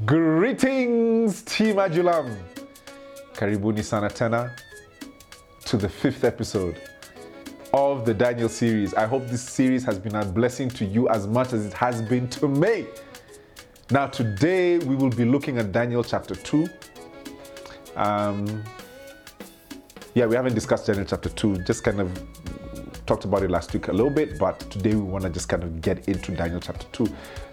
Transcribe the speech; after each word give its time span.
Greetings, 0.00 1.42
Team 1.42 1.76
Ajulam. 1.76 2.34
Karibuni 3.34 3.84
sana 3.84 4.08
tena 4.08 4.50
to 5.66 5.76
the 5.76 5.88
fifth 5.88 6.24
episode 6.24 6.80
of 7.74 8.06
the 8.06 8.14
Daniel 8.14 8.48
series. 8.48 8.94
I 8.94 9.06
hope 9.06 9.26
this 9.26 9.42
series 9.42 9.84
has 9.84 9.98
been 9.98 10.14
a 10.14 10.24
blessing 10.24 10.70
to 10.70 10.86
you 10.86 11.10
as 11.10 11.26
much 11.26 11.52
as 11.52 11.66
it 11.66 11.74
has 11.74 12.00
been 12.00 12.26
to 12.30 12.48
me. 12.48 12.86
Now, 13.90 14.06
today 14.06 14.78
we 14.78 14.96
will 14.96 15.10
be 15.10 15.26
looking 15.26 15.58
at 15.58 15.72
Daniel 15.72 16.02
chapter 16.02 16.34
2. 16.34 16.66
Um, 17.94 18.64
yeah, 20.14 20.24
we 20.24 20.34
haven't 20.34 20.54
discussed 20.54 20.86
Daniel 20.86 21.04
chapter 21.04 21.28
2, 21.28 21.64
just 21.64 21.84
kind 21.84 22.00
of 22.00 22.10
talked 23.06 23.24
about 23.24 23.42
it 23.42 23.50
last 23.50 23.72
week 23.72 23.88
a 23.88 23.92
little 23.92 24.10
bit, 24.10 24.38
but 24.38 24.58
today 24.70 24.94
we 24.94 25.02
want 25.02 25.24
to 25.24 25.30
just 25.30 25.48
kind 25.48 25.62
of 25.62 25.80
get 25.80 26.08
into 26.08 26.32
Daniel 26.32 26.60
chapter 26.60 26.86
2 26.92 27.08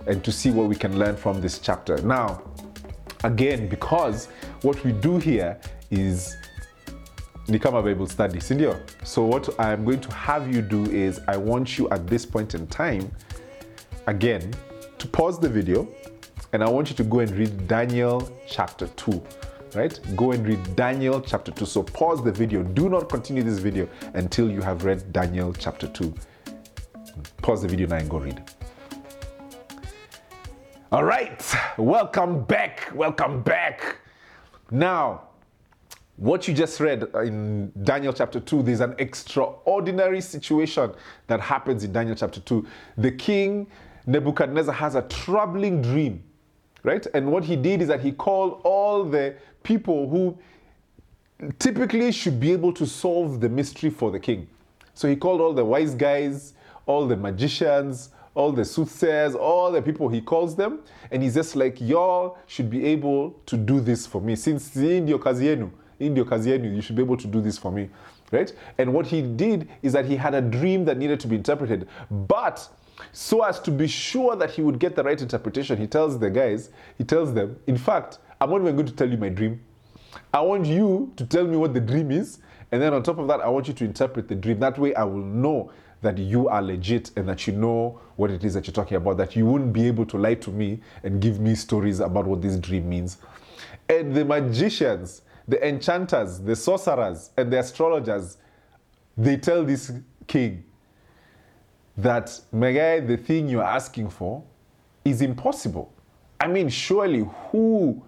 and 0.07 0.23
to 0.23 0.31
see 0.31 0.51
what 0.51 0.67
we 0.67 0.75
can 0.75 0.97
learn 0.97 1.15
from 1.15 1.41
this 1.41 1.59
chapter. 1.59 1.97
Now, 2.01 2.41
again, 3.23 3.67
because 3.67 4.27
what 4.61 4.83
we 4.83 4.91
do 4.91 5.17
here 5.17 5.59
is 5.91 6.35
Nikama 7.47 7.83
Bible 7.83 8.07
study, 8.07 8.39
Sindio. 8.39 8.79
So, 9.03 9.23
what 9.23 9.59
I'm 9.59 9.83
going 9.83 10.01
to 10.01 10.13
have 10.13 10.53
you 10.53 10.61
do 10.61 10.85
is 10.85 11.19
I 11.27 11.37
want 11.37 11.77
you 11.77 11.89
at 11.89 12.05
this 12.05 12.25
point 12.25 12.53
in 12.53 12.67
time, 12.67 13.11
again, 14.05 14.53
to 14.99 15.07
pause 15.07 15.39
the 15.39 15.49
video 15.49 15.87
and 16.53 16.63
I 16.63 16.69
want 16.69 16.89
you 16.89 16.95
to 16.97 17.03
go 17.03 17.19
and 17.19 17.31
read 17.31 17.67
Daniel 17.67 18.29
chapter 18.47 18.87
2 18.87 19.23
right? 19.75 19.99
Go 20.15 20.31
and 20.31 20.45
read 20.47 20.75
Daniel 20.75 21.21
chapter 21.21 21.51
2. 21.51 21.65
So 21.65 21.83
pause 21.83 22.23
the 22.23 22.31
video. 22.31 22.63
Do 22.63 22.89
not 22.89 23.09
continue 23.09 23.43
this 23.43 23.59
video 23.59 23.87
until 24.13 24.49
you 24.49 24.61
have 24.61 24.85
read 24.85 25.11
Daniel 25.11 25.53
chapter 25.53 25.87
2. 25.87 26.13
Pause 27.41 27.63
the 27.63 27.67
video 27.67 27.87
now 27.87 27.97
and 27.97 28.09
go 28.09 28.19
read. 28.19 28.43
All 30.91 31.03
right, 31.03 31.43
welcome 31.77 32.43
back. 32.45 32.91
Welcome 32.95 33.43
back. 33.43 33.97
Now, 34.71 35.29
what 36.15 36.47
you 36.47 36.53
just 36.53 36.79
read 36.79 37.03
in 37.15 37.71
Daniel 37.83 38.11
chapter 38.11 38.39
2, 38.39 38.63
there's 38.63 38.81
an 38.81 38.95
extraordinary 38.97 40.19
situation 40.19 40.91
that 41.27 41.39
happens 41.39 41.83
in 41.83 41.93
Daniel 41.93 42.15
chapter 42.15 42.39
2. 42.39 42.65
The 42.97 43.11
king 43.11 43.67
Nebuchadnezzar 44.05 44.73
has 44.73 44.95
a 44.95 45.03
troubling 45.03 45.81
dream, 45.81 46.23
right? 46.83 47.05
And 47.13 47.31
what 47.31 47.43
he 47.43 47.55
did 47.55 47.81
is 47.81 47.87
that 47.87 48.01
he 48.01 48.11
called 48.11 48.61
all 48.63 49.03
the 49.03 49.35
people 49.69 50.09
who 50.09 50.35
typically 51.59 52.11
should 52.11 52.39
be 52.39 52.51
able 52.51 52.73
to 52.73 52.85
solve 52.87 53.39
the 53.39 53.47
mystery 53.47 53.91
for 53.91 54.09
the 54.09 54.19
king. 54.19 54.47
So 54.95 55.07
he 55.07 55.15
called 55.15 55.39
all 55.41 55.53
the 55.53 55.63
wise 55.63 55.93
guys, 55.93 56.53
all 56.87 57.07
the 57.07 57.15
magicians, 57.15 58.09
all 58.33 58.51
the 58.51 58.65
soothsayers, 58.65 59.35
all 59.35 59.71
the 59.71 59.81
people 59.81 60.09
he 60.09 60.21
calls 60.21 60.55
them, 60.55 60.79
and 61.11 61.21
he's 61.21 61.35
just 61.35 61.55
like, 61.55 61.79
y'all 61.79 62.37
should 62.47 62.69
be 62.69 62.83
able 62.83 63.31
to 63.45 63.55
do 63.57 63.79
this 63.79 64.07
for 64.07 64.19
me. 64.19 64.35
Since 64.35 64.75
Indio 64.75 65.19
Kazienu, 65.19 65.69
Indio 65.99 66.23
Kazienu, 66.23 66.75
you 66.75 66.81
should 66.81 66.95
be 66.95 67.03
able 67.03 67.17
to 67.17 67.27
do 67.27 67.39
this 67.39 67.57
for 67.59 67.71
me. 67.71 67.89
Right? 68.31 68.51
And 68.79 68.93
what 68.93 69.05
he 69.05 69.21
did 69.21 69.67
is 69.83 69.93
that 69.93 70.05
he 70.05 70.15
had 70.15 70.33
a 70.33 70.41
dream 70.41 70.85
that 70.85 70.97
needed 70.97 71.19
to 71.21 71.27
be 71.27 71.35
interpreted. 71.35 71.87
But 72.09 72.67
so 73.11 73.43
as 73.43 73.59
to 73.61 73.71
be 73.71 73.87
sure 73.87 74.35
that 74.35 74.51
he 74.51 74.61
would 74.61 74.79
get 74.79 74.95
the 74.95 75.03
right 75.03 75.21
interpretation, 75.21 75.77
he 75.77 75.87
tells 75.87 76.17
the 76.19 76.29
guys, 76.29 76.69
he 76.97 77.03
tells 77.03 77.33
them, 77.33 77.57
in 77.67 77.77
fact, 77.77 78.19
I'm 78.41 78.49
not 78.49 78.61
even 78.61 78.75
going 78.75 78.87
to 78.87 78.93
tell 78.93 79.09
you 79.09 79.17
my 79.17 79.29
dream. 79.29 79.61
I 80.33 80.41
want 80.41 80.65
you 80.65 81.11
to 81.17 81.25
tell 81.25 81.45
me 81.45 81.57
what 81.57 81.73
the 81.73 81.81
dream 81.81 82.11
is. 82.11 82.39
And 82.71 82.81
then 82.81 82.93
on 82.93 83.03
top 83.03 83.17
of 83.17 83.27
that, 83.27 83.41
I 83.41 83.49
want 83.49 83.67
you 83.67 83.73
to 83.73 83.83
interpret 83.83 84.27
the 84.27 84.35
dream. 84.35 84.59
That 84.59 84.77
way, 84.77 84.93
I 84.95 85.03
will 85.03 85.23
know 85.23 85.71
that 86.01 86.17
you 86.17 86.47
are 86.47 86.61
legit 86.61 87.11
and 87.17 87.27
that 87.27 87.47
you 87.47 87.53
know 87.53 87.99
what 88.15 88.31
it 88.31 88.43
is 88.43 88.53
that 88.53 88.65
you're 88.67 88.73
talking 88.73 88.95
about, 88.95 89.17
that 89.17 89.35
you 89.35 89.45
wouldn't 89.45 89.73
be 89.73 89.87
able 89.87 90.05
to 90.05 90.17
lie 90.17 90.35
to 90.35 90.51
me 90.51 90.79
and 91.03 91.21
give 91.21 91.39
me 91.39 91.55
stories 91.55 91.99
about 91.99 92.25
what 92.25 92.41
this 92.41 92.57
dream 92.57 92.87
means. 92.87 93.17
And 93.89 94.15
the 94.15 94.23
magicians, 94.23 95.23
the 95.47 95.67
enchanters, 95.67 96.39
the 96.39 96.55
sorcerers, 96.55 97.31
and 97.35 97.51
the 97.51 97.59
astrologers, 97.59 98.37
they 99.17 99.35
tell 99.35 99.65
this 99.65 99.91
king 100.27 100.63
that, 101.97 102.39
my 102.53 102.71
guy, 102.71 102.99
the 103.01 103.17
thing 103.17 103.49
you're 103.49 103.63
asking 103.63 104.09
for 104.09 104.41
is 105.03 105.21
impossible. 105.21 105.91
I 106.39 106.47
mean, 106.47 106.69
surely 106.69 107.27
who 107.51 108.01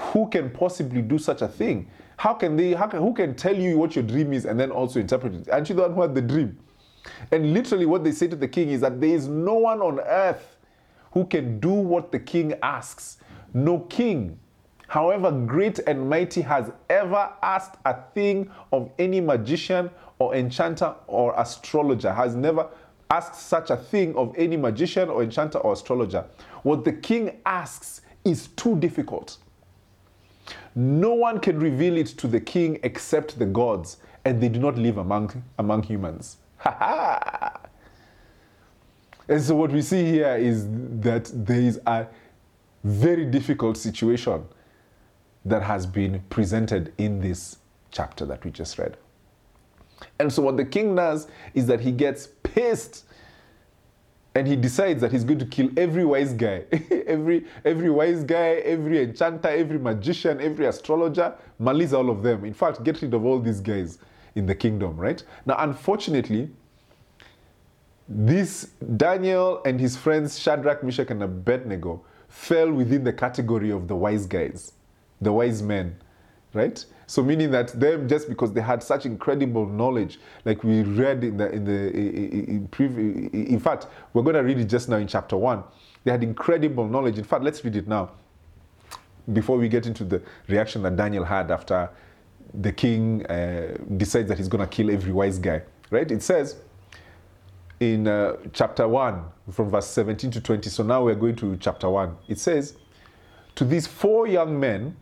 who 0.00 0.28
can 0.28 0.50
possibly 0.50 1.02
do 1.02 1.18
such 1.18 1.42
a 1.42 1.48
thing? 1.48 1.88
How 2.16 2.34
can 2.34 2.56
they, 2.56 2.72
how 2.72 2.86
can, 2.86 3.00
who 3.00 3.14
can 3.14 3.34
tell 3.34 3.56
you 3.56 3.78
what 3.78 3.94
your 3.94 4.04
dream 4.04 4.32
is 4.32 4.44
and 4.44 4.58
then 4.58 4.70
also 4.70 5.00
interpret 5.00 5.34
it? 5.34 5.50
Aren't 5.50 5.68
you 5.68 5.74
the 5.74 5.82
one 5.82 5.94
who 5.94 6.02
had 6.02 6.14
the 6.14 6.22
dream? 6.22 6.58
And 7.30 7.54
literally, 7.54 7.86
what 7.86 8.04
they 8.04 8.12
say 8.12 8.28
to 8.28 8.36
the 8.36 8.48
king 8.48 8.70
is 8.70 8.80
that 8.82 9.00
there 9.00 9.10
is 9.10 9.28
no 9.28 9.54
one 9.54 9.80
on 9.80 10.00
earth 10.00 10.56
who 11.12 11.24
can 11.24 11.58
do 11.60 11.72
what 11.72 12.12
the 12.12 12.18
king 12.18 12.54
asks. 12.62 13.18
No 13.54 13.80
king, 13.80 14.38
however 14.86 15.30
great 15.30 15.78
and 15.80 16.08
mighty, 16.08 16.40
has 16.42 16.70
ever 16.88 17.32
asked 17.42 17.76
a 17.84 17.96
thing 18.14 18.50
of 18.72 18.90
any 18.98 19.20
magician 19.20 19.90
or 20.18 20.34
enchanter 20.34 20.94
or 21.06 21.34
astrologer, 21.38 22.12
has 22.12 22.34
never 22.34 22.68
asked 23.10 23.34
such 23.34 23.70
a 23.70 23.76
thing 23.76 24.14
of 24.14 24.34
any 24.36 24.56
magician 24.56 25.08
or 25.08 25.22
enchanter 25.22 25.58
or 25.58 25.72
astrologer. 25.72 26.24
What 26.62 26.84
the 26.84 26.92
king 26.92 27.40
asks 27.46 28.02
is 28.24 28.48
too 28.48 28.76
difficult. 28.78 29.38
No 30.74 31.14
one 31.14 31.40
can 31.40 31.58
reveal 31.58 31.96
it 31.96 32.06
to 32.08 32.26
the 32.26 32.40
king 32.40 32.78
except 32.82 33.38
the 33.38 33.46
gods, 33.46 33.96
and 34.24 34.40
they 34.40 34.48
do 34.48 34.60
not 34.60 34.76
live 34.76 34.98
among, 34.98 35.42
among 35.58 35.82
humans. 35.82 36.36
And 39.30 39.40
so, 39.40 39.54
what 39.54 39.70
we 39.70 39.80
see 39.80 40.04
here 40.04 40.34
is 40.34 40.66
that 40.68 41.30
there 41.32 41.60
is 41.60 41.80
a 41.86 42.08
very 42.82 43.24
difficult 43.24 43.76
situation 43.76 44.44
that 45.44 45.62
has 45.62 45.86
been 45.86 46.24
presented 46.30 46.92
in 46.98 47.20
this 47.20 47.58
chapter 47.92 48.26
that 48.26 48.44
we 48.44 48.50
just 48.50 48.76
read. 48.76 48.96
And 50.18 50.32
so, 50.32 50.42
what 50.42 50.56
the 50.56 50.64
king 50.64 50.96
does 50.96 51.28
is 51.54 51.68
that 51.68 51.78
he 51.78 51.92
gets 51.92 52.26
pissed 52.42 53.04
and 54.34 54.46
he 54.46 54.56
decides 54.56 55.00
that 55.00 55.10
he's 55.10 55.24
going 55.24 55.38
to 55.40 55.46
kill 55.46 55.68
every 55.76 56.04
wise 56.04 56.32
guy. 56.32 56.64
Every 57.06 57.44
every 57.64 57.90
wise 57.90 58.22
guy 58.22 58.62
every 58.64 59.02
enchanter 59.02 59.48
every 59.48 59.78
magician 59.78 60.40
every 60.40 60.66
astrologer 60.66 61.34
maliza 61.60 61.94
all 61.94 62.08
of 62.08 62.22
them. 62.22 62.44
In 62.44 62.54
fact 62.54 62.84
get 62.84 63.02
rid 63.02 63.12
of 63.12 63.24
all 63.24 63.40
these 63.40 63.60
guys 63.60 63.98
in 64.36 64.46
the 64.46 64.54
kingdom 64.54 64.96
right? 64.96 65.22
Now 65.44 65.56
unfortunately 65.58 66.50
this 68.10 68.70
daniel 68.96 69.62
and 69.64 69.80
his 69.80 69.96
friends 69.96 70.36
shadrach 70.36 70.82
meshach 70.82 71.10
and 71.10 71.22
abednego 71.22 72.04
fell 72.28 72.70
within 72.70 73.04
the 73.04 73.12
category 73.12 73.70
of 73.70 73.86
the 73.86 73.94
wise 73.94 74.26
guys 74.26 74.72
the 75.20 75.32
wise 75.32 75.62
men 75.62 75.96
right 76.52 76.84
so 77.10 77.24
meaning 77.24 77.50
that 77.50 77.68
them 77.80 78.06
just 78.06 78.28
because 78.28 78.52
they 78.52 78.60
had 78.60 78.84
such 78.84 79.04
incredible 79.04 79.66
knowledge, 79.66 80.20
like 80.44 80.62
we 80.62 80.82
read 80.82 81.24
in 81.24 81.38
the 81.38 81.50
in 81.50 81.64
the 81.64 81.90
in, 81.90 82.68
in, 82.78 83.46
in 83.48 83.58
fact 83.58 83.88
we're 84.12 84.22
going 84.22 84.36
to 84.36 84.44
read 84.44 84.60
it 84.60 84.66
just 84.66 84.88
now 84.88 84.96
in 84.96 85.08
chapter 85.08 85.36
one. 85.36 85.64
They 86.04 86.12
had 86.12 86.22
incredible 86.22 86.86
knowledge. 86.86 87.18
In 87.18 87.24
fact, 87.24 87.42
let's 87.42 87.64
read 87.64 87.74
it 87.74 87.88
now. 87.88 88.12
Before 89.32 89.58
we 89.58 89.68
get 89.68 89.86
into 89.86 90.04
the 90.04 90.22
reaction 90.46 90.84
that 90.84 90.94
Daniel 90.94 91.24
had 91.24 91.50
after 91.50 91.90
the 92.54 92.70
king 92.70 93.26
uh, 93.26 93.76
decides 93.96 94.28
that 94.28 94.38
he's 94.38 94.46
going 94.46 94.64
to 94.64 94.68
kill 94.68 94.88
every 94.88 95.10
wise 95.10 95.40
guy, 95.40 95.62
right? 95.90 96.08
It 96.08 96.22
says 96.22 96.58
in 97.80 98.06
uh, 98.06 98.36
chapter 98.52 98.86
1 98.86 99.24
from 99.50 99.68
verse 99.68 99.88
17 99.88 100.30
to 100.30 100.40
20. 100.40 100.70
So 100.70 100.84
now 100.84 101.02
we're 101.02 101.16
going 101.16 101.34
to 101.36 101.56
chapter 101.56 101.90
1. 101.90 102.16
It 102.28 102.38
says, 102.38 102.76
To 103.56 103.64
these 103.64 103.88
four 103.88 104.28
young 104.28 104.60
men 104.60 104.94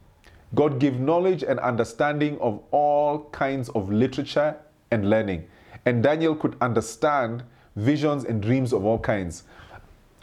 God 0.55 0.79
gave 0.81 0.99
knowledge 0.99 1.43
and 1.43 1.59
understanding 1.61 2.39
of 2.41 2.63
all 2.71 3.25
kinds 3.31 3.69
of 3.71 3.91
literature 3.91 4.57
and 4.91 5.11
learning. 5.11 5.47
And 5.85 6.03
Daniel 6.03 6.35
could 6.35 6.57
understand 6.61 7.43
visions 7.77 8.25
and 8.25 8.43
dreams 8.43 8.73
of 8.73 8.85
all 8.85 8.99
kinds. 8.99 9.45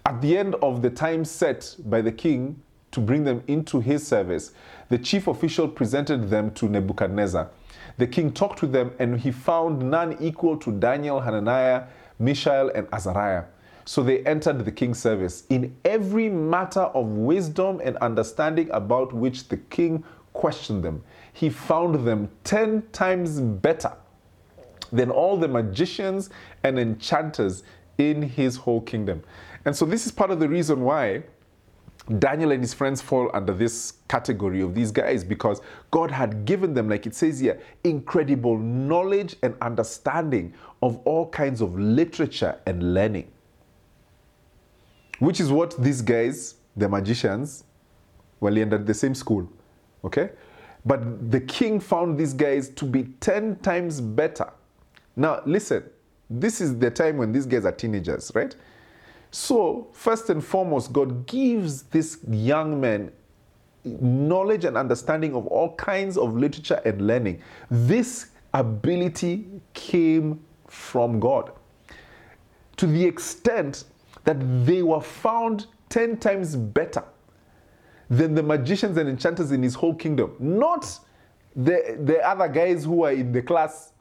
At 0.06 0.22
the 0.22 0.38
end 0.38 0.56
of 0.56 0.82
the 0.82 0.90
time 0.90 1.26
set 1.26 1.76
by 1.86 2.02
the 2.02 2.12
king 2.12 2.62
to 2.92 3.00
bring 3.00 3.24
them 3.24 3.44
into 3.48 3.80
his 3.80 4.06
service, 4.06 4.52
the 4.90 4.98
chief 4.98 5.28
official 5.28 5.68
presented 5.68 6.30
them 6.30 6.52
to 6.52 6.70
Nebuchadnezzar. 6.70 7.50
The 7.98 8.08
king 8.08 8.32
talked 8.32 8.60
to 8.60 8.68
them, 8.68 8.92
and 9.00 9.20
he 9.20 9.32
found 9.32 9.90
none 9.90 10.18
equal 10.20 10.58
to 10.58 10.72
Daniel, 10.72 11.22
Hananiah, 11.22 11.84
Mishael, 12.20 12.70
and 12.76 12.88
Azariah. 12.92 13.46
So 13.86 14.02
they 14.02 14.20
entered 14.26 14.66
the 14.66 14.72
king's 14.72 15.00
service 15.00 15.44
in 15.50 15.76
every 15.86 16.28
matter 16.28 16.82
of 16.82 17.06
wisdom 17.06 17.82
and 17.84 17.98
understanding 17.98 18.70
about 18.72 19.14
which 19.14 19.48
the 19.48 19.58
king 19.58 20.04
questioned 20.36 20.84
them. 20.84 21.04
He 21.34 21.50
found 21.50 22.06
them 22.06 22.30
10 22.44 22.84
times 22.92 23.40
better 23.40 23.94
than 24.92 25.10
all 25.10 25.38
the 25.38 25.48
magicians 25.48 26.30
and 26.64 26.78
enchanters 26.78 27.64
in 27.98 28.22
his 28.22 28.56
whole 28.56 28.82
kingdom. 28.82 29.24
And 29.66 29.76
so, 29.76 29.86
this 29.86 30.06
is 30.06 30.12
part 30.12 30.30
of 30.30 30.40
the 30.40 30.48
reason 30.48 30.82
why 30.82 31.24
Daniel 32.20 32.52
and 32.52 32.62
his 32.62 32.74
friends 32.74 33.02
fall 33.02 33.32
under 33.34 33.52
this 33.52 33.94
category 34.08 34.62
of 34.62 34.76
these 34.76 34.92
guys 34.92 35.24
because 35.24 35.60
God 35.90 36.12
had 36.12 36.46
given 36.46 36.74
them, 36.74 36.88
like 36.88 37.08
it 37.08 37.16
says 37.16 37.40
here, 37.40 37.60
incredible 37.84 38.60
knowledge 38.60 39.36
and 39.42 39.56
understanding 39.62 40.54
of 40.84 40.98
all 41.06 41.28
kinds 41.30 41.62
of 41.62 41.80
literature 41.80 42.60
and 42.68 42.94
learning. 42.94 43.32
Which 45.18 45.40
is 45.40 45.52
what 45.52 45.82
these 45.82 46.02
guys, 46.02 46.56
the 46.76 46.88
magicians, 46.88 47.64
Well, 48.40 48.54
he 48.54 48.62
entered 48.62 48.86
the 48.86 48.94
same 48.94 49.16
school. 49.16 49.50
Okay? 50.06 50.30
But 50.86 51.32
the 51.32 51.42
king 51.42 51.80
found 51.80 52.18
these 52.18 52.34
guys 52.34 52.70
to 52.70 52.86
be 52.86 53.06
10 53.20 53.58
times 53.58 54.00
better. 54.00 54.52
Now, 55.16 55.42
listen, 55.46 55.84
this 56.30 56.62
is 56.62 56.78
the 56.78 56.92
time 56.92 57.18
when 57.18 57.32
these 57.32 57.46
guys 57.46 57.66
are 57.66 57.72
teenagers, 57.72 58.32
right? 58.36 58.56
So, 59.32 59.88
first 59.92 60.30
and 60.30 60.44
foremost, 60.44 60.94
God 60.94 61.26
gives 61.26 61.84
this 61.84 62.20
young 62.30 62.80
man 62.80 63.12
knowledge 63.84 64.66
and 64.66 64.78
understanding 64.78 65.36
of 65.36 65.46
all 65.48 65.76
kinds 65.76 66.18
of 66.18 66.36
literature 66.36 66.82
and 66.86 67.06
learning. 67.06 67.42
This 67.70 68.28
ability 68.54 69.46
came 69.74 70.40
from 70.68 71.20
God 71.20 71.52
to 72.78 72.88
the 72.88 73.04
extent 73.04 73.86
that 74.24 74.38
they 74.66 74.82
were 74.82 75.02
found 75.02 75.68
10 75.90 76.18
times 76.18 76.56
better 76.56 77.04
than 78.10 78.36
the 78.36 78.44
magicians 78.44 78.98
and 78.98 79.10
enchanters 79.10 79.52
in 79.52 79.64
his 79.64 79.76
whole 79.76 79.96
kingdom. 79.96 80.36
Not 80.40 81.00
the, 81.56 81.98
the 82.04 82.20
other 82.28 82.48
guys 82.48 82.86
who 82.86 83.04
are 83.04 83.12
in 83.12 83.32
the 83.32 83.42
class. 83.42 83.94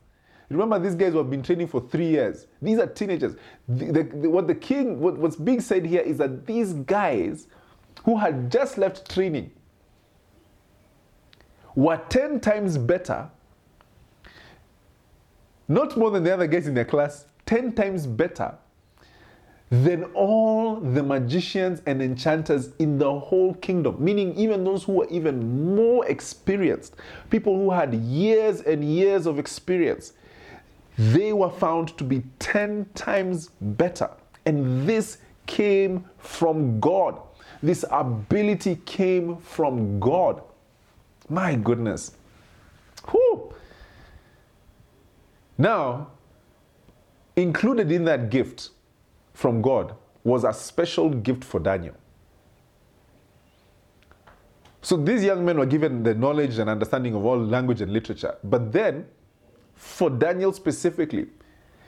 Remember, 0.51 0.79
these 0.79 0.95
guys 0.95 1.13
who 1.13 1.19
have 1.19 1.31
been 1.31 1.43
training 1.43 1.69
for 1.69 1.81
three 1.81 2.09
years. 2.09 2.47
These 2.61 2.79
are 2.79 2.87
teenagers. 2.87 3.37
The, 3.69 3.87
the, 3.87 4.03
the, 4.03 4.31
what 4.31 4.47
the 4.47 4.55
king, 4.55 5.01
what, 5.01 5.17
what's 5.17 5.37
being 5.37 5.61
said 5.61 5.87
here 5.87 6.03
is 6.03 6.19
that 6.19 6.47
these 6.47 6.75
guys 6.75 7.47
who 8.05 8.19
had 8.19 8.51
just 8.53 8.77
left 8.77 9.11
training 9.11 9.51
were 11.75 12.01
10 12.09 12.41
times 12.41 12.77
better, 12.77 13.31
not 15.67 15.97
more 15.97 16.11
than 16.11 16.23
the 16.23 16.33
other 16.33 16.47
guys 16.47 16.67
in 16.67 16.75
their 16.75 16.85
class, 16.85 17.27
10 17.47 17.73
times 17.73 18.07
better 18.07 18.55
than 19.71 20.05
all 20.15 20.77
the 20.77 21.03
magicians 21.03 21.83
and 21.87 22.03
enchanters 22.03 22.71
in 22.79 22.99
the 22.99 23.19
whole 23.19 23.55
kingdom, 23.55 23.97
meaning 23.99 24.35
even 24.37 24.63
those 24.63 24.85
who 24.85 24.93
were 24.93 25.09
even 25.09 25.75
more 25.75 26.07
experienced, 26.07 26.97
people 27.31 27.57
who 27.57 27.71
had 27.71 27.95
years 27.95 28.61
and 28.61 28.85
years 28.85 29.27
of 29.27 29.39
experience, 29.39 30.13
they 30.97 31.33
were 31.33 31.51
found 31.51 31.97
to 31.99 32.05
be 32.05 32.23
10 32.39 32.87
times 32.95 33.51
better. 33.61 34.11
And 34.47 34.89
this 34.89 35.19
came 35.47 36.05
from 36.19 36.79
God. 36.79 37.19
This 37.63 37.85
ability 37.91 38.77
came 38.85 39.39
from 39.39 39.99
God. 39.99 40.43
My 41.29 41.55
goodness. 41.55 42.13
Whew. 43.11 43.55
Now, 45.57 46.09
included 47.37 47.91
in 47.91 48.05
that 48.05 48.31
gift 48.31 48.71
from 49.35 49.61
God 49.61 49.95
was 50.23 50.45
a 50.45 50.53
special 50.53 51.11
gift 51.11 51.45
for 51.45 51.61
Daniel. 51.61 51.95
So 54.81 54.97
these 54.97 55.25
young 55.25 55.45
men 55.45 55.59
were 55.59 55.67
given 55.67 56.03
the 56.03 56.15
knowledge 56.15 56.59
and 56.59 56.69
understanding 56.71 57.15
of 57.15 57.25
all 57.25 57.39
language 57.39 57.81
and 57.81 57.93
literature. 57.93 58.37
But 58.45 58.73
then, 58.73 59.07
for 59.75 60.11
Daniel 60.11 60.53
specifically, 60.53 61.29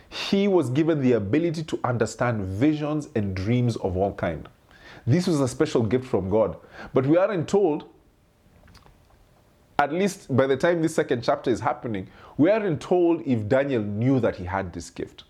he 0.09 0.49
was 0.49 0.71
given 0.71 1.01
the 1.03 1.13
ability 1.13 1.63
to 1.65 1.81
understand 1.85 2.43
visions 2.43 3.09
and 3.15 3.35
dreams 3.35 3.77
of 3.77 3.97
all 3.97 4.15
kind. 4.15 4.49
This 5.07 5.27
was 5.27 5.41
a 5.41 5.49
special 5.49 5.83
gift 5.83 6.07
from 6.07 6.31
God. 6.31 6.57
But 6.95 7.07
we 7.07 7.17
aren't 7.17 7.49
told, 7.49 7.85
at 9.79 9.93
least 9.93 10.35
by 10.35 10.47
the 10.47 10.57
time 10.57 10.83
this 10.83 10.95
second 10.95 11.23
chapter 11.23 11.51
is 11.51 11.61
happening, 11.61 12.09
we 12.39 12.51
aren't 12.51 12.81
told 12.81 13.23
if 13.27 13.47
Daniel 13.49 13.83
knew 13.83 14.21
that 14.21 14.37
he 14.37 14.45
had 14.45 14.73
this 14.73 14.91
gift. 14.91 15.25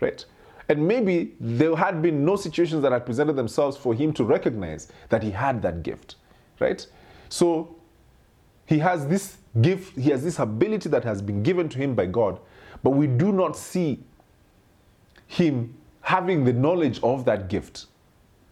Right? 0.00 0.24
And 0.68 0.86
maybe 0.86 1.34
there 1.38 1.76
had 1.76 2.02
been 2.02 2.24
no 2.24 2.36
situations 2.36 2.82
that 2.82 2.92
had 2.92 3.06
presented 3.06 3.34
themselves 3.34 3.76
for 3.76 3.94
him 3.94 4.12
to 4.14 4.24
recognize 4.24 4.90
that 5.08 5.22
he 5.22 5.30
had 5.30 5.62
that 5.62 5.82
gift, 5.82 6.16
right? 6.58 6.84
So 7.28 7.76
he 8.66 8.78
has 8.80 9.06
this 9.06 9.36
gift, 9.60 9.96
he 9.96 10.10
has 10.10 10.24
this 10.24 10.38
ability 10.38 10.88
that 10.88 11.04
has 11.04 11.22
been 11.22 11.42
given 11.42 11.68
to 11.68 11.78
him 11.78 11.94
by 11.94 12.06
God, 12.06 12.40
but 12.82 12.90
we 12.90 13.06
do 13.06 13.32
not 13.32 13.56
see 13.56 14.02
him 15.26 15.74
having 16.00 16.44
the 16.44 16.52
knowledge 16.52 17.00
of 17.02 17.24
that 17.24 17.48
gift. 17.48 17.86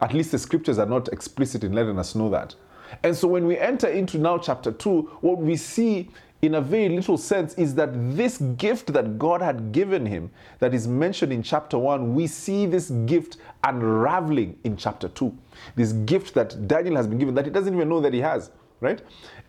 At 0.01 0.13
least 0.13 0.33
the 0.33 0.39
scriptures 0.39 0.79
are 0.79 0.87
not 0.87 1.09
explicit 1.09 1.65
in 1.65 1.73
letting 1.73 1.99
us 1.99 2.15
know 2.15 2.29
that. 2.31 2.55
And 3.03 3.17
so 3.17 3.27
when 3.29 3.47
we 3.47 3.59
enter 3.59 3.89
into 3.89 4.19
now 4.19 4.39
chapter 4.39 4.71
2, 4.71 5.19
what 5.21 5.39
we 5.39 5.57
see 5.57 6.11
in 6.45 6.57
a 6.57 6.61
very 6.61 6.91
little 6.91 7.17
sense, 7.17 7.55
is 7.55 7.75
that 7.75 7.91
this 8.15 8.37
gift 8.59 8.93
that 8.93 9.19
God 9.19 9.41
had 9.41 9.73
given 9.73 10.05
him, 10.05 10.31
that 10.59 10.75
is 10.75 10.87
mentioned 10.87 11.33
in 11.33 11.43
chapter 11.43 11.79
1, 11.79 12.15
we 12.15 12.27
see 12.27 12.67
this 12.67 12.91
gift 13.07 13.39
unraveling 13.63 14.59
in 14.65 14.77
chapter 14.77 15.09
2. 15.09 15.35
This 15.75 15.93
gift 15.93 16.35
that 16.35 16.69
Daniel 16.69 16.97
has 16.97 17.07
been 17.07 17.19
given 17.19 17.35
that 17.37 17.47
he 17.47 17.51
doesn't 17.51 17.75
even 17.75 17.89
know 17.89 18.01
that 18.01 18.13
he 18.13 18.21
has, 18.21 18.51
right? 18.81 19.01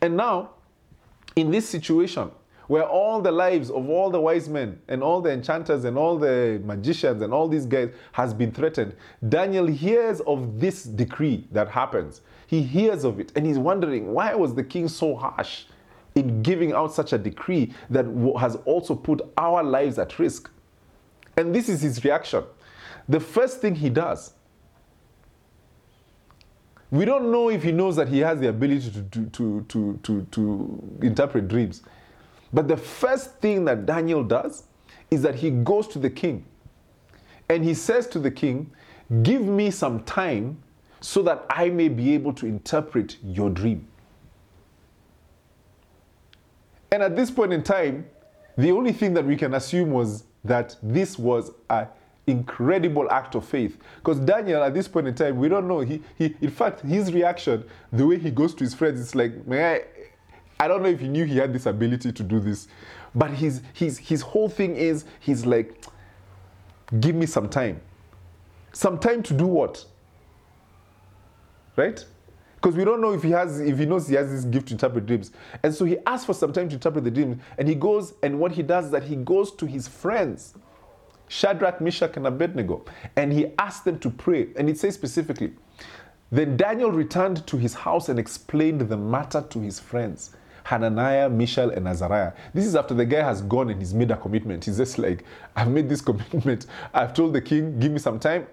And 0.01 0.15
now, 0.15 0.51
in 1.35 1.51
this 1.51 1.67
situation, 1.67 2.31
where 2.67 2.83
all 2.83 3.21
the 3.21 3.31
lives 3.31 3.69
of 3.69 3.89
all 3.89 4.09
the 4.09 4.19
wise 4.19 4.47
men 4.47 4.79
and 4.87 5.03
all 5.03 5.19
the 5.21 5.31
enchanters 5.31 5.83
and 5.83 5.97
all 5.97 6.17
the 6.17 6.61
magicians 6.63 7.21
and 7.21 7.33
all 7.33 7.49
these 7.49 7.65
guys 7.65 7.89
has 8.13 8.33
been 8.33 8.53
threatened, 8.53 8.95
Daniel 9.27 9.67
hears 9.67 10.21
of 10.21 10.61
this 10.61 10.83
decree 10.83 11.45
that 11.51 11.67
happens. 11.67 12.21
He 12.47 12.63
hears 12.63 13.03
of 13.03 13.19
it 13.19 13.33
and 13.35 13.45
he's 13.45 13.59
wondering 13.59 14.13
why 14.13 14.33
was 14.33 14.55
the 14.55 14.63
king 14.63 14.87
so 14.87 15.15
harsh? 15.15 15.65
In 16.15 16.41
giving 16.41 16.71
out 16.71 16.93
such 16.93 17.13
a 17.13 17.17
decree 17.17 17.73
that 17.89 18.05
has 18.39 18.55
also 18.65 18.95
put 18.95 19.21
our 19.37 19.63
lives 19.63 19.99
at 19.99 20.17
risk. 20.17 20.49
And 21.37 21.53
this 21.53 21.67
is 21.67 21.81
his 21.81 22.03
reaction. 22.03 22.43
The 23.07 23.19
first 23.19 23.59
thing 23.59 23.75
he 23.75 23.89
does, 23.89 24.33
we 26.89 27.03
don't 27.03 27.31
know 27.31 27.49
if 27.49 27.61
he 27.63 27.71
knows 27.73 27.97
that 27.97 28.07
he 28.07 28.19
has 28.19 28.39
the 28.39 28.47
ability 28.47 28.91
to, 28.91 29.01
to, 29.03 29.25
to, 29.29 29.65
to, 29.67 29.99
to, 30.03 30.27
to 30.31 30.99
interpret 31.01 31.47
dreams. 31.49 31.81
But 32.53 32.69
the 32.69 32.77
first 32.77 33.35
thing 33.39 33.65
that 33.65 33.85
Daniel 33.85 34.23
does 34.23 34.63
is 35.11 35.21
that 35.23 35.35
he 35.35 35.49
goes 35.49 35.87
to 35.89 35.99
the 35.99 36.09
king 36.09 36.45
and 37.49 37.63
he 37.63 37.73
says 37.73 38.07
to 38.07 38.19
the 38.19 38.31
king, 38.31 38.71
Give 39.21 39.41
me 39.41 39.69
some 39.69 40.03
time 40.03 40.63
so 41.01 41.21
that 41.23 41.45
I 41.49 41.69
may 41.69 41.89
be 41.89 42.13
able 42.13 42.33
to 42.33 42.47
interpret 42.47 43.17
your 43.23 43.49
dream. 43.49 43.87
And 46.91 47.03
at 47.03 47.15
this 47.15 47.31
point 47.31 47.53
in 47.53 47.63
time, 47.63 48.05
the 48.57 48.71
only 48.71 48.93
thing 48.93 49.13
that 49.15 49.25
we 49.25 49.35
can 49.35 49.53
assume 49.53 49.91
was 49.91 50.23
that 50.43 50.75
this 50.81 51.19
was 51.19 51.51
an 51.69 51.87
incredible 52.27 53.09
act 53.11 53.35
of 53.35 53.45
faith. 53.45 53.77
Because 53.97 54.19
Daniel, 54.19 54.63
at 54.63 54.73
this 54.73 54.87
point 54.87 55.07
in 55.07 55.15
time, 55.15 55.37
we 55.37 55.49
don't 55.49 55.67
know. 55.67 55.81
He, 55.81 56.01
he, 56.17 56.35
in 56.41 56.51
fact, 56.51 56.81
his 56.81 57.11
reaction, 57.11 57.65
the 57.91 58.05
way 58.05 58.17
he 58.17 58.31
goes 58.31 58.53
to 58.55 58.63
his 58.63 58.73
friends, 58.73 59.01
it's 59.01 59.15
like, 59.15 59.45
man, 59.47 59.81
I, 60.59 60.63
I 60.63 60.67
don't 60.67 60.83
know 60.83 60.89
if 60.89 60.99
he 60.99 61.07
knew 61.07 61.25
he 61.25 61.37
had 61.37 61.51
this 61.53 61.65
ability 61.65 62.11
to 62.11 62.23
do 62.23 62.39
this. 62.39 62.67
But 63.13 63.31
his, 63.31 63.61
his, 63.73 63.97
his 63.97 64.21
whole 64.21 64.49
thing 64.49 64.75
is, 64.75 65.05
he's 65.19 65.45
like, 65.45 65.85
give 66.99 67.15
me 67.15 67.25
some 67.25 67.49
time. 67.49 67.81
Some 68.73 68.99
time 68.99 69.23
to 69.23 69.33
do 69.33 69.47
what? 69.47 69.85
Right? 71.75 72.05
Because 72.65 72.79
we 72.79 72.83
don't 72.83 72.99
know 72.99 73.13
if 73.13 73.21
he 73.21 73.29
has 73.29 73.59
if 73.59 73.77
he 73.77 73.85
knows 73.85 74.07
he 74.07 74.15
has 74.15 74.31
this 74.31 74.43
gift 74.45 74.69
to 74.69 74.73
interpret 74.73 75.05
dreams 75.05 75.31
and 75.61 75.71
so 75.71 75.85
he 75.85 75.99
asks 76.07 76.25
for 76.25 76.33
some 76.33 76.51
time 76.51 76.67
to 76.67 76.73
interpret 76.73 77.03
the 77.03 77.11
dreams 77.11 77.39
and 77.59 77.67
he 77.67 77.75
goes 77.75 78.15
and 78.23 78.39
what 78.39 78.51
he 78.51 78.63
does 78.63 78.85
is 78.85 78.91
that 78.91 79.03
he 79.03 79.15
goes 79.17 79.51
to 79.51 79.67
his 79.67 79.87
friends 79.87 80.55
shadrach 81.27 81.79
meshach 81.79 82.17
and 82.17 82.25
abednego 82.25 82.83
and 83.17 83.31
he 83.31 83.51
asks 83.59 83.81
them 83.81 83.99
to 83.99 84.09
pray 84.09 84.47
and 84.55 84.67
it 84.67 84.79
says 84.79 84.95
specifically 84.95 85.53
then 86.31 86.57
daniel 86.57 86.91
returned 86.91 87.45
to 87.45 87.55
his 87.55 87.75
house 87.75 88.09
and 88.09 88.17
explained 88.17 88.81
the 88.81 88.97
matter 88.97 89.45
to 89.47 89.59
his 89.59 89.79
friends 89.79 90.35
Hananiah, 90.63 91.29
Mishael, 91.29 91.69
and 91.69 91.87
Azariah. 91.87 92.31
This 92.55 92.65
is 92.65 92.75
after 92.75 92.95
the 92.95 93.05
guy 93.05 93.21
has 93.21 93.43
gone 93.43 93.69
and 93.69 93.79
he's 93.79 93.93
made 93.93 94.09
a 94.09 94.17
commitment. 94.17 94.65
He's 94.65 94.77
just 94.77 94.97
like, 94.97 95.23
I've 95.55 95.69
made 95.69 95.87
this 95.87 96.01
commitment. 96.09 96.65
I've 96.91 97.13
told 97.13 97.33
the 97.33 97.41
king, 97.41 97.79
give 97.79 97.91
me 97.91 97.99
some 97.99 98.17
time 98.17 98.47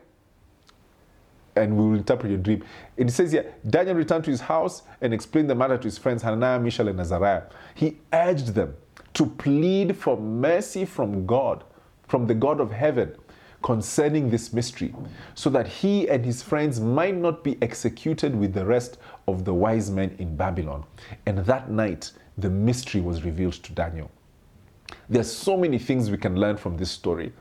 and 1.56 1.76
we 1.76 1.84
will 1.84 1.96
interpret 1.96 2.30
your 2.30 2.40
dream. 2.40 2.64
It 2.96 3.10
says 3.10 3.32
here, 3.32 3.54
Daniel 3.68 3.96
returned 3.96 4.24
to 4.24 4.30
his 4.30 4.40
house 4.40 4.82
and 5.00 5.12
explained 5.12 5.50
the 5.50 5.54
matter 5.54 5.76
to 5.76 5.84
his 5.84 5.98
friends 5.98 6.22
Hananiah, 6.22 6.58
Mishael, 6.58 6.88
and 6.88 7.00
Azariah. 7.00 7.42
He 7.74 7.98
urged 8.12 8.48
them 8.48 8.74
to 9.14 9.26
plead 9.26 9.96
for 9.96 10.16
mercy 10.16 10.84
from 10.84 11.26
God, 11.26 11.64
from 12.08 12.26
the 12.26 12.34
God 12.34 12.60
of 12.60 12.72
heaven, 12.72 13.14
concerning 13.62 14.28
this 14.28 14.52
mystery, 14.52 14.94
so 15.34 15.48
that 15.50 15.66
he 15.66 16.08
and 16.08 16.24
his 16.24 16.42
friends 16.42 16.80
might 16.80 17.16
not 17.16 17.44
be 17.44 17.56
executed 17.62 18.34
with 18.34 18.54
the 18.54 18.64
rest 18.64 18.98
of 19.28 19.44
the 19.44 19.54
wise 19.54 19.90
men 19.90 20.16
in 20.18 20.36
Babylon. 20.36 20.84
And 21.26 21.38
that 21.38 21.70
night, 21.70 22.12
the 22.38 22.50
mystery 22.50 23.00
was 23.00 23.22
revealed 23.22 23.54
to 23.54 23.72
Daniel. 23.72 24.10
There's 25.08 25.30
so 25.32 25.56
many 25.56 25.78
things 25.78 26.10
we 26.10 26.16
can 26.16 26.36
learn 26.36 26.56
from 26.56 26.76
this 26.76 26.90
story. 26.90 27.32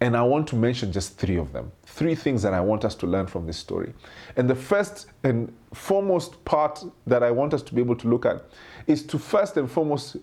And 0.00 0.16
I 0.16 0.22
want 0.22 0.46
to 0.48 0.56
mention 0.56 0.92
just 0.92 1.18
three 1.18 1.36
of 1.36 1.52
them. 1.52 1.72
Three 1.84 2.14
things 2.14 2.42
that 2.42 2.54
I 2.54 2.60
want 2.60 2.84
us 2.84 2.94
to 2.96 3.06
learn 3.06 3.26
from 3.26 3.46
this 3.46 3.56
story. 3.56 3.92
And 4.36 4.48
the 4.48 4.54
first 4.54 5.06
and 5.24 5.52
foremost 5.74 6.44
part 6.44 6.84
that 7.06 7.22
I 7.22 7.30
want 7.32 7.54
us 7.54 7.62
to 7.62 7.74
be 7.74 7.80
able 7.80 7.96
to 7.96 8.08
look 8.08 8.24
at 8.26 8.44
is 8.86 9.02
to 9.06 9.18
first 9.18 9.56
and 9.56 9.70
foremost 9.70 10.16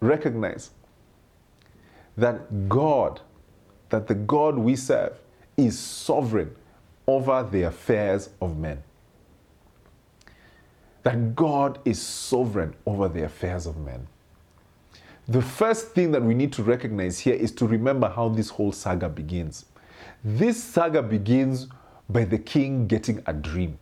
recognize 0.00 0.70
that 2.16 2.68
God, 2.68 3.20
that 3.90 4.08
the 4.08 4.14
God 4.14 4.58
we 4.58 4.76
serve, 4.76 5.18
is 5.56 5.78
sovereign 5.78 6.54
over 7.06 7.42
the 7.44 7.62
affairs 7.62 8.30
of 8.40 8.58
men. 8.58 8.82
that 11.06 11.36
God 11.36 11.78
is 11.84 12.02
sovereign 12.02 12.74
over 12.84 13.08
the 13.08 13.22
affairs 13.22 13.64
of 13.66 13.76
men. 13.76 14.08
The 15.28 15.42
first 15.42 15.88
thing 15.88 16.12
that 16.12 16.22
we 16.22 16.34
need 16.34 16.52
to 16.52 16.62
recognize 16.62 17.18
here 17.18 17.34
is 17.34 17.50
to 17.52 17.66
remember 17.66 18.08
how 18.08 18.28
this 18.28 18.48
whole 18.48 18.70
saga 18.70 19.08
begins. 19.08 19.66
This 20.22 20.62
saga 20.62 21.02
begins 21.02 21.66
by 22.08 22.24
the 22.24 22.38
king 22.38 22.86
getting 22.86 23.22
a 23.26 23.32
dream. 23.32 23.76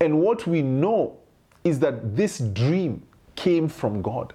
And 0.00 0.20
what 0.20 0.46
we 0.46 0.62
know 0.62 1.18
is 1.62 1.78
that 1.80 2.16
this 2.16 2.38
dream 2.38 3.02
came 3.36 3.68
from 3.68 4.00
God. 4.00 4.32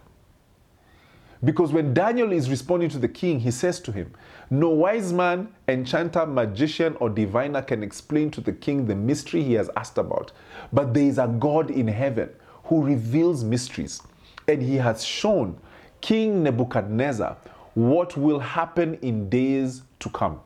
Because 1.44 1.72
when 1.72 1.94
Daniel 1.94 2.32
is 2.32 2.50
responding 2.50 2.89
to 2.89 3.00
the 3.00 3.08
king, 3.08 3.39
he 3.39 3.51
says 3.51 3.79
to 3.82 3.91
him, 3.91 4.13
No 4.51 4.70
wise 4.70 5.12
man, 5.12 5.50
enchanter, 5.67 6.25
magician, 6.25 6.96
or 7.00 7.10
diviner 7.10 7.63
can 7.63 7.82
explain 7.82 8.29
to 8.32 8.41
the 8.41 8.53
king 8.53 8.86
the 8.86 8.96
mystery 8.96 9.44
he 9.44 9.53
has 9.53 9.70
asked 9.75 9.98
about. 9.98 10.32
But 10.72 10.94
there 10.94 11.03
is 11.03 11.17
a 11.17 11.27
God 11.27 11.72
in 11.72 11.88
heaven 11.88 12.29
who 12.65 12.84
reveals 12.84 13.44
mysteries. 13.44 14.01
And 14.48 14.62
he 14.62 14.75
has 14.75 15.03
shown 15.03 15.60
King 16.01 16.44
Nebuchadnezzar 16.44 17.38
what 17.77 18.18
will 18.18 18.39
happen 18.39 18.96
in 19.04 19.30
days 19.30 19.84
to 20.00 20.10
come. 20.10 20.42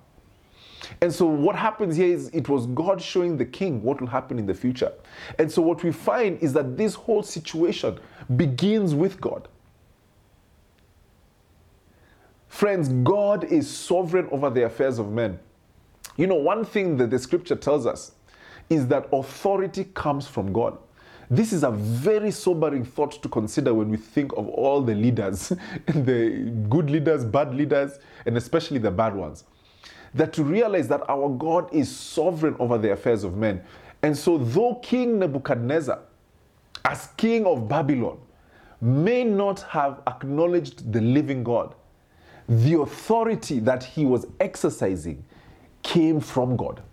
And 0.99 1.13
so, 1.13 1.25
what 1.25 1.55
happens 1.55 1.95
here 1.95 2.13
is 2.13 2.27
it 2.29 2.49
was 2.49 2.65
God 2.67 3.01
showing 3.01 3.37
the 3.37 3.45
king 3.45 3.81
what 3.81 4.01
will 4.01 4.07
happen 4.07 4.37
in 4.37 4.45
the 4.45 4.53
future. 4.53 4.91
And 5.39 5.49
so, 5.49 5.61
what 5.61 5.81
we 5.81 5.93
find 5.93 6.37
is 6.43 6.51
that 6.53 6.75
this 6.75 6.93
whole 6.93 7.23
situation 7.23 7.99
begins 8.35 8.93
with 8.93 9.21
God. 9.21 9.47
Friends, 12.49 12.89
God 12.89 13.45
is 13.45 13.69
sovereign 13.69 14.27
over 14.29 14.49
the 14.49 14.65
affairs 14.65 14.99
of 14.99 15.09
men. 15.09 15.39
You 16.17 16.27
know, 16.27 16.35
one 16.35 16.65
thing 16.65 16.97
that 16.97 17.11
the 17.11 17.19
scripture 17.19 17.55
tells 17.55 17.85
us 17.85 18.11
is 18.69 18.87
that 18.87 19.07
authority 19.13 19.85
comes 19.93 20.27
from 20.27 20.51
God. 20.51 20.77
This 21.31 21.53
is 21.53 21.63
a 21.63 21.71
very 21.71 22.29
sobering 22.29 22.83
thought 22.83 23.23
to 23.23 23.29
consider 23.29 23.73
when 23.73 23.89
we 23.89 23.95
think 23.95 24.33
of 24.33 24.49
all 24.49 24.81
the 24.81 24.93
leaders, 24.93 25.47
the 25.85 26.51
good 26.69 26.89
leaders, 26.89 27.23
bad 27.23 27.55
leaders, 27.55 27.99
and 28.25 28.35
especially 28.35 28.79
the 28.79 28.91
bad 28.91 29.15
ones. 29.15 29.45
That 30.13 30.33
to 30.33 30.43
realize 30.43 30.89
that 30.89 31.09
our 31.09 31.29
God 31.29 31.73
is 31.73 31.89
sovereign 31.89 32.57
over 32.59 32.77
the 32.77 32.91
affairs 32.91 33.23
of 33.23 33.37
men. 33.37 33.63
And 34.03 34.17
so, 34.17 34.37
though 34.37 34.75
King 34.83 35.19
Nebuchadnezzar, 35.19 35.99
as 36.83 37.07
king 37.15 37.45
of 37.45 37.69
Babylon, 37.69 38.19
may 38.81 39.23
not 39.23 39.61
have 39.61 40.01
acknowledged 40.07 40.91
the 40.91 40.99
living 40.99 41.45
God, 41.45 41.75
the 42.49 42.81
authority 42.81 43.59
that 43.59 43.85
he 43.85 44.03
was 44.03 44.27
exercising 44.41 45.23
came 45.81 46.19
from 46.19 46.57
God. 46.57 46.83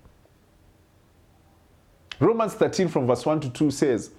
Romans 2.21 2.55
13 2.55 2.87
from 2.87 3.07
verse 3.09 3.27
1 3.27 3.41
to 3.41 3.51
2 3.51 3.71
says, 3.73 4.11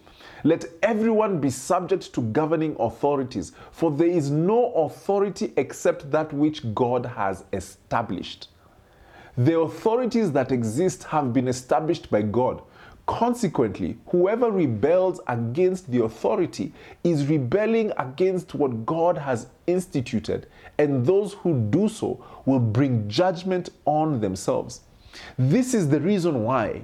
Let 0.44 0.66
everyone 0.82 1.40
be 1.40 1.50
subject 1.50 2.14
to 2.14 2.22
governing 2.22 2.76
authorities, 2.80 3.52
for 3.72 3.92
there 3.92 4.08
is 4.08 4.30
no 4.30 4.72
authority 4.74 5.54
except 5.58 6.10
that 6.12 6.32
which 6.34 6.74
God 6.74 7.06
has 7.06 7.44
established. 7.52 8.50
The 9.38 9.60
authorities 9.60 10.32
that 10.34 10.52
exist 10.52 11.04
have 11.06 11.34
been 11.34 11.48
established 11.48 12.10
by 12.10 12.22
God. 12.24 12.62
Consequently, 13.06 13.98
whoever 14.08 14.52
rebels 14.52 15.20
against 15.28 15.92
the 15.92 16.04
authority 16.04 16.72
is 17.04 17.26
rebelling 17.26 17.92
against 17.98 18.54
what 18.54 18.86
God 18.86 19.18
has 19.18 19.48
instituted, 19.66 20.46
and 20.78 21.06
those 21.06 21.34
who 21.34 21.60
do 21.70 21.90
so 21.90 22.24
will 22.46 22.60
bring 22.60 23.10
judgment 23.10 23.70
on 23.86 24.22
themselves. 24.22 24.82
This 25.38 25.74
is 25.74 25.90
the 25.90 26.00
reason 26.00 26.44
why 26.44 26.84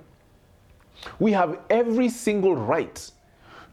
we 1.20 1.32
have 1.34 1.60
every 1.70 2.10
single 2.10 2.56
right 2.56 3.12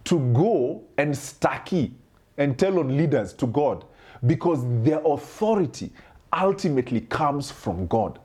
to 0.05 0.19
go 0.33 0.83
and 0.99 1.15
staki 1.15 1.93
and 2.39 2.59
tell 2.59 2.79
on 2.79 2.97
leaders 2.97 3.33
to 3.35 3.47
God 3.47 3.85
because 4.27 4.61
their 4.83 5.01
authority 5.05 5.93
ultimately 6.33 7.01
comes 7.03 7.51
from 7.51 7.87
God. 7.87 8.19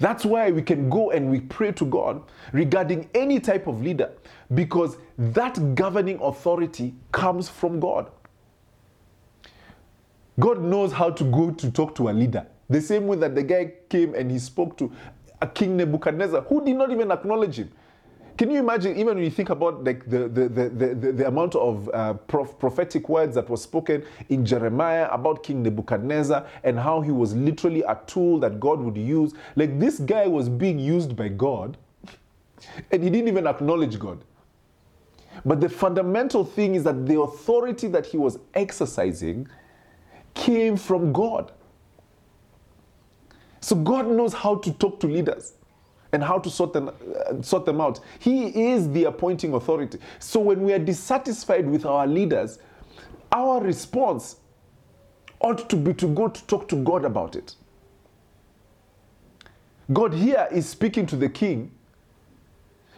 That's 0.00 0.24
why 0.24 0.50
we 0.50 0.62
can 0.62 0.88
go 0.88 1.10
and 1.10 1.30
we 1.30 1.40
pray 1.40 1.72
to 1.72 1.84
God 1.84 2.22
regarding 2.52 3.08
any 3.14 3.38
type 3.40 3.66
of 3.66 3.82
leader 3.82 4.10
because 4.54 4.96
that 5.18 5.74
governing 5.74 6.18
authority 6.20 6.94
comes 7.12 7.48
from 7.48 7.78
God. 7.78 8.10
God 10.40 10.62
knows 10.62 10.92
how 10.92 11.10
to 11.10 11.24
go 11.24 11.50
to 11.50 11.70
talk 11.70 11.94
to 11.96 12.08
a 12.08 12.12
leader. 12.12 12.46
The 12.70 12.80
same 12.80 13.06
way 13.06 13.16
that 13.18 13.34
the 13.34 13.42
guy 13.42 13.72
came 13.90 14.14
and 14.14 14.30
he 14.30 14.38
spoke 14.38 14.78
to 14.78 14.90
a 15.42 15.46
King 15.46 15.76
Nebuchadnezzar 15.76 16.42
who 16.42 16.64
did 16.64 16.76
not 16.76 16.90
even 16.90 17.10
acknowledge 17.10 17.58
him. 17.58 17.70
Can 18.42 18.50
you 18.50 18.58
imagine, 18.58 18.96
even 18.96 19.14
when 19.14 19.22
you 19.22 19.30
think 19.30 19.50
about 19.50 19.84
like 19.84 20.04
the, 20.10 20.26
the, 20.26 20.48
the, 20.48 20.68
the, 20.68 21.12
the 21.12 21.28
amount 21.28 21.54
of 21.54 21.88
uh, 21.94 22.14
prof- 22.14 22.58
prophetic 22.58 23.08
words 23.08 23.36
that 23.36 23.48
was 23.48 23.62
spoken 23.62 24.04
in 24.30 24.44
Jeremiah 24.44 25.08
about 25.12 25.44
King 25.44 25.62
Nebuchadnezzar 25.62 26.44
and 26.64 26.76
how 26.76 27.00
he 27.02 27.12
was 27.12 27.36
literally 27.36 27.82
a 27.82 28.00
tool 28.08 28.40
that 28.40 28.58
God 28.58 28.80
would 28.80 28.96
use? 28.96 29.32
Like 29.54 29.78
this 29.78 30.00
guy 30.00 30.26
was 30.26 30.48
being 30.48 30.80
used 30.80 31.14
by 31.14 31.28
God 31.28 31.76
and 32.90 33.04
he 33.04 33.10
didn't 33.10 33.28
even 33.28 33.46
acknowledge 33.46 33.96
God. 33.96 34.24
But 35.44 35.60
the 35.60 35.68
fundamental 35.68 36.44
thing 36.44 36.74
is 36.74 36.82
that 36.82 37.06
the 37.06 37.20
authority 37.20 37.86
that 37.86 38.06
he 38.06 38.16
was 38.16 38.40
exercising 38.54 39.46
came 40.34 40.76
from 40.76 41.12
God. 41.12 41.52
So 43.60 43.76
God 43.76 44.08
knows 44.08 44.34
how 44.34 44.56
to 44.56 44.72
talk 44.72 44.98
to 44.98 45.06
leaders 45.06 45.52
and 46.12 46.22
how 46.22 46.38
to 46.38 46.50
sort 46.50 46.72
them, 46.72 46.88
uh, 46.90 47.42
sort 47.42 47.64
them 47.64 47.80
out. 47.80 48.00
He 48.18 48.70
is 48.70 48.90
the 48.90 49.04
appointing 49.04 49.54
authority. 49.54 49.98
So 50.18 50.40
when 50.40 50.62
we 50.62 50.72
are 50.74 50.78
dissatisfied 50.78 51.68
with 51.68 51.86
our 51.86 52.06
leaders, 52.06 52.58
our 53.32 53.62
response 53.62 54.36
ought 55.40 55.68
to 55.70 55.76
be 55.76 55.94
to 55.94 56.06
go 56.06 56.28
to 56.28 56.46
talk 56.46 56.68
to 56.68 56.76
God 56.76 57.04
about 57.04 57.34
it. 57.34 57.56
God 59.92 60.12
here 60.12 60.46
is 60.52 60.68
speaking 60.68 61.06
to 61.06 61.16
the 61.16 61.28
king, 61.28 61.72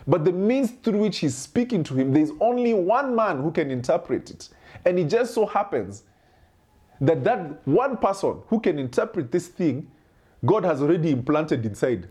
but 0.07 0.25
the 0.25 0.33
means 0.33 0.73
through 0.83 0.99
which 0.99 1.19
he's 1.19 1.35
speaking 1.35 1.83
to 1.85 1.95
him, 1.95 2.13
there's 2.13 2.31
only 2.41 2.75
one 2.75 3.15
man 3.15 3.41
who 3.41 3.51
can 3.51 3.71
interpret 3.71 4.31
it. 4.31 4.49
And 4.85 4.99
it 4.99 5.05
just 5.05 5.35
so 5.35 5.47
happens 5.47 6.03
that 7.01 7.25
that 7.25 7.67
one 7.67 7.97
person 7.97 8.43
who 8.49 8.61
can 8.61 8.79
interpret 8.79 9.33
this 9.33 9.49
thing, 9.49 9.91
God 10.45 10.65
has 10.65 10.83
already 10.83 11.11
implanted 11.11 11.65
inside. 11.65 12.09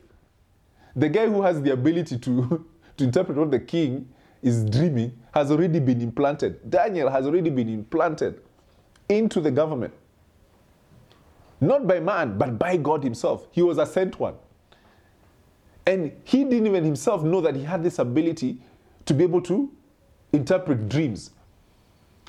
The 0.95 1.09
guy 1.09 1.27
who 1.27 1.41
has 1.41 1.61
the 1.61 1.71
ability 1.73 2.17
to, 2.19 2.65
to 2.97 3.03
interpret 3.03 3.37
what 3.37 3.51
the 3.51 3.59
king 3.59 4.07
is 4.41 4.65
dreaming 4.65 5.17
has 5.33 5.51
already 5.51 5.79
been 5.79 6.01
implanted. 6.01 6.69
Daniel 6.69 7.09
has 7.09 7.25
already 7.25 7.49
been 7.49 7.69
implanted 7.69 8.41
into 9.09 9.41
the 9.41 9.51
government. 9.51 9.93
Not 11.61 11.87
by 11.87 11.99
man, 11.99 12.37
but 12.37 12.59
by 12.59 12.77
God 12.77 13.03
Himself. 13.03 13.47
He 13.51 13.61
was 13.61 13.77
a 13.77 13.85
sent 13.85 14.19
one. 14.19 14.35
And 15.85 16.11
he 16.23 16.43
didn't 16.43 16.67
even 16.67 16.83
himself 16.83 17.23
know 17.23 17.41
that 17.41 17.55
he 17.55 17.63
had 17.63 17.83
this 17.83 17.99
ability 17.99 18.57
to 19.05 19.13
be 19.13 19.23
able 19.23 19.41
to 19.41 19.71
interpret 20.31 20.87
dreams. 20.87 21.31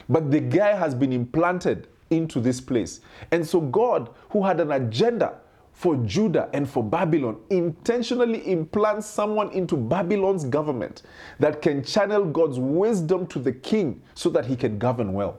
But 0.08 0.30
the 0.30 0.40
guy 0.40 0.74
has 0.74 0.94
been 0.94 1.12
implanted 1.12 1.88
into 2.10 2.40
this 2.40 2.60
place. 2.60 3.00
And 3.30 3.46
so, 3.46 3.60
God, 3.60 4.10
who 4.30 4.42
had 4.42 4.60
an 4.60 4.72
agenda 4.72 5.38
for 5.74 5.96
Judah 5.96 6.48
and 6.54 6.70
for 6.70 6.82
Babylon, 6.82 7.36
intentionally 7.50 8.50
implants 8.50 9.06
someone 9.06 9.50
into 9.50 9.76
Babylon's 9.76 10.44
government 10.44 11.02
that 11.40 11.60
can 11.60 11.82
channel 11.82 12.24
God's 12.24 12.58
wisdom 12.58 13.26
to 13.26 13.38
the 13.38 13.52
king 13.52 14.00
so 14.14 14.30
that 14.30 14.46
he 14.46 14.56
can 14.56 14.78
govern 14.78 15.12
well. 15.12 15.36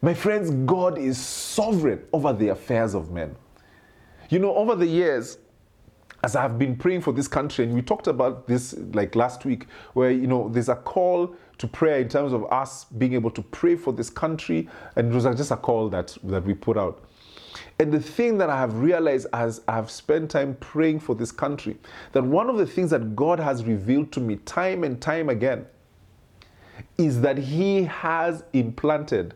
My 0.00 0.14
friends, 0.14 0.50
God 0.50 0.98
is 0.98 1.18
sovereign 1.18 2.02
over 2.12 2.32
the 2.32 2.48
affairs 2.48 2.94
of 2.94 3.10
men. 3.10 3.36
You 4.30 4.38
know, 4.38 4.54
over 4.54 4.74
the 4.74 4.86
years, 4.86 5.38
as 6.24 6.34
I've 6.34 6.58
been 6.58 6.74
praying 6.74 7.02
for 7.02 7.12
this 7.12 7.28
country, 7.28 7.64
and 7.64 7.74
we 7.74 7.82
talked 7.82 8.06
about 8.06 8.46
this 8.48 8.74
like 8.92 9.14
last 9.14 9.44
week, 9.44 9.66
where 9.92 10.10
you 10.10 10.26
know 10.26 10.48
there's 10.48 10.68
a 10.68 10.74
call 10.74 11.36
to 11.58 11.66
prayer 11.68 12.00
in 12.00 12.08
terms 12.08 12.32
of 12.32 12.50
us 12.52 12.84
being 12.84 13.12
able 13.12 13.30
to 13.30 13.42
pray 13.42 13.76
for 13.76 13.92
this 13.92 14.10
country, 14.10 14.68
and 14.96 15.12
it 15.12 15.14
was 15.14 15.24
just 15.36 15.50
a 15.50 15.56
call 15.56 15.88
that 15.90 16.16
that 16.24 16.44
we 16.44 16.54
put 16.54 16.76
out. 16.76 17.05
And 17.78 17.92
the 17.92 18.00
thing 18.00 18.38
that 18.38 18.50
I 18.50 18.58
have 18.58 18.78
realized 18.80 19.26
as 19.32 19.60
I've 19.68 19.90
spent 19.90 20.30
time 20.30 20.56
praying 20.60 21.00
for 21.00 21.14
this 21.14 21.32
country, 21.32 21.76
that 22.12 22.24
one 22.24 22.48
of 22.48 22.56
the 22.56 22.66
things 22.66 22.90
that 22.90 23.16
God 23.16 23.38
has 23.38 23.64
revealed 23.64 24.12
to 24.12 24.20
me 24.20 24.36
time 24.36 24.84
and 24.84 25.00
time 25.00 25.28
again 25.28 25.66
is 26.98 27.20
that 27.20 27.38
He 27.38 27.84
has 27.84 28.44
implanted 28.52 29.34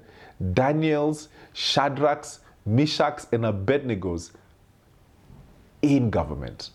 Daniel's, 0.53 1.29
Shadrach's, 1.53 2.41
Meshach's, 2.67 3.27
and 3.33 3.45
Abednego's 3.45 4.33
in 5.83 6.11
government. 6.11 6.71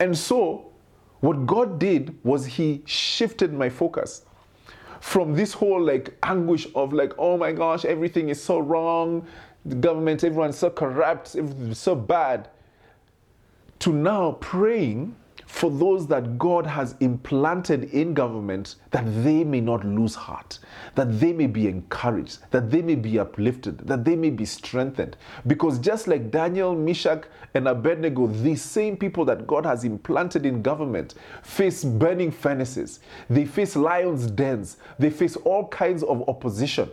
And 0.00 0.16
so, 0.16 0.72
what 1.20 1.46
God 1.46 1.78
did 1.78 2.18
was 2.24 2.46
He 2.46 2.82
shifted 2.86 3.52
my 3.52 3.68
focus 3.68 4.24
from 5.00 5.34
this 5.34 5.52
whole 5.52 5.82
like 5.82 6.16
anguish 6.22 6.66
of 6.76 6.92
like, 6.92 7.12
oh 7.18 7.36
my 7.36 7.50
gosh, 7.50 7.84
everything 7.84 8.28
is 8.28 8.42
so 8.42 8.60
wrong, 8.60 9.26
the 9.64 9.76
government, 9.76 10.24
everyone's 10.24 10.58
so 10.58 10.70
corrupt, 10.70 11.36
so 11.72 11.94
bad, 11.94 12.48
to 13.78 13.92
now 13.92 14.32
praying 14.40 15.16
for 15.46 15.70
those 15.70 16.06
that 16.06 16.38
God 16.38 16.66
has 16.66 16.94
implanted 17.00 17.84
in 17.92 18.14
government 18.14 18.76
that 18.90 19.04
they 19.22 19.44
may 19.44 19.60
not 19.60 19.84
lose 19.84 20.14
heart, 20.14 20.58
that 20.94 21.20
they 21.20 21.32
may 21.32 21.46
be 21.46 21.68
encouraged, 21.68 22.38
that 22.52 22.70
they 22.70 22.80
may 22.80 22.94
be 22.94 23.18
uplifted, 23.18 23.78
that 23.86 24.04
they 24.04 24.16
may 24.16 24.30
be 24.30 24.46
strengthened. 24.46 25.16
Because 25.46 25.78
just 25.78 26.08
like 26.08 26.30
Daniel, 26.30 26.74
Meshach, 26.74 27.24
and 27.54 27.68
Abednego, 27.68 28.28
these 28.28 28.62
same 28.62 28.96
people 28.96 29.26
that 29.26 29.46
God 29.46 29.66
has 29.66 29.84
implanted 29.84 30.46
in 30.46 30.62
government 30.62 31.14
face 31.42 31.84
burning 31.84 32.30
furnaces, 32.30 33.00
they 33.28 33.44
face 33.44 33.76
lions' 33.76 34.30
dens, 34.30 34.78
they 34.98 35.10
face 35.10 35.36
all 35.36 35.68
kinds 35.68 36.02
of 36.02 36.26
opposition 36.30 36.88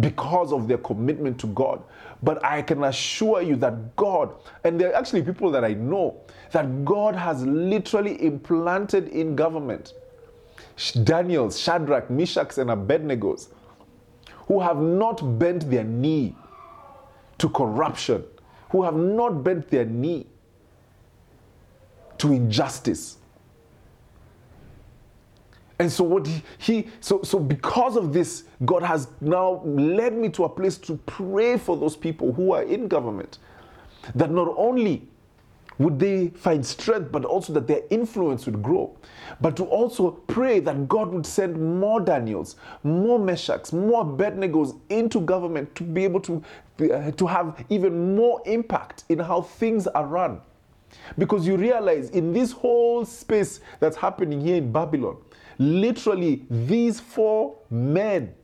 because 0.00 0.52
of 0.52 0.68
their 0.68 0.78
commitment 0.78 1.38
to 1.40 1.46
God. 1.48 1.82
But 2.22 2.44
I 2.44 2.62
can 2.62 2.84
assure 2.84 3.42
you 3.42 3.56
that 3.56 3.96
God, 3.96 4.34
and 4.64 4.80
there 4.80 4.90
are 4.90 4.94
actually 4.94 5.22
people 5.22 5.50
that 5.50 5.64
I 5.64 5.74
know, 5.74 6.20
that 6.52 6.84
God 6.84 7.14
has 7.14 7.44
literally 7.44 8.22
implanted 8.24 9.08
in 9.08 9.36
government 9.36 9.94
Daniel's, 11.04 11.60
Shadrach, 11.60 12.10
Meshach's, 12.10 12.58
and 12.58 12.70
Abednego's, 12.70 13.50
who 14.46 14.60
have 14.60 14.78
not 14.78 15.38
bent 15.38 15.70
their 15.70 15.84
knee 15.84 16.34
to 17.38 17.48
corruption, 17.48 18.24
who 18.70 18.82
have 18.82 18.96
not 18.96 19.44
bent 19.44 19.68
their 19.68 19.84
knee 19.84 20.26
to 22.18 22.32
injustice. 22.32 23.18
And 25.82 25.90
so 25.90 26.04
what 26.04 26.28
he, 26.28 26.44
he, 26.58 26.88
so 27.00 27.22
so 27.24 27.40
because 27.40 27.96
of 27.96 28.12
this, 28.12 28.44
God 28.64 28.84
has 28.84 29.08
now 29.20 29.60
led 29.64 30.16
me 30.16 30.28
to 30.28 30.44
a 30.44 30.48
place 30.48 30.78
to 30.78 30.96
pray 31.06 31.58
for 31.58 31.76
those 31.76 31.96
people 31.96 32.32
who 32.32 32.52
are 32.52 32.62
in 32.62 32.86
government. 32.86 33.38
That 34.14 34.30
not 34.30 34.54
only 34.56 35.02
would 35.78 35.98
they 35.98 36.28
find 36.28 36.64
strength, 36.64 37.10
but 37.10 37.24
also 37.24 37.52
that 37.54 37.66
their 37.66 37.80
influence 37.90 38.46
would 38.46 38.62
grow. 38.62 38.96
But 39.40 39.56
to 39.56 39.64
also 39.64 40.12
pray 40.12 40.60
that 40.60 40.86
God 40.86 41.08
would 41.08 41.26
send 41.26 41.60
more 41.80 42.00
Daniels, 42.00 42.54
more 42.84 43.18
Meshachs, 43.18 43.72
more 43.72 44.04
Abednegos 44.04 44.78
into 44.88 45.20
government 45.20 45.74
to 45.74 45.82
be 45.82 46.04
able 46.04 46.20
to, 46.20 46.44
uh, 46.92 47.10
to 47.10 47.26
have 47.26 47.64
even 47.70 48.14
more 48.14 48.40
impact 48.46 49.02
in 49.08 49.18
how 49.18 49.42
things 49.42 49.88
are 49.88 50.06
run. 50.06 50.40
Because 51.18 51.44
you 51.44 51.56
realize 51.56 52.10
in 52.10 52.32
this 52.32 52.52
whole 52.52 53.04
space 53.04 53.58
that's 53.80 53.96
happening 53.96 54.40
here 54.40 54.56
in 54.56 54.70
Babylon, 54.70 55.16
literally 55.62 56.44
these 56.50 57.00
four 57.00 57.56
men 57.70 58.34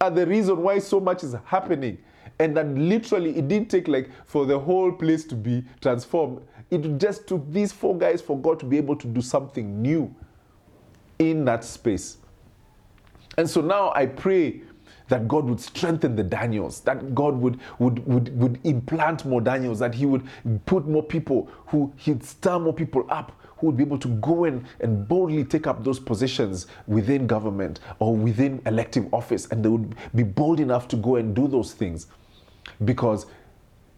are 0.00 0.10
the 0.10 0.26
reason 0.26 0.62
why 0.62 0.78
so 0.78 1.00
much 1.00 1.24
is 1.24 1.34
happening. 1.44 1.98
And 2.38 2.56
that 2.56 2.68
literally 2.68 3.36
it 3.36 3.48
didn't 3.48 3.70
take 3.70 3.86
like 3.86 4.08
for 4.24 4.46
the 4.46 4.58
whole 4.58 4.92
place 4.92 5.24
to 5.24 5.34
be 5.34 5.62
transformed. 5.80 6.40
It 6.70 6.98
just 6.98 7.26
took 7.26 7.50
these 7.52 7.72
four 7.72 7.98
guys 7.98 8.22
for 8.22 8.38
god 8.38 8.60
to 8.60 8.66
be 8.66 8.78
able 8.78 8.96
to 8.96 9.06
do 9.06 9.20
something 9.20 9.82
new 9.82 10.14
in 11.18 11.44
that 11.44 11.64
space. 11.64 12.16
And 13.36 13.48
so 13.48 13.60
now 13.60 13.92
i 13.94 14.06
pray 14.06 14.62
that 15.10 15.28
God 15.28 15.44
would 15.46 15.60
strengthen 15.60 16.16
the 16.16 16.22
Daniels, 16.22 16.80
that 16.82 17.14
God 17.14 17.34
would, 17.34 17.58
would, 17.78 18.06
would, 18.06 18.40
would 18.40 18.60
implant 18.64 19.26
more 19.26 19.40
Daniels, 19.40 19.80
that 19.80 19.94
He 19.94 20.06
would 20.06 20.26
put 20.66 20.86
more 20.86 21.02
people 21.02 21.50
who 21.66 21.92
He'd 21.96 22.24
stir 22.24 22.58
more 22.58 22.72
people 22.72 23.04
up 23.10 23.32
who 23.60 23.68
would 23.68 23.76
be 23.76 23.84
able 23.84 23.98
to 23.98 24.08
go 24.08 24.44
in 24.44 24.66
and 24.80 25.06
boldly 25.06 25.44
take 25.44 25.66
up 25.66 25.84
those 25.84 26.00
positions 26.00 26.66
within 26.86 27.26
government 27.26 27.80
or 27.98 28.16
within 28.16 28.60
elective 28.66 29.12
office, 29.12 29.46
and 29.46 29.64
they 29.64 29.68
would 29.68 29.94
be 30.14 30.22
bold 30.22 30.60
enough 30.60 30.88
to 30.88 30.96
go 30.96 31.16
and 31.16 31.34
do 31.34 31.46
those 31.46 31.72
things. 31.72 32.06
Because 32.84 33.26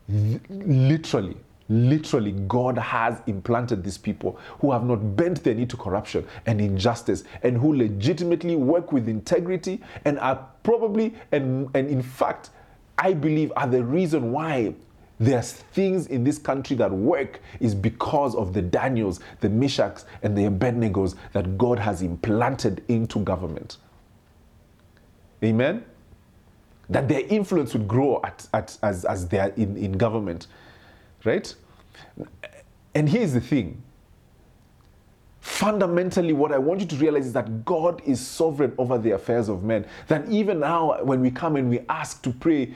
literally 0.08 1.36
literally 1.68 2.32
god 2.48 2.76
has 2.76 3.22
implanted 3.26 3.82
these 3.82 3.96
people 3.96 4.38
who 4.60 4.72
have 4.72 4.84
not 4.84 4.96
bent 5.16 5.42
their 5.44 5.54
knee 5.54 5.64
to 5.64 5.76
corruption 5.76 6.26
and 6.46 6.60
injustice 6.60 7.24
and 7.44 7.56
who 7.56 7.74
legitimately 7.74 8.56
work 8.56 8.92
with 8.92 9.08
integrity 9.08 9.80
and 10.04 10.18
are 10.18 10.46
probably 10.64 11.14
and, 11.30 11.70
and 11.74 11.88
in 11.88 12.02
fact 12.02 12.50
i 12.98 13.14
believe 13.14 13.52
are 13.56 13.68
the 13.68 13.82
reason 13.82 14.32
why 14.32 14.74
there's 15.24 15.52
things 15.52 16.06
in 16.08 16.24
this 16.24 16.38
country 16.38 16.76
that 16.76 16.90
work 16.90 17.40
is 17.60 17.74
because 17.74 18.34
of 18.34 18.52
the 18.52 18.62
Daniels, 18.62 19.20
the 19.40 19.48
Meshachs, 19.48 20.04
and 20.22 20.36
the 20.36 20.42
Abednegos 20.42 21.14
that 21.32 21.56
God 21.58 21.78
has 21.78 22.02
implanted 22.02 22.82
into 22.88 23.20
government. 23.20 23.78
Amen? 25.42 25.84
that 26.92 27.08
their 27.08 27.20
influence 27.28 27.72
would 27.72 27.88
grow 27.88 28.20
at, 28.22 28.46
at, 28.52 28.76
as, 28.82 29.04
as 29.04 29.26
they 29.28 29.38
are 29.38 29.48
in, 29.56 29.76
in 29.76 29.92
government. 29.92 30.46
Right? 31.24 31.54
And 32.94 33.08
here's 33.08 33.32
the 33.32 33.40
thing 33.40 33.82
fundamentally, 35.40 36.32
what 36.32 36.52
I 36.52 36.58
want 36.58 36.80
you 36.80 36.86
to 36.86 36.96
realize 36.96 37.26
is 37.26 37.32
that 37.32 37.64
God 37.64 38.00
is 38.06 38.24
sovereign 38.24 38.72
over 38.78 38.96
the 38.96 39.10
affairs 39.10 39.48
of 39.48 39.64
men. 39.64 39.84
That 40.06 40.28
even 40.28 40.60
now, 40.60 41.02
when 41.02 41.20
we 41.20 41.32
come 41.32 41.56
and 41.56 41.68
we 41.68 41.80
ask 41.88 42.22
to 42.22 42.30
pray, 42.30 42.74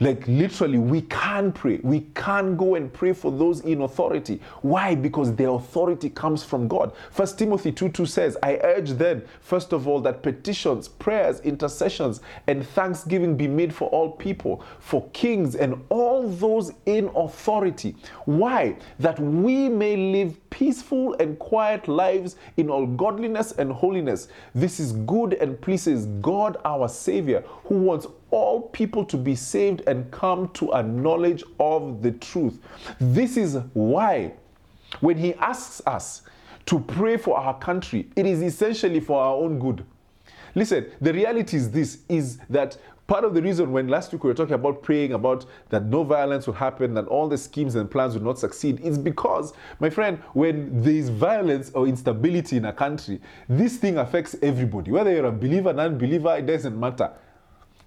like 0.00 0.26
literally, 0.26 0.78
we 0.78 1.02
can 1.02 1.52
pray. 1.52 1.78
We 1.82 2.00
can 2.14 2.56
go 2.56 2.74
and 2.74 2.92
pray 2.92 3.12
for 3.12 3.30
those 3.30 3.60
in 3.60 3.82
authority. 3.82 4.40
Why? 4.62 4.96
Because 4.96 5.34
their 5.34 5.50
authority 5.50 6.10
comes 6.10 6.42
from 6.42 6.66
God. 6.66 6.92
First 7.12 7.38
Timothy 7.38 7.70
2 7.70 7.90
2 7.90 8.04
says, 8.04 8.36
I 8.42 8.58
urge 8.64 8.90
then, 8.90 9.22
first 9.40 9.72
of 9.72 9.86
all, 9.86 10.00
that 10.00 10.22
petitions, 10.22 10.88
prayers, 10.88 11.40
intercessions, 11.40 12.20
and 12.48 12.66
thanksgiving 12.66 13.36
be 13.36 13.46
made 13.46 13.72
for 13.72 13.88
all 13.90 14.10
people, 14.10 14.64
for 14.80 15.08
kings 15.10 15.54
and 15.54 15.80
all 15.90 16.28
those 16.28 16.72
in 16.86 17.08
authority. 17.14 17.94
Why? 18.24 18.76
That 18.98 19.20
we 19.20 19.68
may 19.68 19.96
live 19.96 20.38
peaceful 20.50 21.14
and 21.14 21.38
quiet 21.38 21.86
lives 21.86 22.34
in 22.56 22.68
all 22.68 22.86
godliness 22.86 23.52
and 23.52 23.70
holiness. 23.72 24.26
This 24.54 24.80
is 24.80 24.92
good 24.92 25.34
and 25.34 25.60
pleases 25.60 26.06
God 26.20 26.56
our 26.64 26.88
Savior, 26.88 27.44
who 27.64 27.76
wants 27.78 28.08
all 28.34 28.62
people 28.62 29.04
to 29.04 29.16
be 29.16 29.36
saved 29.36 29.82
and 29.86 30.10
come 30.10 30.48
to 30.48 30.72
a 30.72 30.82
knowledge 30.82 31.44
of 31.60 32.02
the 32.02 32.10
truth. 32.10 32.58
This 32.98 33.36
is 33.36 33.58
why, 33.74 34.34
when 34.98 35.16
He 35.16 35.34
asks 35.34 35.80
us 35.86 36.22
to 36.66 36.80
pray 36.80 37.16
for 37.16 37.38
our 37.38 37.56
country, 37.58 38.10
it 38.16 38.26
is 38.26 38.42
essentially 38.42 38.98
for 38.98 39.22
our 39.22 39.36
own 39.36 39.60
good. 39.60 39.86
Listen, 40.56 40.90
the 41.00 41.12
reality 41.12 41.56
is 41.56 41.70
this 41.70 41.98
is 42.08 42.38
that 42.50 42.76
part 43.06 43.22
of 43.22 43.34
the 43.34 43.42
reason 43.42 43.70
when 43.70 43.86
last 43.86 44.12
week 44.12 44.24
we 44.24 44.28
were 44.28 44.34
talking 44.34 44.54
about 44.54 44.82
praying 44.82 45.12
about 45.12 45.46
that 45.68 45.84
no 45.84 46.02
violence 46.02 46.46
will 46.48 46.54
happen 46.54 46.94
that 46.94 47.06
all 47.06 47.28
the 47.28 47.38
schemes 47.38 47.76
and 47.76 47.88
plans 47.88 48.14
will 48.14 48.24
not 48.24 48.38
succeed 48.38 48.80
is 48.80 48.96
because 48.96 49.52
my 49.78 49.90
friend 49.90 50.18
when 50.32 50.80
there 50.80 50.94
is 50.94 51.10
violence 51.10 51.70
or 51.74 51.86
instability 51.86 52.56
in 52.56 52.64
a 52.64 52.72
country 52.72 53.20
this 53.46 53.76
thing 53.76 53.98
affects 53.98 54.34
everybody 54.40 54.90
whether 54.90 55.12
you're 55.12 55.26
a 55.26 55.32
believer 55.32 55.72
non-believer 55.74 56.36
it 56.36 56.46
doesn't 56.46 56.80
matter 56.80 57.12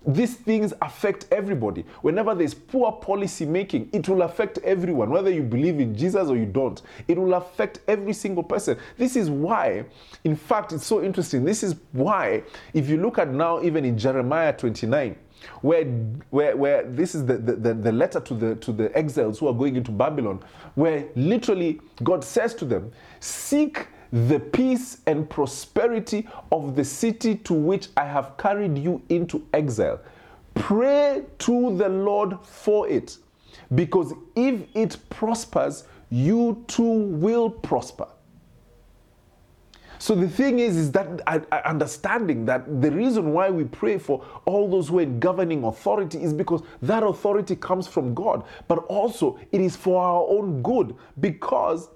these 0.07 0.35
things 0.35 0.73
affect 0.81 1.27
everybody. 1.31 1.85
Whenever 2.01 2.33
there's 2.33 2.53
poor 2.53 2.91
policy 2.93 3.45
making, 3.45 3.89
it 3.91 4.07
will 4.07 4.21
affect 4.21 4.57
everyone, 4.59 5.09
whether 5.09 5.29
you 5.29 5.43
believe 5.43 5.79
in 5.79 5.95
Jesus 5.95 6.29
or 6.29 6.37
you 6.37 6.45
don't. 6.45 6.81
It 7.07 7.17
will 7.17 7.33
affect 7.33 7.81
every 7.87 8.13
single 8.13 8.43
person. 8.43 8.77
This 8.97 9.15
is 9.17 9.29
why, 9.29 9.85
in 10.23 10.35
fact, 10.35 10.71
it's 10.71 10.85
so 10.85 11.03
interesting. 11.03 11.43
This 11.43 11.61
is 11.61 11.75
why, 11.91 12.43
if 12.73 12.87
you 12.87 12.97
look 12.97 13.17
at 13.17 13.31
now, 13.33 13.61
even 13.61 13.83
in 13.83 13.97
Jeremiah 13.97 14.53
29, 14.53 15.15
where, 15.61 15.85
where, 16.29 16.55
where 16.55 16.83
this 16.83 17.13
is 17.13 17.25
the, 17.25 17.37
the, 17.37 17.73
the 17.73 17.91
letter 17.91 18.19
to 18.19 18.33
the, 18.33 18.55
to 18.55 18.71
the 18.71 18.95
exiles 18.97 19.39
who 19.39 19.47
are 19.47 19.53
going 19.53 19.75
into 19.75 19.91
Babylon, 19.91 20.43
where 20.75 21.05
literally 21.15 21.81
God 22.03 22.23
says 22.23 22.55
to 22.55 22.65
them, 22.65 22.91
Seek 23.19 23.87
the 24.11 24.39
peace 24.39 24.99
and 25.05 25.29
prosperity 25.29 26.27
of 26.51 26.75
the 26.75 26.83
city 26.83 27.35
to 27.35 27.53
which 27.53 27.89
I 27.97 28.05
have 28.05 28.37
carried 28.37 28.77
you 28.77 29.01
into 29.09 29.45
exile. 29.53 29.99
Pray 30.55 31.23
to 31.39 31.77
the 31.77 31.89
Lord 31.89 32.37
for 32.43 32.87
it, 32.87 33.17
because 33.75 34.13
if 34.35 34.61
it 34.73 34.97
prospers, 35.09 35.83
you 36.09 36.63
too 36.67 36.83
will 36.83 37.49
prosper. 37.49 38.07
So 39.99 40.13
the 40.13 40.29
thing 40.29 40.59
is, 40.59 40.77
is 40.77 40.91
that 40.91 41.21
uh, 41.25 41.39
uh, 41.51 41.61
understanding 41.65 42.45
that 42.45 42.81
the 42.81 42.91
reason 42.91 43.33
why 43.33 43.49
we 43.49 43.63
pray 43.63 43.97
for 43.97 44.23
all 44.45 44.69
those 44.69 44.89
who 44.89 44.99
are 44.99 45.01
in 45.01 45.19
governing 45.19 45.63
authority 45.63 46.21
is 46.21 46.33
because 46.33 46.61
that 46.83 47.01
authority 47.01 47.55
comes 47.55 47.87
from 47.87 48.13
God, 48.13 48.43
but 48.67 48.77
also 48.85 49.39
it 49.51 49.59
is 49.59 49.75
for 49.75 50.01
our 50.01 50.23
own 50.29 50.61
good. 50.61 50.95
Because 51.19 51.89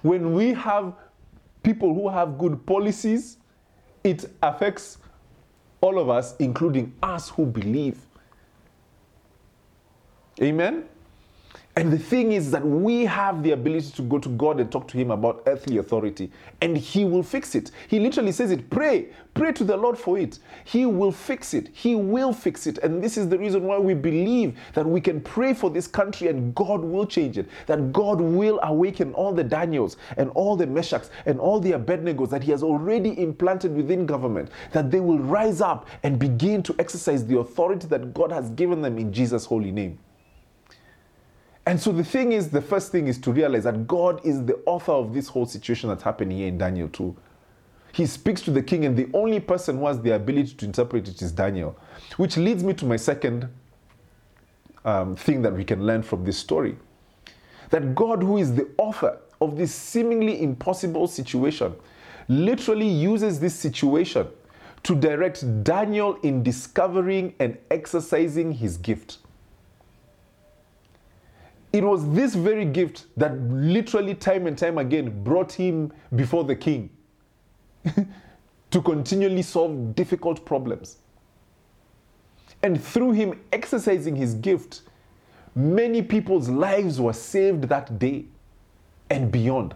when 0.00 0.32
we 0.34 0.54
have 0.54 0.94
people 1.62 1.94
who 1.94 2.08
have 2.08 2.38
good 2.38 2.64
policies, 2.66 3.38
it 4.04 4.30
affects 4.42 4.98
all 5.80 5.98
of 5.98 6.08
us, 6.08 6.34
including 6.38 6.94
us 7.02 7.28
who 7.28 7.46
believe. 7.46 7.98
Amen? 10.40 10.84
And 11.74 11.90
the 11.90 11.98
thing 11.98 12.32
is 12.32 12.50
that 12.50 12.62
we 12.62 13.06
have 13.06 13.42
the 13.42 13.52
ability 13.52 13.92
to 13.92 14.02
go 14.02 14.18
to 14.18 14.28
God 14.28 14.60
and 14.60 14.70
talk 14.70 14.86
to 14.88 14.98
Him 14.98 15.10
about 15.10 15.42
earthly 15.46 15.78
authority, 15.78 16.30
and 16.60 16.76
He 16.76 17.06
will 17.06 17.22
fix 17.22 17.54
it. 17.54 17.70
He 17.88 17.98
literally 17.98 18.32
says 18.32 18.50
it 18.50 18.68
pray, 18.68 19.08
pray 19.32 19.52
to 19.52 19.64
the 19.64 19.78
Lord 19.78 19.96
for 19.96 20.18
it. 20.18 20.38
He 20.64 20.84
will 20.84 21.12
fix 21.12 21.54
it. 21.54 21.70
He 21.72 21.94
will 21.94 22.34
fix 22.34 22.66
it. 22.66 22.76
And 22.78 23.02
this 23.02 23.16
is 23.16 23.30
the 23.30 23.38
reason 23.38 23.64
why 23.64 23.78
we 23.78 23.94
believe 23.94 24.58
that 24.74 24.84
we 24.84 25.00
can 25.00 25.22
pray 25.22 25.54
for 25.54 25.70
this 25.70 25.86
country 25.86 26.28
and 26.28 26.54
God 26.54 26.82
will 26.82 27.06
change 27.06 27.38
it, 27.38 27.48
that 27.64 27.90
God 27.90 28.20
will 28.20 28.60
awaken 28.62 29.14
all 29.14 29.32
the 29.32 29.44
Daniels 29.44 29.96
and 30.18 30.28
all 30.34 30.56
the 30.56 30.66
Meshachs 30.66 31.08
and 31.24 31.40
all 31.40 31.58
the 31.58 31.72
Abednegos 31.72 32.28
that 32.28 32.42
He 32.42 32.50
has 32.50 32.62
already 32.62 33.18
implanted 33.18 33.74
within 33.74 34.04
government, 34.04 34.50
that 34.72 34.90
they 34.90 35.00
will 35.00 35.20
rise 35.20 35.62
up 35.62 35.88
and 36.02 36.18
begin 36.18 36.62
to 36.64 36.76
exercise 36.78 37.24
the 37.24 37.38
authority 37.38 37.86
that 37.86 38.12
God 38.12 38.30
has 38.30 38.50
given 38.50 38.82
them 38.82 38.98
in 38.98 39.10
Jesus' 39.10 39.46
holy 39.46 39.72
name. 39.72 39.98
And 41.66 41.80
so 41.80 41.92
the 41.92 42.04
thing 42.04 42.32
is, 42.32 42.50
the 42.50 42.60
first 42.60 42.90
thing 42.90 43.06
is 43.06 43.18
to 43.18 43.32
realize 43.32 43.64
that 43.64 43.86
God 43.86 44.24
is 44.26 44.44
the 44.44 44.58
author 44.66 44.92
of 44.92 45.14
this 45.14 45.28
whole 45.28 45.46
situation 45.46 45.88
that's 45.88 46.02
happening 46.02 46.38
here 46.38 46.48
in 46.48 46.58
Daniel 46.58 46.88
2. 46.88 47.16
He 47.92 48.06
speaks 48.06 48.40
to 48.42 48.50
the 48.50 48.62
king, 48.62 48.84
and 48.84 48.96
the 48.96 49.08
only 49.14 49.38
person 49.38 49.78
who 49.78 49.86
has 49.86 50.00
the 50.00 50.14
ability 50.14 50.54
to 50.54 50.64
interpret 50.64 51.06
it 51.08 51.22
is 51.22 51.30
Daniel. 51.30 51.78
Which 52.16 52.36
leads 52.36 52.64
me 52.64 52.72
to 52.74 52.84
my 52.84 52.96
second 52.96 53.48
um, 54.84 55.14
thing 55.14 55.42
that 55.42 55.52
we 55.52 55.64
can 55.64 55.86
learn 55.86 56.02
from 56.02 56.24
this 56.24 56.38
story 56.38 56.76
that 57.70 57.94
God, 57.94 58.22
who 58.22 58.36
is 58.36 58.54
the 58.54 58.68
author 58.76 59.18
of 59.40 59.56
this 59.56 59.74
seemingly 59.74 60.42
impossible 60.42 61.06
situation, 61.06 61.74
literally 62.28 62.86
uses 62.86 63.40
this 63.40 63.54
situation 63.54 64.26
to 64.82 64.94
direct 64.94 65.64
Daniel 65.64 66.16
in 66.22 66.42
discovering 66.42 67.34
and 67.38 67.56
exercising 67.70 68.52
his 68.52 68.76
gift. 68.76 69.18
It 71.72 71.82
was 71.82 72.08
this 72.10 72.34
very 72.34 72.66
gift 72.66 73.06
that 73.16 73.38
literally, 73.40 74.14
time 74.14 74.46
and 74.46 74.56
time 74.56 74.76
again, 74.78 75.22
brought 75.24 75.52
him 75.52 75.92
before 76.14 76.44
the 76.44 76.54
king 76.54 76.90
to 78.70 78.82
continually 78.82 79.42
solve 79.42 79.94
difficult 79.94 80.44
problems. 80.44 80.98
And 82.62 82.82
through 82.82 83.12
him 83.12 83.40
exercising 83.52 84.14
his 84.16 84.34
gift, 84.34 84.82
many 85.54 86.02
people's 86.02 86.48
lives 86.48 87.00
were 87.00 87.12
saved 87.12 87.64
that 87.64 87.98
day 87.98 88.26
and 89.10 89.32
beyond. 89.32 89.74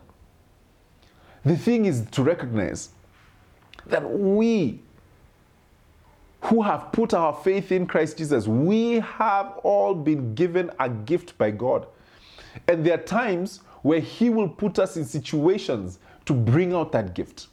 The 1.45 1.57
thing 1.57 1.87
is 1.87 2.05
to 2.13 2.23
recognize 2.23 2.91
that 3.87 4.09
we 4.09 4.81
who 6.43 6.63
have 6.63 6.93
put 6.93 7.15
our 7.15 7.33
faith 7.33 7.73
in 7.73 7.87
Christ 7.87 8.19
Jesus, 8.19 8.47
we 8.47 9.01
have 9.01 9.59
all 9.63 9.95
been 9.95 10.35
given 10.35 10.71
a 10.79 10.89
gift 10.89 11.37
by 11.39 11.51
God. 11.51 11.87
And 12.69 12.85
there 12.85 12.95
are 12.95 13.03
times 13.03 13.61
where 13.83 14.01
He 14.01 14.31
will 14.31 14.49
put 14.49 14.79
us 14.79 14.97
in 14.97 15.05
situations 15.05 15.99
to 16.27 16.35
bring 16.35 16.75
out 16.75 16.93
that 16.93 17.15
gift. 17.15 17.49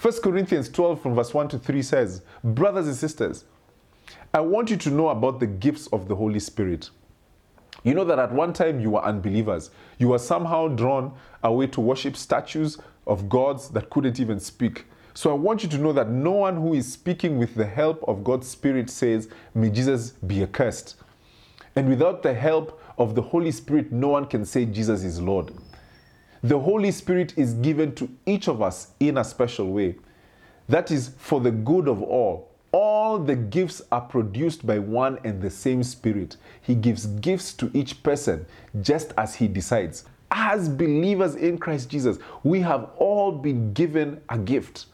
1 0.00 0.20
Corinthians 0.22 0.68
12, 0.68 1.00
from 1.00 1.14
verse 1.14 1.32
1 1.32 1.48
to 1.48 1.58
3 1.58 1.82
says, 1.82 2.22
Brothers 2.44 2.86
and 2.86 2.96
sisters, 2.96 3.44
I 4.34 4.40
want 4.40 4.70
you 4.70 4.76
to 4.76 4.90
know 4.90 5.08
about 5.08 5.40
the 5.40 5.46
gifts 5.46 5.86
of 5.88 6.08
the 6.08 6.14
Holy 6.14 6.38
Spirit. 6.38 6.90
You 7.82 7.94
know 7.94 8.04
that 8.04 8.18
at 8.18 8.32
one 8.32 8.52
time 8.52 8.80
you 8.80 8.90
were 8.90 9.04
unbelievers. 9.04 9.70
You 9.98 10.08
were 10.08 10.18
somehow 10.18 10.68
drawn 10.68 11.14
away 11.42 11.68
to 11.68 11.80
worship 11.80 12.16
statues 12.16 12.78
of 13.06 13.28
gods 13.28 13.68
that 13.70 13.90
couldn't 13.90 14.20
even 14.20 14.40
speak. 14.40 14.86
So 15.16 15.30
I 15.30 15.32
want 15.32 15.62
you 15.62 15.68
to 15.70 15.78
know 15.78 15.94
that 15.94 16.10
no 16.10 16.32
one 16.32 16.56
who 16.56 16.74
is 16.74 16.92
speaking 16.92 17.38
with 17.38 17.54
the 17.54 17.64
help 17.64 18.04
of 18.06 18.22
God's 18.22 18.46
Spirit 18.48 18.90
says, 18.90 19.30
May 19.54 19.70
Jesus 19.70 20.10
be 20.10 20.42
accursed. 20.42 20.96
And 21.74 21.88
without 21.88 22.22
the 22.22 22.34
help 22.34 22.78
of 22.98 23.14
the 23.14 23.22
Holy 23.22 23.50
Spirit, 23.50 23.90
no 23.90 24.08
one 24.08 24.26
can 24.26 24.44
say 24.44 24.66
Jesus 24.66 25.02
is 25.04 25.18
Lord. 25.18 25.54
The 26.42 26.58
Holy 26.58 26.90
Spirit 26.90 27.32
is 27.38 27.54
given 27.54 27.94
to 27.94 28.10
each 28.26 28.46
of 28.46 28.60
us 28.60 28.88
in 29.00 29.16
a 29.16 29.24
special 29.24 29.72
way. 29.72 29.94
That 30.68 30.90
is 30.90 31.12
for 31.16 31.40
the 31.40 31.50
good 31.50 31.88
of 31.88 32.02
all. 32.02 32.50
All 32.72 33.18
the 33.18 33.36
gifts 33.36 33.80
are 33.90 34.02
produced 34.02 34.66
by 34.66 34.78
one 34.78 35.18
and 35.24 35.40
the 35.40 35.48
same 35.48 35.82
Spirit. 35.82 36.36
He 36.60 36.74
gives 36.74 37.06
gifts 37.06 37.54
to 37.54 37.70
each 37.72 38.02
person 38.02 38.44
just 38.82 39.14
as 39.16 39.36
He 39.36 39.48
decides. 39.48 40.04
As 40.30 40.68
believers 40.68 41.36
in 41.36 41.56
Christ 41.56 41.88
Jesus, 41.88 42.18
we 42.44 42.60
have 42.60 42.90
all 42.98 43.32
been 43.32 43.72
given 43.72 44.20
a 44.28 44.36
gift. 44.36 44.84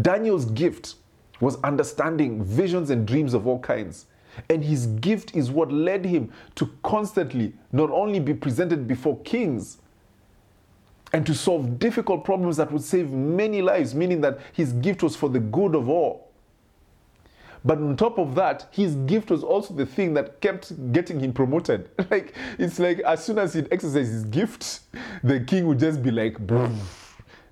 Daniel's 0.00 0.44
gift 0.46 0.96
was 1.40 1.56
understanding 1.62 2.42
visions 2.44 2.90
and 2.90 3.06
dreams 3.06 3.34
of 3.34 3.46
all 3.46 3.58
kinds. 3.58 4.06
And 4.50 4.62
his 4.62 4.86
gift 4.86 5.34
is 5.34 5.50
what 5.50 5.72
led 5.72 6.04
him 6.04 6.32
to 6.56 6.70
constantly 6.82 7.54
not 7.72 7.90
only 7.90 8.20
be 8.20 8.34
presented 8.34 8.86
before 8.86 9.18
kings 9.20 9.78
and 11.12 11.24
to 11.24 11.34
solve 11.34 11.78
difficult 11.78 12.24
problems 12.24 12.58
that 12.58 12.70
would 12.70 12.82
save 12.82 13.10
many 13.12 13.62
lives, 13.62 13.94
meaning 13.94 14.20
that 14.20 14.40
his 14.52 14.72
gift 14.74 15.02
was 15.02 15.16
for 15.16 15.30
the 15.30 15.40
good 15.40 15.74
of 15.74 15.88
all. 15.88 16.30
But 17.64 17.78
on 17.78 17.96
top 17.96 18.18
of 18.18 18.34
that, 18.34 18.68
his 18.70 18.94
gift 18.94 19.30
was 19.30 19.42
also 19.42 19.72
the 19.72 19.86
thing 19.86 20.14
that 20.14 20.40
kept 20.40 20.92
getting 20.92 21.18
him 21.18 21.32
promoted. 21.32 21.88
like 22.10 22.34
it's 22.58 22.78
like 22.78 23.00
as 23.00 23.24
soon 23.24 23.38
as 23.38 23.54
he'd 23.54 23.68
exercise 23.72 24.08
his 24.08 24.24
gift, 24.24 24.80
the 25.24 25.40
king 25.40 25.66
would 25.66 25.78
just 25.78 26.02
be 26.02 26.10
like, 26.10 26.36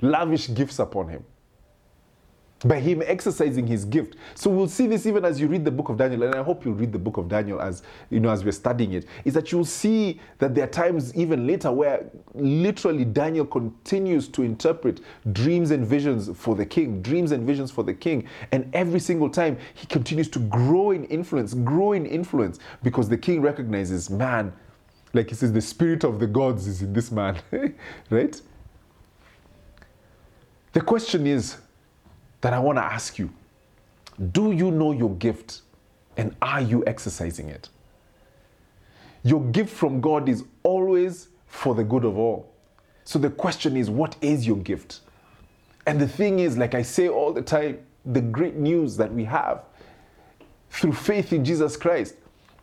lavish 0.03 0.53
gifts 0.53 0.79
upon 0.79 1.09
him 1.09 1.25
by 2.61 2.81
him 2.81 3.03
exercising 3.05 3.67
his 3.67 3.85
gift. 3.85 4.17
So 4.35 4.51
we'll 4.51 4.69
see 4.69 4.87
this 4.87 5.07
even 5.07 5.25
as 5.25 5.41
you 5.41 5.49
read 5.49 5.65
the 5.65 5.71
book 5.71 5.89
of 5.91 5.99
Daniel, 5.99 6.23
and 6.23 6.35
I 6.35 6.43
hope 6.43 6.65
you'll 6.65 6.75
read 6.75 6.93
the 6.93 6.99
book 6.99 7.17
of 7.17 7.29
Daniel 7.29 7.61
as 7.61 7.83
you 8.11 8.21
know 8.21 8.31
as 8.31 8.45
we're 8.45 8.53
studying 8.53 8.93
it. 8.95 9.07
Is 9.25 9.35
that 9.35 9.53
you'll 9.53 9.65
see 9.65 10.21
that 10.39 10.55
there 10.55 10.65
are 10.65 10.71
times 10.71 11.15
even 11.15 11.47
later 11.47 11.71
where 11.71 12.11
literally 12.35 13.05
Daniel 13.05 13.45
continues 13.45 14.29
to 14.29 14.43
interpret 14.43 15.01
dreams 15.33 15.71
and 15.71 15.87
visions 15.87 16.31
for 16.37 16.55
the 16.55 16.65
king, 16.65 17.03
dreams 17.03 17.33
and 17.33 17.47
visions 17.47 17.71
for 17.71 17.85
the 17.85 17.95
king, 17.95 18.27
and 18.53 18.71
every 18.75 19.01
single 19.01 19.29
time 19.29 19.59
he 19.75 19.87
continues 19.87 20.29
to 20.31 20.39
grow 20.39 20.93
in 20.93 21.05
influence, 21.05 21.55
grow 21.55 21.93
in 21.93 22.07
influence 22.07 22.59
because 22.83 23.09
the 23.09 23.19
king 23.19 23.43
recognizes, 23.43 24.09
man, 24.09 24.53
like 25.13 25.29
he 25.29 25.35
says, 25.35 25.53
the 25.53 25.61
spirit 25.61 26.03
of 26.03 26.19
the 26.19 26.27
gods 26.27 26.67
is 26.67 26.83
in 26.83 26.93
this 26.93 27.13
man, 27.13 27.39
right? 28.11 28.41
The 30.73 30.81
question 30.81 31.27
is 31.27 31.59
that 32.45 32.53
I 32.53 32.59
want 32.59 32.77
to 32.77 32.83
ask 32.85 33.19
you 33.19 33.31
Do 34.33 34.53
you 34.53 34.71
know 34.71 34.93
your 34.93 35.15
gift 35.17 35.63
and 36.19 36.37
are 36.43 36.61
you 36.61 36.85
exercising 36.87 37.49
it? 37.49 37.71
Your 39.23 39.41
gift 39.47 39.71
from 39.71 40.03
God 40.03 40.29
is 40.29 40.45
always 40.63 41.29
for 41.47 41.75
the 41.75 41.83
good 41.83 42.05
of 42.05 42.19
all. 42.19 42.53
So 43.05 43.19
the 43.19 43.31
question 43.31 43.79
is, 43.79 43.89
what 43.89 44.17
is 44.21 44.47
your 44.47 44.59
gift? 44.59 45.01
And 45.87 45.99
the 45.99 46.07
thing 46.07 46.39
is, 46.39 46.59
like 46.59 46.75
I 46.75 46.83
say 46.83 47.09
all 47.09 47.33
the 47.33 47.41
time, 47.41 47.79
the 48.05 48.21
great 48.21 48.57
news 48.57 48.99
that 48.99 49.13
we 49.13 49.25
have 49.25 49.63
through 50.69 50.93
faith 50.93 51.33
in 51.33 51.47
Jesus 51.47 51.79
Christ 51.79 52.15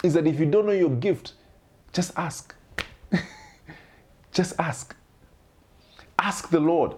is 0.03 0.13
that 0.13 0.27
if 0.27 0.39
you 0.39 0.45
don't 0.45 0.67
know 0.67 0.71
your 0.71 0.95
gift, 0.95 1.33
just 1.91 2.13
ask. 2.17 2.53
just 4.31 4.53
ask. 4.59 4.95
Ask 6.19 6.49
the 6.51 6.59
Lord 6.59 6.93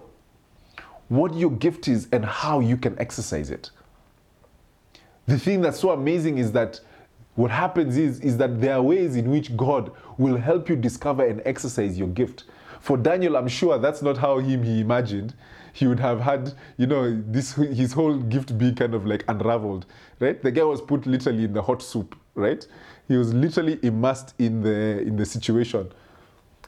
what 1.16 1.34
your 1.34 1.50
gift 1.50 1.88
is 1.88 2.08
and 2.12 2.24
how 2.24 2.60
you 2.60 2.76
can 2.76 2.98
exercise 2.98 3.50
it. 3.50 3.70
The 5.26 5.38
thing 5.38 5.60
that's 5.60 5.80
so 5.80 5.90
amazing 5.90 6.38
is 6.38 6.52
that 6.52 6.80
what 7.34 7.50
happens 7.50 7.96
is, 7.96 8.20
is 8.20 8.36
that 8.38 8.60
there 8.60 8.74
are 8.74 8.82
ways 8.82 9.16
in 9.16 9.30
which 9.30 9.56
God 9.56 9.90
will 10.18 10.36
help 10.36 10.68
you 10.68 10.76
discover 10.76 11.26
and 11.26 11.42
exercise 11.44 11.98
your 11.98 12.08
gift. 12.08 12.44
For 12.80 12.96
Daniel, 12.96 13.36
I'm 13.36 13.48
sure 13.48 13.78
that's 13.78 14.02
not 14.02 14.18
how 14.18 14.38
him 14.38 14.62
he 14.62 14.80
imagined. 14.80 15.34
He 15.72 15.86
would 15.86 15.98
have 15.98 16.20
had, 16.20 16.52
you 16.76 16.86
know, 16.86 17.20
this 17.26 17.54
his 17.54 17.92
whole 17.92 18.18
gift 18.18 18.56
be 18.56 18.72
kind 18.72 18.94
of 18.94 19.06
like 19.06 19.24
unraveled, 19.26 19.86
right? 20.20 20.40
The 20.40 20.52
guy 20.52 20.62
was 20.62 20.80
put 20.80 21.06
literally 21.06 21.44
in 21.44 21.52
the 21.52 21.62
hot 21.62 21.82
soup, 21.82 22.14
right? 22.34 22.64
He 23.08 23.16
was 23.16 23.34
literally 23.34 23.80
immersed 23.82 24.34
in 24.38 24.62
the 24.62 25.00
in 25.00 25.16
the 25.16 25.26
situation, 25.26 25.90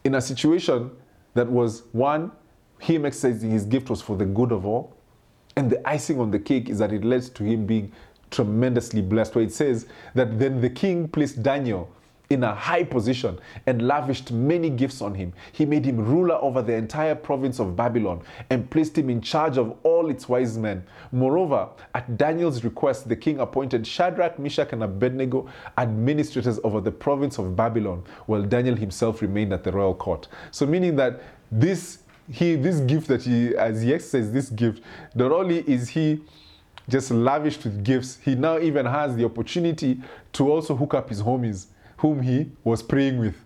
in 0.02 0.16
a 0.16 0.20
situation 0.20 0.90
that 1.34 1.48
was 1.48 1.84
one 1.92 2.32
him 2.78 3.04
exercising 3.04 3.50
his 3.50 3.64
gift 3.64 3.90
was 3.90 4.02
for 4.02 4.16
the 4.16 4.26
good 4.26 4.52
of 4.52 4.66
all. 4.66 4.94
And 5.56 5.70
the 5.70 5.86
icing 5.88 6.20
on 6.20 6.30
the 6.30 6.38
cake 6.38 6.68
is 6.68 6.78
that 6.78 6.92
it 6.92 7.04
led 7.04 7.22
to 7.34 7.44
him 7.44 7.66
being 7.66 7.92
tremendously 8.30 9.00
blessed. 9.00 9.34
Where 9.34 9.44
it 9.44 9.52
says 9.52 9.86
that 10.14 10.38
then 10.38 10.60
the 10.60 10.70
king 10.70 11.08
placed 11.08 11.42
Daniel 11.42 11.90
in 12.28 12.42
a 12.42 12.54
high 12.54 12.82
position 12.82 13.38
and 13.66 13.86
lavished 13.86 14.32
many 14.32 14.68
gifts 14.68 15.00
on 15.00 15.14
him. 15.14 15.32
He 15.52 15.64
made 15.64 15.84
him 15.84 15.96
ruler 15.96 16.34
over 16.34 16.60
the 16.60 16.74
entire 16.74 17.14
province 17.14 17.60
of 17.60 17.76
Babylon 17.76 18.22
and 18.50 18.68
placed 18.68 18.98
him 18.98 19.10
in 19.10 19.20
charge 19.20 19.58
of 19.58 19.76
all 19.84 20.10
its 20.10 20.28
wise 20.28 20.58
men. 20.58 20.84
Moreover, 21.12 21.68
at 21.94 22.16
Daniel's 22.16 22.64
request, 22.64 23.08
the 23.08 23.16
king 23.16 23.38
appointed 23.38 23.86
Shadrach, 23.86 24.38
Meshach, 24.38 24.72
and 24.72 24.82
Abednego 24.82 25.48
administrators 25.78 26.58
over 26.64 26.80
the 26.80 26.90
province 26.90 27.38
of 27.38 27.54
Babylon, 27.54 28.02
while 28.26 28.42
Daniel 28.42 28.74
himself 28.74 29.22
remained 29.22 29.52
at 29.52 29.62
the 29.62 29.70
royal 29.70 29.94
court. 29.94 30.26
So, 30.50 30.66
meaning 30.66 30.96
that 30.96 31.22
this 31.52 31.98
he 32.30 32.56
this 32.56 32.80
gift 32.80 33.08
that 33.08 33.22
he 33.22 33.56
as 33.56 33.82
he 33.82 33.94
exercises 33.94 34.32
this 34.32 34.50
gift, 34.50 34.82
not 35.14 35.32
only 35.32 35.58
is 35.60 35.88
he 35.90 36.20
just 36.88 37.10
lavished 37.10 37.64
with 37.64 37.84
gifts, 37.84 38.18
he 38.22 38.34
now 38.34 38.58
even 38.58 38.86
has 38.86 39.16
the 39.16 39.24
opportunity 39.24 40.00
to 40.32 40.50
also 40.50 40.76
hook 40.76 40.94
up 40.94 41.08
his 41.08 41.22
homies 41.22 41.66
whom 41.98 42.22
he 42.22 42.50
was 42.62 42.82
praying 42.82 43.18
with 43.18 43.36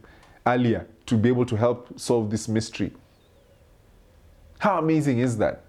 earlier 0.47 0.87
to 1.07 1.17
be 1.17 1.29
able 1.29 1.47
to 1.47 1.57
help 1.57 1.99
solve 1.99 2.31
this 2.31 2.49
mystery. 2.49 2.93
How 4.59 4.79
amazing 4.79 5.21
is 5.21 5.39
that? 5.39 5.63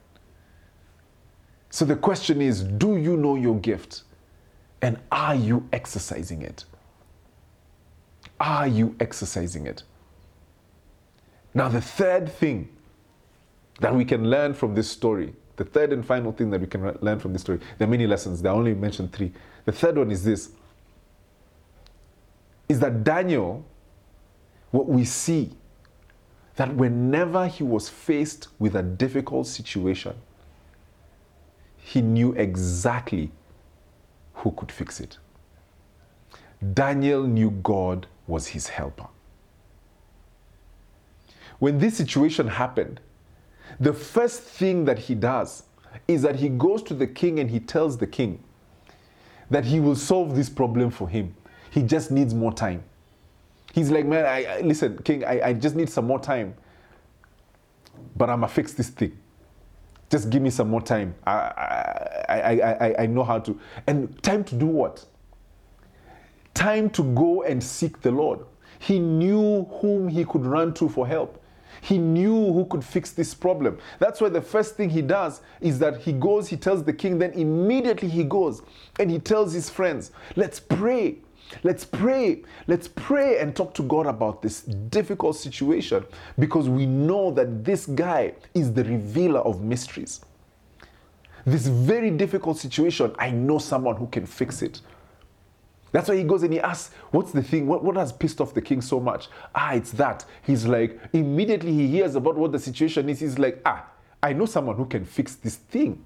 So 1.69 1.85
the 1.85 1.95
question 1.95 2.41
is 2.41 2.63
do 2.63 2.97
you 2.97 3.15
know 3.17 3.35
your 3.35 3.57
gift? 3.59 4.03
And 4.81 4.97
are 5.11 5.35
you 5.35 5.67
exercising 5.71 6.41
it? 6.41 6.65
Are 8.39 8.67
you 8.67 8.95
exercising 8.99 9.67
it? 9.67 9.83
Now, 11.53 11.69
the 11.69 11.81
third 11.81 12.31
thing 12.31 12.69
that 13.81 13.93
we 13.93 14.05
can 14.05 14.29
learn 14.29 14.53
from 14.53 14.73
this 14.75 14.89
story, 14.89 15.33
the 15.57 15.65
third 15.65 15.91
and 15.91 16.05
final 16.05 16.31
thing 16.31 16.49
that 16.51 16.61
we 16.61 16.67
can 16.67 16.97
learn 17.01 17.19
from 17.19 17.33
this 17.33 17.41
story, 17.41 17.59
there 17.77 17.87
are 17.87 17.91
many 17.91 18.07
lessons, 18.07 18.45
I 18.45 18.51
only 18.51 18.73
mentioned 18.73 19.11
three. 19.11 19.33
The 19.65 19.71
third 19.71 19.97
one 19.97 20.11
is 20.11 20.23
this 20.23 20.51
is 22.69 22.79
that 22.79 23.03
Daniel, 23.03 23.65
what 24.69 24.87
we 24.87 25.03
see, 25.03 25.51
that 26.55 26.73
whenever 26.73 27.45
he 27.47 27.63
was 27.63 27.89
faced 27.89 28.47
with 28.59 28.75
a 28.75 28.81
difficult 28.81 29.45
situation, 29.45 30.15
he 31.75 32.01
knew 32.01 32.31
exactly 32.33 33.29
who 34.35 34.51
could 34.51 34.71
fix 34.71 35.01
it. 35.01 35.17
Daniel 36.73 37.23
knew 37.23 37.51
God 37.51 38.07
was 38.25 38.47
his 38.47 38.69
helper. 38.69 39.07
When 41.59 41.79
this 41.79 41.97
situation 41.97 42.47
happened, 42.47 43.01
the 43.79 43.93
first 43.93 44.41
thing 44.41 44.85
that 44.85 44.99
he 44.99 45.15
does 45.15 45.63
is 46.07 46.21
that 46.21 46.35
he 46.35 46.49
goes 46.49 46.83
to 46.83 46.93
the 46.93 47.07
king 47.07 47.39
and 47.39 47.49
he 47.49 47.59
tells 47.59 47.97
the 47.97 48.07
king 48.07 48.43
that 49.49 49.65
he 49.65 49.79
will 49.79 49.95
solve 49.95 50.35
this 50.35 50.49
problem 50.49 50.89
for 50.89 51.09
him. 51.09 51.35
He 51.71 51.83
just 51.83 52.11
needs 52.11 52.33
more 52.33 52.53
time. 52.53 52.83
He's 53.73 53.89
like, 53.89 54.05
man, 54.05 54.25
I, 54.25 54.45
I 54.45 54.61
listen, 54.61 54.97
king, 55.03 55.23
I, 55.23 55.49
I 55.49 55.53
just 55.53 55.75
need 55.75 55.89
some 55.89 56.05
more 56.05 56.19
time. 56.19 56.55
But 58.15 58.29
I'm 58.29 58.41
gonna 58.41 58.51
fix 58.51 58.73
this 58.73 58.89
thing. 58.89 59.17
Just 60.09 60.29
give 60.29 60.41
me 60.41 60.49
some 60.49 60.69
more 60.69 60.81
time. 60.81 61.15
I, 61.25 61.31
I, 61.31 62.35
I, 62.37 62.87
I, 62.87 62.95
I 63.03 63.05
know 63.05 63.23
how 63.23 63.39
to. 63.39 63.57
And 63.87 64.21
time 64.23 64.43
to 64.45 64.55
do 64.55 64.65
what? 64.65 65.05
Time 66.53 66.89
to 66.91 67.03
go 67.03 67.43
and 67.43 67.63
seek 67.63 68.01
the 68.01 68.11
Lord. 68.11 68.39
He 68.79 68.99
knew 68.99 69.63
whom 69.65 70.09
he 70.09 70.25
could 70.25 70.45
run 70.45 70.73
to 70.75 70.89
for 70.89 71.07
help. 71.07 71.40
He 71.81 71.97
knew 71.97 72.53
who 72.53 72.65
could 72.65 72.83
fix 72.83 73.11
this 73.11 73.33
problem. 73.33 73.79
That's 73.99 74.21
why 74.21 74.29
the 74.29 74.41
first 74.41 74.75
thing 74.75 74.89
he 74.89 75.01
does 75.01 75.41
is 75.59 75.79
that 75.79 75.97
he 75.97 76.13
goes, 76.13 76.47
he 76.47 76.55
tells 76.55 76.83
the 76.83 76.93
king, 76.93 77.17
then 77.17 77.33
immediately 77.33 78.07
he 78.07 78.23
goes 78.23 78.61
and 78.99 79.09
he 79.09 79.19
tells 79.19 79.51
his 79.53 79.69
friends, 79.69 80.11
let's 80.35 80.59
pray. 80.59 81.17
Let's 81.63 81.83
pray. 81.83 82.43
Let's 82.67 82.87
pray 82.87 83.39
and 83.39 83.55
talk 83.55 83.73
to 83.73 83.83
God 83.83 84.05
about 84.05 84.41
this 84.41 84.61
difficult 84.61 85.35
situation 85.35 86.05
because 86.39 86.69
we 86.69 86.85
know 86.85 87.31
that 87.31 87.65
this 87.65 87.87
guy 87.87 88.33
is 88.53 88.71
the 88.71 88.83
revealer 88.83 89.41
of 89.41 89.61
mysteries. 89.61 90.21
This 91.45 91.67
very 91.67 92.11
difficult 92.11 92.57
situation, 92.57 93.13
I 93.17 93.31
know 93.31 93.57
someone 93.57 93.95
who 93.95 94.07
can 94.07 94.25
fix 94.25 94.61
it. 94.61 94.81
That's 95.91 96.07
why 96.07 96.15
he 96.15 96.23
goes 96.23 96.43
and 96.43 96.53
he 96.53 96.59
asks, 96.59 96.93
What's 97.11 97.31
the 97.31 97.43
thing? 97.43 97.67
What, 97.67 97.83
what 97.83 97.95
has 97.97 98.11
pissed 98.11 98.39
off 98.39 98.53
the 98.53 98.61
king 98.61 98.81
so 98.81 98.99
much? 98.99 99.27
Ah, 99.53 99.73
it's 99.73 99.91
that. 99.91 100.25
He's 100.43 100.65
like, 100.65 100.99
immediately 101.13 101.73
he 101.73 101.87
hears 101.87 102.15
about 102.15 102.37
what 102.37 102.51
the 102.51 102.59
situation 102.59 103.09
is. 103.09 103.19
He's 103.19 103.37
like, 103.37 103.61
Ah, 103.65 103.87
I 104.23 104.33
know 104.33 104.45
someone 104.45 104.75
who 104.75 104.85
can 104.85 105.05
fix 105.05 105.35
this 105.35 105.55
thing. 105.55 106.05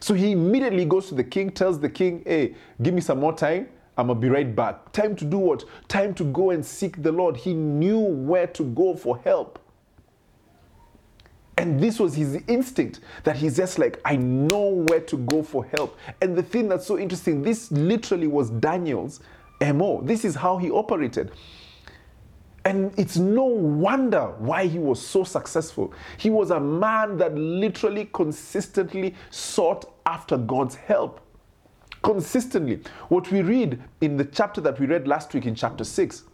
So 0.00 0.14
he 0.14 0.32
immediately 0.32 0.84
goes 0.84 1.08
to 1.08 1.14
the 1.14 1.24
king, 1.24 1.50
tells 1.50 1.78
the 1.80 1.88
king, 1.90 2.22
Hey, 2.26 2.54
give 2.82 2.94
me 2.94 3.00
some 3.00 3.20
more 3.20 3.34
time. 3.34 3.68
I'm 3.96 4.08
gonna 4.08 4.18
be 4.18 4.28
right 4.28 4.54
back. 4.54 4.92
Time 4.92 5.14
to 5.16 5.24
do 5.24 5.38
what? 5.38 5.64
Time 5.88 6.14
to 6.14 6.24
go 6.24 6.50
and 6.50 6.64
seek 6.64 7.02
the 7.02 7.12
Lord. 7.12 7.36
He 7.36 7.54
knew 7.54 7.98
where 7.98 8.46
to 8.48 8.64
go 8.64 8.96
for 8.96 9.18
help. 9.18 9.58
And 11.56 11.80
this 11.80 12.00
was 12.00 12.14
his 12.14 12.42
instinct 12.48 13.00
that 13.22 13.36
he's 13.36 13.56
just 13.56 13.78
like, 13.78 14.00
I 14.04 14.16
know 14.16 14.68
where 14.88 15.00
to 15.00 15.16
go 15.18 15.42
for 15.42 15.64
help. 15.64 15.96
And 16.20 16.36
the 16.36 16.42
thing 16.42 16.68
that's 16.68 16.86
so 16.86 16.98
interesting, 16.98 17.42
this 17.42 17.70
literally 17.70 18.26
was 18.26 18.50
Daniel's 18.50 19.20
MO. 19.60 20.02
This 20.02 20.24
is 20.24 20.34
how 20.34 20.58
he 20.58 20.70
operated. 20.70 21.30
And 22.64 22.98
it's 22.98 23.18
no 23.18 23.44
wonder 23.44 24.34
why 24.38 24.66
he 24.66 24.78
was 24.78 25.00
so 25.00 25.22
successful. 25.22 25.92
He 26.16 26.30
was 26.30 26.50
a 26.50 26.58
man 26.58 27.18
that 27.18 27.34
literally 27.34 28.08
consistently 28.12 29.14
sought 29.30 29.94
after 30.06 30.36
God's 30.36 30.74
help 30.74 31.20
consistently. 32.02 32.80
What 33.08 33.30
we 33.30 33.42
read 33.42 33.82
in 34.00 34.16
the 34.16 34.24
chapter 34.24 34.60
that 34.60 34.78
we 34.78 34.86
read 34.86 35.08
last 35.08 35.34
week 35.34 35.46
in 35.46 35.54
chapter 35.54 35.84
6 35.84 36.24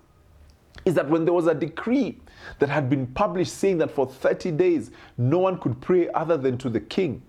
is 0.85 0.95
that 0.95 1.09
when 1.09 1.25
there 1.25 1.35
was 1.35 1.47
a 1.47 1.55
decree 1.55 2.19
that 2.59 2.69
had 2.69 2.89
been 2.89 3.07
published 3.07 3.55
saying 3.55 3.79
that 3.79 3.91
for 3.91 4.07
30 4.07 4.53
days 4.53 4.91
no 5.19 5.39
one 5.39 5.59
could 5.59 5.81
pray 5.81 6.09
other 6.11 6.37
than 6.37 6.59
to 6.59 6.69
the 6.69 6.81
king, 6.81 7.23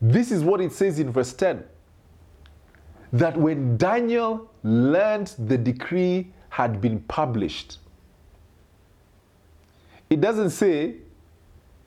this 0.00 0.30
is 0.30 0.42
what 0.42 0.60
it 0.60 0.72
says 0.72 0.98
in 0.98 1.10
verse 1.12 1.32
10 1.32 1.64
that 3.12 3.36
when 3.36 3.76
Daniel 3.76 4.50
learned 4.64 5.34
the 5.38 5.56
decree 5.56 6.32
had 6.48 6.80
been 6.80 6.98
published, 7.02 7.78
it 10.10 10.20
doesn't 10.20 10.50
say 10.50 10.96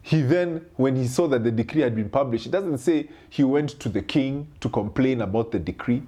he 0.02 0.21
then, 0.21 0.65
when 0.78 0.95
he 0.95 1.06
saw 1.06 1.28
that 1.28 1.43
the 1.43 1.52
decree 1.52 1.82
had 1.82 1.93
been 1.93 2.10
published, 2.10 2.45
it 2.45 2.52
doesn't 2.52 2.78
say 2.78 3.10
he 3.30 3.43
went 3.43 3.71
to 3.82 3.89
the 3.89 4.02
king 4.02 4.47
to 4.62 4.69
complain 4.69 5.19
about 5.19 5.52
the 5.52 5.60
decree. 5.60 6.02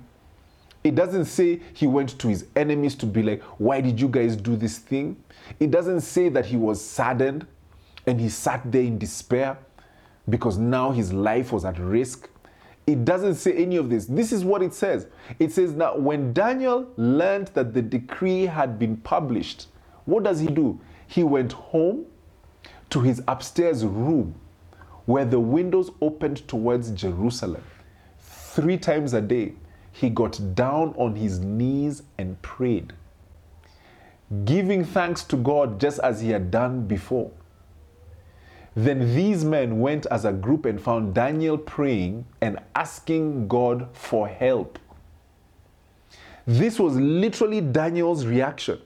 It 0.84 0.96
doesn't 0.96 1.26
say 1.26 1.60
he 1.74 1.88
went 1.88 2.18
to 2.20 2.28
his 2.28 2.46
enemies 2.56 2.96
to 2.96 3.06
be 3.06 3.22
like, 3.22 3.42
why 3.58 3.82
did 3.82 4.00
you 4.00 4.08
guys 4.08 4.36
do 4.36 4.56
this 4.56 4.78
thing? 4.78 5.22
It 5.60 5.72
doesn't 5.72 6.02
say 6.02 6.30
that 6.30 6.46
he 6.46 6.56
was 6.56 6.84
saddened 6.84 7.46
and 8.08 8.20
he 8.20 8.30
sat 8.30 8.72
there 8.72 8.84
in 8.84 8.98
despair 8.98 9.58
because 10.30 10.58
now 10.58 10.92
his 10.92 11.12
life 11.12 11.52
was 11.52 11.66
at 11.66 11.78
risk. 11.80 12.30
It 12.88 13.06
doesn't 13.06 13.36
say 13.36 13.54
any 13.54 13.76
of 13.76 13.90
this. 13.90 14.06
This 14.06 14.32
is 14.32 14.44
what 14.44 14.64
it 14.64 14.74
says. 14.74 15.08
It 15.38 15.52
says 15.52 15.76
that 15.76 16.02
when 16.02 16.34
Daniel 16.34 16.88
learned 16.98 17.48
that 17.50 17.74
the 17.74 17.82
decree 17.82 18.46
had 18.46 18.80
been 18.80 18.98
published, 18.98 19.68
what 20.06 20.24
does 20.24 20.40
he 20.40 20.48
do? 20.48 20.80
He 21.08 21.24
went 21.24 21.52
home 21.52 22.06
to 22.90 23.02
his 23.02 23.22
upstairs 23.28 23.86
room 23.86 24.34
where 25.06 25.26
the 25.26 25.40
windows 25.40 25.92
opened 26.02 26.48
towards 26.48 26.92
Jerusalem. 26.92 27.64
Three 28.20 28.78
times 28.78 29.14
a 29.14 29.22
day, 29.22 29.54
he 29.92 30.10
got 30.10 30.56
down 30.56 30.94
on 30.98 31.16
his 31.16 31.40
knees 31.40 32.04
and 32.18 32.42
prayed, 32.42 32.94
giving 34.46 34.84
thanks 34.86 35.24
to 35.26 35.36
God 35.36 35.80
just 35.80 36.00
as 36.00 36.22
he 36.22 36.30
had 36.30 36.52
done 36.52 36.88
before. 36.88 37.32
Then 38.76 39.16
these 39.16 39.44
men 39.44 39.80
went 39.80 40.06
as 40.08 40.26
a 40.26 40.32
group 40.32 40.66
and 40.66 40.80
found 40.80 41.14
Daniel 41.14 41.58
praying 41.58 42.26
and 42.40 42.60
asking 42.76 43.48
God 43.48 43.88
for 43.94 44.28
help. 44.28 44.80
This 46.46 46.80
was 46.80 46.96
literally 46.96 47.62
Daniel's 47.62 48.26
reaction. 48.26 48.80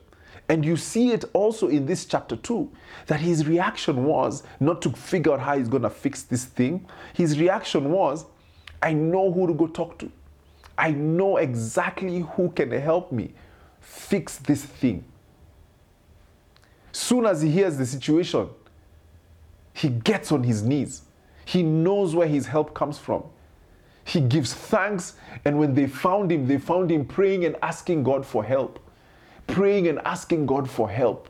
And 0.48 0.64
you 0.64 0.76
see 0.76 1.12
it 1.12 1.24
also 1.32 1.68
in 1.68 1.86
this 1.86 2.04
chapter 2.04 2.36
2 2.36 2.70
that 3.06 3.20
his 3.20 3.46
reaction 3.46 4.04
was 4.04 4.42
not 4.60 4.82
to 4.82 4.90
figure 4.90 5.32
out 5.32 5.40
how 5.40 5.56
he's 5.56 5.68
going 5.68 5.84
to 5.84 5.90
fix 5.90 6.22
this 6.22 6.44
thing. 6.44 6.86
His 7.14 7.38
reaction 7.38 7.90
was, 7.90 8.26
I 8.82 8.92
know 8.92 9.32
who 9.32 9.46
to 9.46 9.54
go 9.54 9.66
talk 9.66 9.98
to. 10.00 10.12
I 10.76 10.90
know 10.90 11.36
exactly 11.36 12.20
who 12.20 12.50
can 12.50 12.70
help 12.70 13.12
me 13.12 13.32
fix 13.80 14.38
this 14.38 14.64
thing. 14.64 15.04
Soon 16.92 17.26
as 17.26 17.42
he 17.42 17.50
hears 17.50 17.76
the 17.76 17.86
situation, 17.86 18.48
he 19.72 19.88
gets 19.88 20.30
on 20.32 20.44
his 20.44 20.62
knees. 20.62 21.02
He 21.44 21.62
knows 21.62 22.14
where 22.14 22.28
his 22.28 22.46
help 22.46 22.74
comes 22.74 22.98
from. 22.98 23.24
He 24.04 24.20
gives 24.20 24.52
thanks, 24.52 25.14
and 25.44 25.58
when 25.58 25.74
they 25.74 25.86
found 25.86 26.30
him, 26.30 26.46
they 26.46 26.58
found 26.58 26.90
him 26.90 27.04
praying 27.04 27.44
and 27.44 27.56
asking 27.62 28.02
God 28.02 28.24
for 28.24 28.44
help 28.44 28.78
praying 29.46 29.88
and 29.88 30.00
asking 30.04 30.46
God 30.46 30.68
for 30.68 30.88
help. 30.88 31.28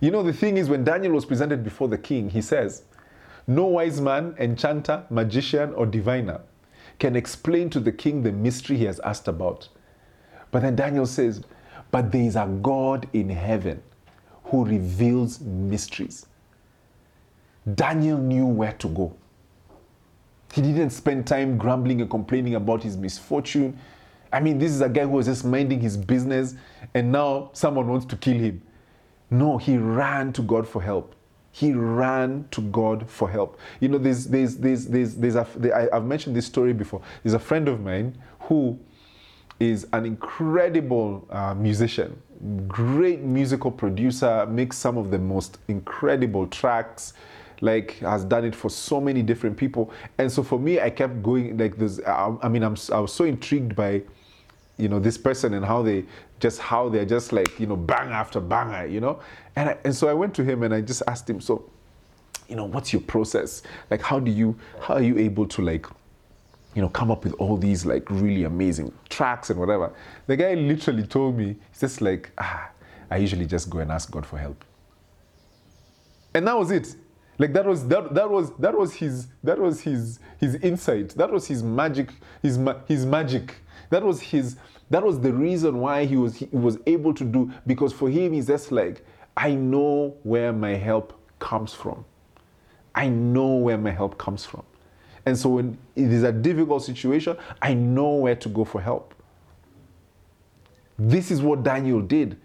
You 0.00 0.10
know, 0.10 0.22
the 0.22 0.32
thing 0.32 0.56
is, 0.56 0.68
when 0.68 0.84
Daniel 0.84 1.12
was 1.12 1.24
presented 1.24 1.64
before 1.64 1.88
the 1.88 1.98
king, 1.98 2.30
he 2.30 2.40
says, 2.40 2.82
No 3.48 3.64
wise 3.64 3.98
man, 3.98 4.34
enchanter, 4.38 5.04
magician, 5.08 5.72
or 5.72 5.86
diviner 5.86 6.42
can 6.98 7.16
explain 7.16 7.70
to 7.70 7.80
the 7.80 7.90
king 7.90 8.22
the 8.22 8.30
mystery 8.30 8.76
he 8.76 8.84
has 8.84 9.00
asked 9.00 9.26
about. 9.26 9.70
But 10.50 10.60
then 10.60 10.76
Daniel 10.76 11.06
says, 11.06 11.42
But 11.90 12.12
there 12.12 12.22
is 12.22 12.36
a 12.36 12.46
God 12.60 13.08
in 13.14 13.30
heaven 13.30 13.82
who 14.44 14.66
reveals 14.66 15.40
mysteries. 15.40 16.26
Daniel 17.74 18.18
knew 18.18 18.46
where 18.46 18.72
to 18.72 18.88
go. 18.88 19.16
He 20.52 20.60
didn't 20.60 20.90
spend 20.90 21.26
time 21.26 21.56
grumbling 21.56 22.02
and 22.02 22.10
complaining 22.10 22.54
about 22.54 22.82
his 22.82 22.98
misfortune. 22.98 23.78
I 24.30 24.40
mean, 24.40 24.58
this 24.58 24.72
is 24.72 24.82
a 24.82 24.90
guy 24.90 25.02
who 25.02 25.10
was 25.10 25.26
just 25.26 25.46
minding 25.46 25.80
his 25.80 25.96
business 25.96 26.54
and 26.92 27.10
now 27.10 27.48
someone 27.54 27.88
wants 27.88 28.04
to 28.06 28.16
kill 28.16 28.36
him. 28.36 28.60
No, 29.30 29.56
he 29.56 29.78
ran 29.78 30.34
to 30.34 30.42
God 30.42 30.68
for 30.68 30.82
help. 30.82 31.14
He 31.52 31.72
ran 31.72 32.46
to 32.52 32.60
God 32.60 33.08
for 33.08 33.28
help. 33.28 33.58
You 33.80 33.88
know, 33.88 33.98
there's, 33.98 34.26
there's, 34.26 34.56
there's, 34.56 34.86
there's, 34.86 35.14
there's 35.16 35.34
a, 35.34 35.46
I, 35.74 35.96
I've 35.96 36.04
mentioned 36.04 36.36
this 36.36 36.46
story 36.46 36.72
before. 36.72 37.00
There's 37.22 37.34
a 37.34 37.38
friend 37.38 37.68
of 37.68 37.80
mine 37.80 38.16
who 38.40 38.78
is 39.58 39.86
an 39.92 40.06
incredible 40.06 41.26
uh, 41.30 41.54
musician, 41.54 42.20
great 42.68 43.20
musical 43.20 43.72
producer, 43.72 44.46
makes 44.46 44.76
some 44.76 44.96
of 44.96 45.10
the 45.10 45.18
most 45.18 45.58
incredible 45.66 46.46
tracks, 46.46 47.14
like 47.60 47.98
has 47.98 48.24
done 48.24 48.44
it 48.44 48.54
for 48.54 48.70
so 48.70 49.00
many 49.00 49.20
different 49.20 49.56
people. 49.56 49.90
And 50.18 50.30
so 50.30 50.44
for 50.44 50.60
me, 50.60 50.80
I 50.80 50.90
kept 50.90 51.24
going 51.24 51.56
like 51.56 51.76
this. 51.76 51.98
I, 52.06 52.36
I 52.40 52.48
mean, 52.48 52.62
I'm, 52.62 52.76
I 52.92 53.00
was 53.00 53.12
so 53.12 53.24
intrigued 53.24 53.74
by, 53.74 54.02
you 54.76 54.88
know, 54.88 55.00
this 55.00 55.18
person 55.18 55.54
and 55.54 55.64
how 55.64 55.82
they 55.82 56.04
just 56.40 56.60
how 56.60 56.88
they're 56.88 57.04
just 57.04 57.32
like 57.32 57.58
you 57.58 57.66
know 57.66 57.76
bang 57.76 58.10
after 58.10 58.40
banger, 58.40 58.86
you 58.86 59.00
know. 59.00 59.20
And 59.56 59.70
I, 59.70 59.78
and 59.84 59.94
so 59.94 60.08
I 60.08 60.14
went 60.14 60.34
to 60.36 60.44
him 60.44 60.62
and 60.62 60.72
I 60.72 60.80
just 60.80 61.02
asked 61.08 61.28
him, 61.28 61.40
so, 61.40 61.68
you 62.48 62.54
know, 62.54 62.64
what's 62.64 62.92
your 62.92 63.02
process? 63.02 63.62
Like, 63.90 64.00
how 64.00 64.20
do 64.20 64.30
you 64.30 64.56
how 64.80 64.94
are 64.94 65.02
you 65.02 65.18
able 65.18 65.46
to 65.48 65.62
like 65.62 65.86
you 66.74 66.82
know, 66.82 66.88
come 66.88 67.10
up 67.10 67.24
with 67.24 67.32
all 67.34 67.56
these 67.56 67.84
like 67.84 68.08
really 68.10 68.44
amazing 68.44 68.92
tracks 69.08 69.50
and 69.50 69.58
whatever. 69.58 69.92
The 70.28 70.36
guy 70.36 70.54
literally 70.54 71.04
told 71.04 71.36
me, 71.36 71.56
he's 71.70 71.80
just 71.80 72.00
like, 72.00 72.30
ah, 72.38 72.70
I 73.10 73.16
usually 73.16 73.46
just 73.46 73.70
go 73.70 73.78
and 73.80 73.90
ask 73.90 74.10
God 74.10 74.26
for 74.26 74.38
help. 74.38 74.64
And 76.34 76.46
that 76.46 76.56
was 76.56 76.70
it. 76.70 76.94
Like 77.38 77.52
that 77.52 77.66
was 77.66 77.86
that 77.88 78.14
that 78.14 78.28
was 78.28 78.52
that 78.58 78.76
was 78.76 78.94
his 78.94 79.28
that 79.44 79.58
was 79.58 79.80
his 79.80 80.18
his 80.38 80.56
insight. 80.56 81.10
That 81.10 81.30
was 81.30 81.46
his 81.46 81.62
magic, 81.62 82.10
his 82.42 82.58
his 82.86 83.06
magic. 83.06 83.56
That 83.90 84.02
was 84.02 84.20
his 84.20 84.56
that 84.90 85.04
was 85.04 85.20
the 85.20 85.32
reason 85.32 85.78
why 85.80 86.04
he 86.04 86.16
was 86.16 86.36
he 86.36 86.48
was 86.50 86.78
able 86.86 87.14
to 87.14 87.24
do 87.24 87.52
because 87.66 87.92
for 87.92 88.10
him 88.10 88.32
he's 88.32 88.48
just 88.48 88.72
like 88.72 89.04
I 89.36 89.54
know 89.54 90.16
where 90.24 90.52
my 90.52 90.74
help 90.74 91.12
comes 91.38 91.72
from. 91.72 92.04
I 92.94 93.08
know 93.08 93.54
where 93.54 93.78
my 93.78 93.92
help 93.92 94.18
comes 94.18 94.44
from. 94.44 94.64
And 95.24 95.38
so 95.38 95.50
when 95.50 95.78
it 95.94 96.10
is 96.12 96.24
a 96.24 96.32
difficult 96.32 96.82
situation, 96.82 97.36
I 97.62 97.74
know 97.74 98.14
where 98.14 98.34
to 98.34 98.48
go 98.48 98.64
for 98.64 98.80
help. 98.80 99.14
This 100.98 101.30
is 101.30 101.40
what 101.40 101.62
Daniel 101.62 102.00
did. 102.00 102.40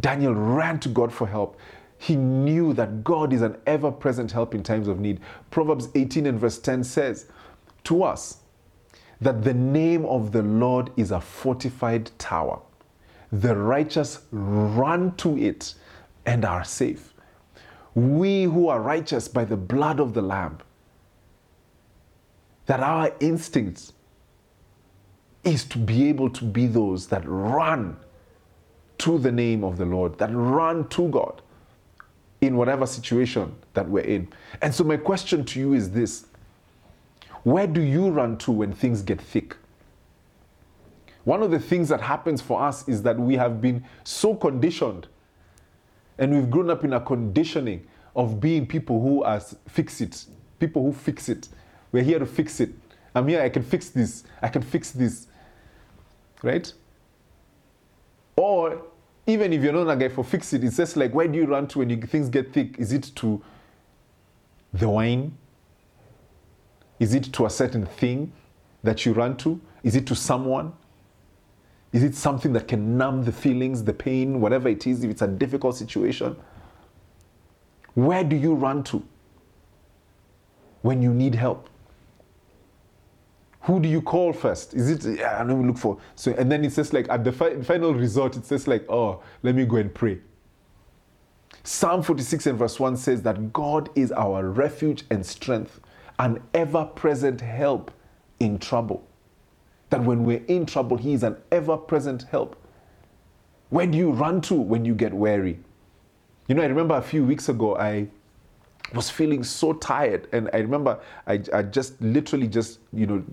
Daniel 0.00 0.34
ran 0.34 0.80
to 0.80 0.88
God 0.88 1.12
for 1.12 1.26
help. 1.26 1.56
He 2.02 2.16
knew 2.16 2.72
that 2.72 3.04
God 3.04 3.32
is 3.32 3.42
an 3.42 3.56
ever 3.64 3.92
present 3.92 4.32
help 4.32 4.56
in 4.56 4.64
times 4.64 4.88
of 4.88 4.98
need. 4.98 5.20
Proverbs 5.52 5.88
18 5.94 6.26
and 6.26 6.36
verse 6.36 6.58
10 6.58 6.82
says 6.82 7.26
to 7.84 8.02
us 8.02 8.38
that 9.20 9.44
the 9.44 9.54
name 9.54 10.04
of 10.06 10.32
the 10.32 10.42
Lord 10.42 10.90
is 10.96 11.12
a 11.12 11.20
fortified 11.20 12.10
tower. 12.18 12.60
The 13.30 13.54
righteous 13.54 14.22
run 14.32 15.14
to 15.18 15.38
it 15.38 15.74
and 16.26 16.44
are 16.44 16.64
safe. 16.64 17.14
We 17.94 18.42
who 18.42 18.66
are 18.66 18.80
righteous 18.80 19.28
by 19.28 19.44
the 19.44 19.56
blood 19.56 20.00
of 20.00 20.12
the 20.12 20.22
Lamb 20.22 20.58
that 22.66 22.80
our 22.80 23.12
instincts 23.20 23.92
is 25.44 25.64
to 25.66 25.78
be 25.78 26.08
able 26.08 26.30
to 26.30 26.44
be 26.44 26.66
those 26.66 27.06
that 27.06 27.22
run 27.24 27.96
to 28.98 29.18
the 29.18 29.30
name 29.30 29.62
of 29.62 29.76
the 29.78 29.84
Lord, 29.84 30.18
that 30.18 30.30
run 30.34 30.88
to 30.88 31.08
God 31.08 31.42
in 32.42 32.56
whatever 32.56 32.84
situation 32.86 33.54
that 33.72 33.88
we're 33.88 34.00
in. 34.00 34.28
And 34.60 34.74
so, 34.74 34.84
my 34.84 34.98
question 34.98 35.44
to 35.46 35.60
you 35.60 35.72
is 35.72 35.92
this 35.92 36.26
Where 37.44 37.66
do 37.66 37.80
you 37.80 38.10
run 38.10 38.36
to 38.38 38.52
when 38.52 38.72
things 38.72 39.00
get 39.00 39.20
thick? 39.20 39.56
One 41.24 41.42
of 41.42 41.52
the 41.52 41.60
things 41.60 41.88
that 41.88 42.00
happens 42.00 42.42
for 42.42 42.60
us 42.60 42.86
is 42.88 43.02
that 43.04 43.18
we 43.18 43.36
have 43.36 43.60
been 43.60 43.84
so 44.02 44.34
conditioned 44.34 45.06
and 46.18 46.34
we've 46.34 46.50
grown 46.50 46.68
up 46.68 46.82
in 46.84 46.92
a 46.92 47.00
conditioning 47.00 47.86
of 48.16 48.40
being 48.40 48.66
people 48.66 49.00
who 49.00 49.22
are 49.22 49.40
fix 49.68 50.00
it, 50.00 50.26
people 50.58 50.82
who 50.82 50.92
fix 50.92 51.28
it. 51.28 51.48
We're 51.92 52.02
here 52.02 52.18
to 52.18 52.26
fix 52.26 52.58
it. 52.60 52.70
I'm 53.14 53.28
here, 53.28 53.40
I 53.40 53.50
can 53.50 53.62
fix 53.62 53.90
this. 53.90 54.24
I 54.40 54.48
can 54.48 54.62
fix 54.62 54.90
this. 54.90 55.28
Right? 56.42 56.72
Or 58.34 58.82
even 59.26 59.52
if 59.52 59.62
you're 59.62 59.72
not 59.72 59.88
a 59.88 59.96
guy 59.96 60.08
for 60.08 60.24
fix 60.24 60.52
it, 60.52 60.64
it's 60.64 60.76
just 60.76 60.96
like, 60.96 61.14
where 61.14 61.28
do 61.28 61.38
you 61.38 61.46
run 61.46 61.68
to 61.68 61.78
when 61.78 61.90
you, 61.90 61.96
things 61.96 62.28
get 62.28 62.52
thick? 62.52 62.78
Is 62.78 62.92
it 62.92 63.12
to 63.16 63.42
the 64.72 64.88
wine? 64.88 65.36
Is 66.98 67.14
it 67.14 67.32
to 67.32 67.46
a 67.46 67.50
certain 67.50 67.86
thing 67.86 68.32
that 68.82 69.06
you 69.06 69.12
run 69.12 69.36
to? 69.38 69.60
Is 69.82 69.96
it 69.96 70.06
to 70.08 70.16
someone? 70.16 70.72
Is 71.92 72.02
it 72.02 72.14
something 72.14 72.52
that 72.54 72.68
can 72.68 72.96
numb 72.96 73.24
the 73.24 73.32
feelings, 73.32 73.84
the 73.84 73.92
pain, 73.92 74.40
whatever 74.40 74.68
it 74.68 74.86
is, 74.86 75.04
if 75.04 75.10
it's 75.10 75.22
a 75.22 75.28
difficult 75.28 75.76
situation? 75.76 76.36
Where 77.94 78.24
do 78.24 78.34
you 78.34 78.54
run 78.54 78.82
to 78.84 79.04
when 80.80 81.02
you 81.02 81.12
need 81.12 81.34
help? 81.34 81.68
Who 83.62 83.78
do 83.78 83.88
you 83.88 84.02
call 84.02 84.32
first? 84.32 84.74
Is 84.74 84.90
it, 84.90 85.18
yeah, 85.18 85.42
let 85.42 85.56
me 85.56 85.64
look 85.64 85.78
for. 85.78 85.98
So, 86.16 86.32
and 86.32 86.50
then 86.50 86.64
it 86.64 86.72
says 86.72 86.92
like 86.92 87.08
at 87.08 87.22
the 87.22 87.32
fi- 87.32 87.60
final 87.62 87.94
result, 87.94 88.36
it 88.36 88.44
says 88.44 88.66
like, 88.66 88.84
oh, 88.88 89.22
let 89.42 89.54
me 89.54 89.64
go 89.64 89.76
and 89.76 89.92
pray. 89.94 90.18
Psalm 91.62 92.02
46 92.02 92.46
and 92.46 92.58
verse 92.58 92.80
1 92.80 92.96
says 92.96 93.22
that 93.22 93.52
God 93.52 93.88
is 93.94 94.10
our 94.12 94.48
refuge 94.48 95.04
and 95.10 95.24
strength, 95.24 95.80
an 96.18 96.42
ever 96.54 96.84
present 96.84 97.40
help 97.40 97.92
in 98.40 98.58
trouble. 98.58 99.06
That 99.90 100.02
when 100.02 100.24
we're 100.24 100.42
in 100.48 100.66
trouble, 100.66 100.96
He 100.96 101.12
is 101.12 101.22
an 101.22 101.36
ever 101.52 101.76
present 101.76 102.24
help. 102.24 102.56
Where 103.70 103.86
do 103.86 103.96
you 103.96 104.10
run 104.10 104.40
to 104.42 104.54
when 104.54 104.84
you 104.84 104.94
get 104.94 105.14
weary? 105.14 105.60
You 106.48 106.56
know, 106.56 106.62
I 106.62 106.66
remember 106.66 106.96
a 106.96 107.02
few 107.02 107.24
weeks 107.24 107.48
ago, 107.48 107.76
I 107.76 108.08
was 108.94 109.10
feeling 109.10 109.42
so 109.42 109.72
tired 109.72 110.28
and 110.32 110.50
i 110.52 110.58
remember 110.58 110.98
i, 111.26 111.40
I 111.52 111.62
just 111.62 112.00
literally 112.00 112.46
just 112.46 112.80
you 112.92 113.06
know, 113.06 113.24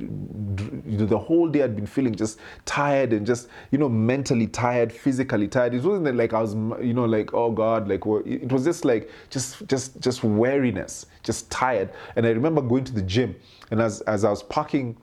the 1.05 1.17
whole 1.17 1.47
day 1.47 1.63
i'd 1.63 1.75
been 1.75 1.85
feeling 1.85 2.15
just 2.15 2.39
tired 2.65 3.13
and 3.13 3.25
just 3.25 3.49
you 3.71 3.77
know 3.77 3.89
mentally 3.89 4.47
tired 4.47 4.91
physically 4.91 5.47
tired 5.47 5.73
it 5.73 5.83
wasn't 5.83 6.15
like 6.15 6.33
i 6.33 6.41
was 6.41 6.53
you 6.83 6.93
know 6.93 7.05
like 7.05 7.33
oh 7.33 7.51
god 7.51 7.87
like 7.87 8.01
it 8.25 8.51
was 8.51 8.63
just 8.63 8.85
like 8.85 9.09
just 9.29 9.65
just 9.67 9.99
just 9.99 10.23
weariness 10.23 11.05
just 11.23 11.49
tired 11.49 11.89
and 12.15 12.25
i 12.25 12.29
remember 12.29 12.61
going 12.61 12.83
to 12.83 12.93
the 12.93 13.01
gym 13.01 13.35
and 13.71 13.81
as 13.81 14.01
as 14.01 14.23
i 14.23 14.29
was 14.29 14.43
parking 14.43 14.95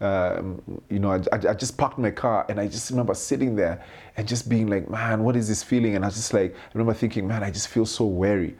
um, 0.00 0.62
you 0.88 1.00
know, 1.00 1.10
I, 1.10 1.20
I, 1.32 1.54
just 1.54 1.76
parked 1.76 1.98
my 1.98 2.10
car 2.10 2.46
and 2.48 2.60
I 2.60 2.68
just 2.68 2.90
remember 2.90 3.14
sitting 3.14 3.56
there 3.56 3.84
and 4.16 4.28
just 4.28 4.48
being 4.48 4.68
like, 4.68 4.88
man, 4.88 5.24
what 5.24 5.34
is 5.34 5.48
this 5.48 5.62
feeling? 5.62 5.96
And 5.96 6.04
I 6.04 6.08
was 6.08 6.14
just 6.14 6.32
like, 6.32 6.54
I 6.54 6.70
remember 6.74 6.94
thinking, 6.94 7.26
man, 7.26 7.42
I 7.42 7.50
just 7.50 7.68
feel 7.68 7.84
so 7.84 8.04
weary. 8.04 8.56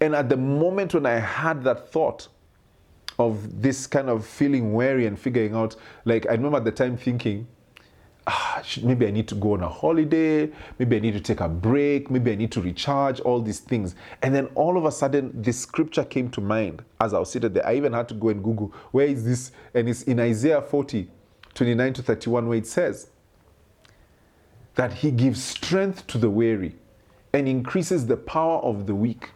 And 0.00 0.14
at 0.14 0.28
the 0.28 0.36
moment 0.36 0.94
when 0.94 1.06
I 1.06 1.18
had 1.18 1.62
that 1.64 1.90
thought 1.90 2.28
of 3.18 3.60
this 3.60 3.86
kind 3.86 4.08
of 4.08 4.24
feeling 4.24 4.72
weary 4.72 5.06
and 5.06 5.18
figuring 5.18 5.54
out, 5.54 5.76
like 6.04 6.26
I 6.26 6.32
remember 6.32 6.56
at 6.56 6.64
the 6.64 6.72
time 6.72 6.96
thinking, 6.96 7.46
ah, 8.26 8.62
maybe 8.82 9.06
I 9.06 9.10
need 9.10 9.28
to 9.28 9.34
go 9.34 9.54
on 9.54 9.62
a 9.62 9.68
holiday, 9.68 10.50
maybe 10.78 10.96
I 10.96 11.00
need 11.00 11.12
to 11.12 11.20
take 11.20 11.40
a 11.40 11.48
break, 11.48 12.10
maybe 12.10 12.32
I 12.32 12.34
need 12.34 12.52
to 12.52 12.62
recharge, 12.62 13.20
all 13.20 13.42
these 13.42 13.60
things. 13.60 13.94
And 14.22 14.34
then 14.34 14.46
all 14.54 14.78
of 14.78 14.84
a 14.84 14.92
sudden, 14.92 15.30
this 15.34 15.58
scripture 15.58 16.04
came 16.04 16.30
to 16.30 16.40
mind 16.40 16.82
as 17.00 17.12
I 17.12 17.18
was 17.18 17.30
sitting 17.30 17.52
there. 17.52 17.66
I 17.66 17.74
even 17.74 17.92
had 17.92 18.08
to 18.08 18.14
go 18.14 18.28
and 18.30 18.42
Google, 18.42 18.72
where 18.92 19.06
is 19.06 19.24
this? 19.24 19.52
And 19.74 19.88
it's 19.88 20.02
in 20.04 20.18
Isaiah 20.18 20.62
40, 20.62 21.08
29 21.54 21.92
to 21.94 22.02
31, 22.02 22.48
where 22.48 22.58
it 22.58 22.66
says 22.66 23.08
that 24.76 24.92
he 24.94 25.10
gives 25.10 25.42
strength 25.42 26.06
to 26.06 26.16
the 26.16 26.30
weary 26.30 26.76
and 27.32 27.46
increases 27.46 28.06
the 28.06 28.16
power 28.16 28.60
of 28.60 28.86
the 28.86 28.94
weak. 28.94 29.30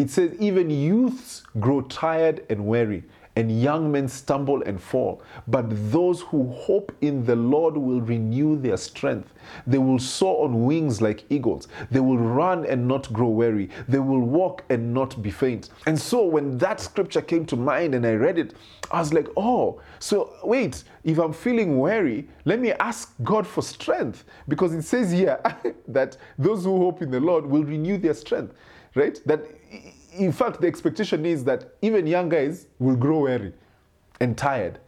It 0.00 0.08
says, 0.08 0.32
even 0.40 0.70
youths 0.70 1.42
grow 1.60 1.82
tired 1.82 2.46
and 2.48 2.64
weary, 2.66 3.04
and 3.36 3.60
young 3.60 3.92
men 3.92 4.08
stumble 4.08 4.62
and 4.62 4.80
fall. 4.80 5.22
But 5.46 5.66
those 5.92 6.22
who 6.22 6.50
hope 6.52 6.90
in 7.02 7.26
the 7.26 7.36
Lord 7.36 7.76
will 7.76 8.00
renew 8.00 8.58
their 8.58 8.78
strength. 8.78 9.34
They 9.66 9.76
will 9.76 9.98
soar 9.98 10.46
on 10.46 10.64
wings 10.64 11.02
like 11.02 11.24
eagles. 11.28 11.68
They 11.90 12.00
will 12.00 12.16
run 12.16 12.64
and 12.64 12.88
not 12.88 13.12
grow 13.12 13.28
weary. 13.28 13.68
They 13.88 13.98
will 13.98 14.22
walk 14.22 14.64
and 14.70 14.94
not 14.94 15.22
be 15.22 15.30
faint. 15.30 15.68
And 15.84 16.00
so 16.00 16.24
when 16.24 16.56
that 16.56 16.80
scripture 16.80 17.20
came 17.20 17.44
to 17.44 17.56
mind 17.56 17.94
and 17.94 18.06
I 18.06 18.14
read 18.14 18.38
it, 18.38 18.54
I 18.90 19.00
was 19.00 19.12
like, 19.12 19.28
oh, 19.36 19.82
so 19.98 20.34
wait, 20.42 20.82
if 21.04 21.18
I'm 21.18 21.34
feeling 21.34 21.78
weary, 21.78 22.26
let 22.46 22.58
me 22.58 22.72
ask 22.72 23.12
God 23.22 23.46
for 23.46 23.60
strength. 23.60 24.24
Because 24.48 24.72
it 24.72 24.82
says 24.82 25.12
here 25.12 25.38
that 25.88 26.16
those 26.38 26.64
who 26.64 26.78
hope 26.78 27.02
in 27.02 27.10
the 27.10 27.20
Lord 27.20 27.44
will 27.44 27.64
renew 27.64 27.98
their 27.98 28.14
strength 28.14 28.54
right? 28.94 29.20
That 29.26 29.46
in 30.12 30.32
fact, 30.32 30.60
the 30.60 30.66
expectation 30.66 31.24
is 31.24 31.44
that 31.44 31.74
even 31.82 32.06
young 32.06 32.28
guys 32.28 32.66
will 32.78 32.96
grow 32.96 33.20
weary 33.20 33.52
and 34.20 34.36
tired. 34.36 34.78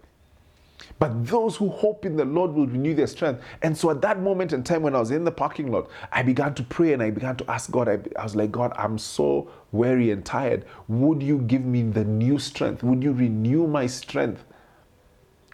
But 0.98 1.26
those 1.26 1.56
who 1.56 1.68
hope 1.68 2.04
in 2.04 2.16
the 2.16 2.24
Lord 2.24 2.52
will 2.52 2.66
renew 2.66 2.94
their 2.94 3.06
strength. 3.06 3.42
And 3.62 3.76
so 3.76 3.90
at 3.90 4.00
that 4.02 4.20
moment 4.20 4.52
in 4.52 4.62
time 4.62 4.82
when 4.82 4.94
I 4.94 5.00
was 5.00 5.10
in 5.10 5.24
the 5.24 5.30
parking 5.30 5.70
lot, 5.70 5.88
I 6.10 6.22
began 6.22 6.54
to 6.54 6.62
pray 6.62 6.92
and 6.92 7.02
I 7.02 7.10
began 7.10 7.36
to 7.36 7.50
ask 7.50 7.70
God. 7.70 7.88
I, 7.88 7.98
I, 8.18 8.24
was 8.24 8.36
like, 8.36 8.52
God, 8.52 8.72
I'm 8.76 8.98
so 8.98 9.50
weary 9.70 10.10
and 10.10 10.24
tired. 10.24 10.64
Would 10.88 11.22
you 11.22 11.38
give 11.38 11.64
me 11.64 11.82
the 11.82 12.04
new 12.04 12.38
strength? 12.38 12.82
Would 12.82 13.02
you 13.02 13.12
renew 13.12 13.66
my 13.66 13.86
strength? 13.86 14.44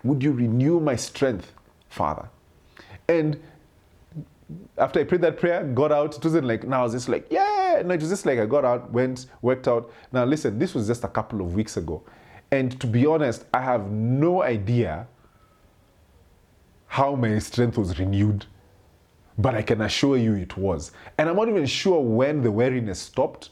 Would 0.02 0.22
you 0.22 0.32
renew 0.32 0.80
my 0.80 0.96
strength, 0.96 1.52
Father? 1.88 2.28
And 3.08 3.40
after 4.78 5.00
I 5.00 5.04
prayed 5.04 5.20
that 5.22 5.38
prayer, 5.38 5.64
got 5.64 5.92
out, 5.92 6.16
it 6.16 6.24
wasn't 6.24 6.46
like, 6.46 6.66
now 6.66 6.80
I 6.80 6.82
was 6.84 6.92
just 6.92 7.08
like, 7.08 7.26
yeah. 7.30 7.82
No, 7.84 7.94
it 7.94 8.00
was 8.00 8.10
just 8.10 8.26
like 8.26 8.38
I 8.38 8.46
got 8.46 8.64
out, 8.64 8.90
went, 8.90 9.26
worked 9.42 9.68
out. 9.68 9.92
Now, 10.12 10.24
listen, 10.24 10.58
this 10.58 10.74
was 10.74 10.86
just 10.86 11.04
a 11.04 11.08
couple 11.08 11.40
of 11.40 11.54
weeks 11.54 11.76
ago. 11.76 12.02
And 12.50 12.80
to 12.80 12.86
be 12.86 13.04
honest, 13.06 13.44
I 13.52 13.60
have 13.60 13.90
no 13.90 14.42
idea 14.42 15.06
how 16.86 17.14
my 17.14 17.38
strength 17.38 17.76
was 17.76 17.98
renewed, 17.98 18.46
but 19.36 19.54
I 19.54 19.62
can 19.62 19.82
assure 19.82 20.16
you 20.16 20.34
it 20.34 20.56
was. 20.56 20.92
And 21.18 21.28
I'm 21.28 21.36
not 21.36 21.48
even 21.48 21.66
sure 21.66 22.00
when 22.00 22.42
the 22.42 22.50
weariness 22.50 22.98
stopped. 22.98 23.50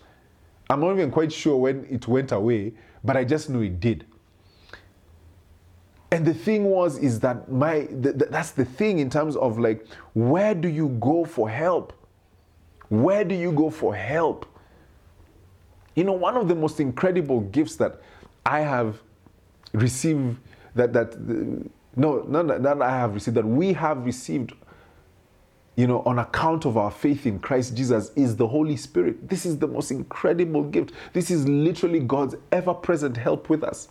I'm 0.71 0.81
not 0.81 0.93
even 0.93 1.11
quite 1.11 1.31
sure 1.31 1.57
when 1.57 1.87
it 1.91 2.09
went 2.09 2.33
away, 2.33 2.73
but 3.05 3.17
I 3.17 3.25
just 3.25 3.51
know 3.51 3.61
it 3.61 3.79
did. 3.79 4.07
And 6.11 6.25
the 6.25 6.35
thing 6.35 6.65
was, 6.65 6.99
is 6.99 7.21
that 7.21 7.51
my 7.51 7.87
th- 7.87 8.19
th- 8.19 8.31
that's 8.31 8.53
the 8.53 8.65
thing 8.65 9.01
in 9.01 9.11
terms 9.11 9.35
of 9.37 9.59
like, 9.59 9.87
where 10.15 10.55
do 10.55 10.69
you 10.69 10.89
go 11.01 11.25
for 11.25 11.51
help? 11.51 11.93
Where 12.89 13.25
do 13.25 13.35
you 13.35 13.51
go 13.51 13.71
for 13.71 13.95
help? 13.95 14.47
You 15.97 16.05
know, 16.05 16.13
one 16.13 16.37
of 16.37 16.47
the 16.47 16.55
most 16.55 16.79
incredible 16.79 17.41
gifts 17.41 17.77
that 17.77 18.01
I 18.45 18.61
have 18.61 19.03
received, 19.73 20.39
that 20.77 20.93
that 20.93 21.19
no, 21.97 22.23
not 22.29 22.63
that 22.63 22.83
I 22.83 22.91
have 22.91 23.15
received, 23.15 23.37
that 23.37 23.47
we 23.47 23.73
have 23.73 24.05
received, 24.05 24.53
you 25.75 25.87
know, 25.87 26.03
on 26.03 26.19
account 26.21 26.67
of 26.67 26.77
our 26.77 26.91
faith 26.91 27.27
in 27.27 27.41
Christ 27.41 27.75
Jesus, 27.75 28.13
is 28.15 28.37
the 28.37 28.47
Holy 28.47 28.77
Spirit. 28.77 29.29
This 29.29 29.45
is 29.45 29.59
the 29.59 29.67
most 29.67 29.91
incredible 29.91 30.63
gift. 30.63 30.93
This 31.15 31.31
is 31.31 31.49
literally 31.49 32.01
God's 32.01 32.37
ever-present 32.53 33.17
help 33.17 33.49
with 33.49 33.65
us. 33.65 33.89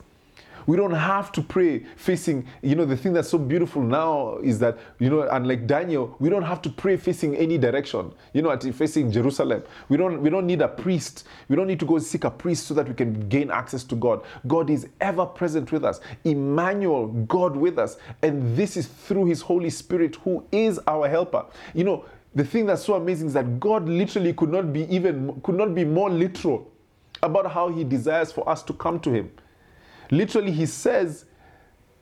We 0.67 0.77
don't 0.77 0.93
have 0.93 1.31
to 1.33 1.41
pray 1.41 1.85
facing, 1.95 2.47
you 2.61 2.75
know, 2.75 2.85
the 2.85 2.97
thing 2.97 3.13
that's 3.13 3.29
so 3.29 3.37
beautiful 3.37 3.81
now 3.81 4.37
is 4.37 4.59
that, 4.59 4.77
you 4.99 5.09
know, 5.09 5.27
unlike 5.31 5.67
Daniel, 5.67 6.15
we 6.19 6.29
don't 6.29 6.43
have 6.43 6.61
to 6.63 6.69
pray 6.69 6.97
facing 6.97 7.35
any 7.35 7.57
direction, 7.57 8.13
you 8.33 8.41
know, 8.41 8.57
facing 8.57 9.11
Jerusalem. 9.11 9.63
We 9.89 9.97
don't, 9.97 10.21
we 10.21 10.29
don't 10.29 10.47
need 10.47 10.61
a 10.61 10.67
priest. 10.67 11.25
We 11.49 11.55
don't 11.55 11.67
need 11.67 11.79
to 11.79 11.85
go 11.85 11.99
seek 11.99 12.23
a 12.23 12.31
priest 12.31 12.67
so 12.67 12.73
that 12.73 12.87
we 12.87 12.93
can 12.93 13.27
gain 13.29 13.51
access 13.51 13.83
to 13.85 13.95
God. 13.95 14.23
God 14.47 14.69
is 14.69 14.87
ever 15.01 15.25
present 15.25 15.71
with 15.71 15.85
us. 15.85 15.99
Emmanuel, 16.23 17.07
God 17.07 17.55
with 17.55 17.77
us. 17.77 17.97
And 18.21 18.55
this 18.57 18.77
is 18.77 18.87
through 18.87 19.25
his 19.25 19.41
Holy 19.41 19.69
Spirit 19.69 20.15
who 20.17 20.45
is 20.51 20.79
our 20.87 21.07
helper. 21.07 21.45
You 21.73 21.83
know, 21.83 22.05
the 22.33 22.43
thing 22.43 22.65
that's 22.65 22.83
so 22.83 22.95
amazing 22.95 23.27
is 23.27 23.33
that 23.33 23.59
God 23.59 23.87
literally 23.87 24.33
could 24.33 24.51
not 24.51 24.73
be 24.73 24.93
even, 24.93 25.39
could 25.41 25.55
not 25.55 25.73
be 25.73 25.85
more 25.85 26.09
literal 26.09 26.71
about 27.23 27.51
how 27.51 27.69
he 27.69 27.83
desires 27.83 28.31
for 28.31 28.47
us 28.49 28.61
to 28.63 28.73
come 28.73 28.99
to 28.99 29.11
him. 29.11 29.31
Literally, 30.11 30.51
he 30.51 30.65
says 30.65 31.25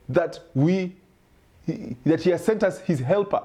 that 0.08 0.38
we 0.54 0.96
that 2.04 2.20
he 2.20 2.30
has 2.30 2.44
sent 2.44 2.62
us 2.62 2.80
his 2.80 3.00
helper. 3.00 3.40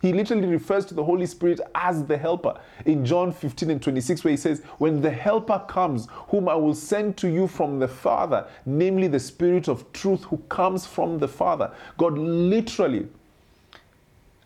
He 0.00 0.14
literally 0.14 0.46
refers 0.46 0.86
to 0.86 0.94
the 0.94 1.04
Holy 1.04 1.26
Spirit 1.26 1.60
as 1.74 2.04
the 2.04 2.16
helper 2.16 2.58
in 2.86 3.04
John 3.04 3.32
15 3.32 3.70
and 3.70 3.82
26, 3.82 4.24
where 4.24 4.30
he 4.30 4.36
says, 4.36 4.62
When 4.78 5.02
the 5.02 5.10
helper 5.10 5.62
comes, 5.68 6.08
whom 6.28 6.48
I 6.48 6.54
will 6.54 6.74
send 6.74 7.18
to 7.18 7.28
you 7.28 7.46
from 7.46 7.78
the 7.78 7.88
Father, 7.88 8.48
namely 8.64 9.08
the 9.08 9.20
Spirit 9.20 9.68
of 9.68 9.92
truth 9.92 10.24
who 10.24 10.38
comes 10.48 10.86
from 10.86 11.18
the 11.18 11.28
Father. 11.28 11.70
God 11.98 12.16
literally 12.16 13.08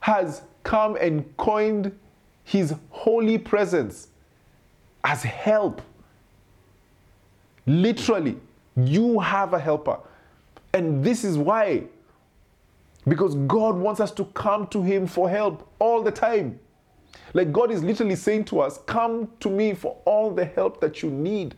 has 0.00 0.42
come 0.64 0.96
and 0.96 1.36
coined 1.36 1.96
his 2.42 2.74
holy 2.90 3.38
presence 3.38 4.09
as 5.05 5.22
help. 5.22 5.80
Literally. 7.64 8.36
You 8.76 9.20
have 9.20 9.54
a 9.54 9.58
helper. 9.58 9.98
And 10.72 11.04
this 11.04 11.24
is 11.24 11.38
why. 11.38 11.84
Because 13.06 13.34
God 13.34 13.76
wants 13.76 14.00
us 14.00 14.10
to 14.12 14.24
come 14.26 14.66
to 14.68 14.82
Him 14.82 15.06
for 15.06 15.28
help 15.28 15.68
all 15.78 16.02
the 16.02 16.10
time. 16.10 16.58
Like 17.32 17.52
God 17.52 17.70
is 17.70 17.82
literally 17.82 18.16
saying 18.16 18.46
to 18.46 18.60
us, 18.60 18.78
Come 18.86 19.28
to 19.40 19.50
me 19.50 19.74
for 19.74 19.96
all 20.04 20.30
the 20.30 20.44
help 20.44 20.80
that 20.80 21.02
you 21.02 21.10
need. 21.10 21.54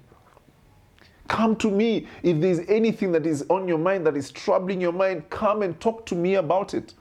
Come 1.29 1.57
to 1.57 1.71
me. 1.71 2.07
If 2.23 2.41
there's 2.41 2.61
anything 2.69 3.13
that 3.13 3.27
is 3.27 3.45
on 3.49 3.67
your 3.67 3.79
mind 3.79 4.07
that 4.07 4.17
is 4.17 4.31
troubling 4.31 4.81
your 4.81 4.93
mind, 4.93 5.29
come 5.31 5.63
and 5.63 5.79
talk 5.81 6.07
to 6.07 6.15
me 6.15 6.35
about 6.35 6.75
it. 6.75 6.95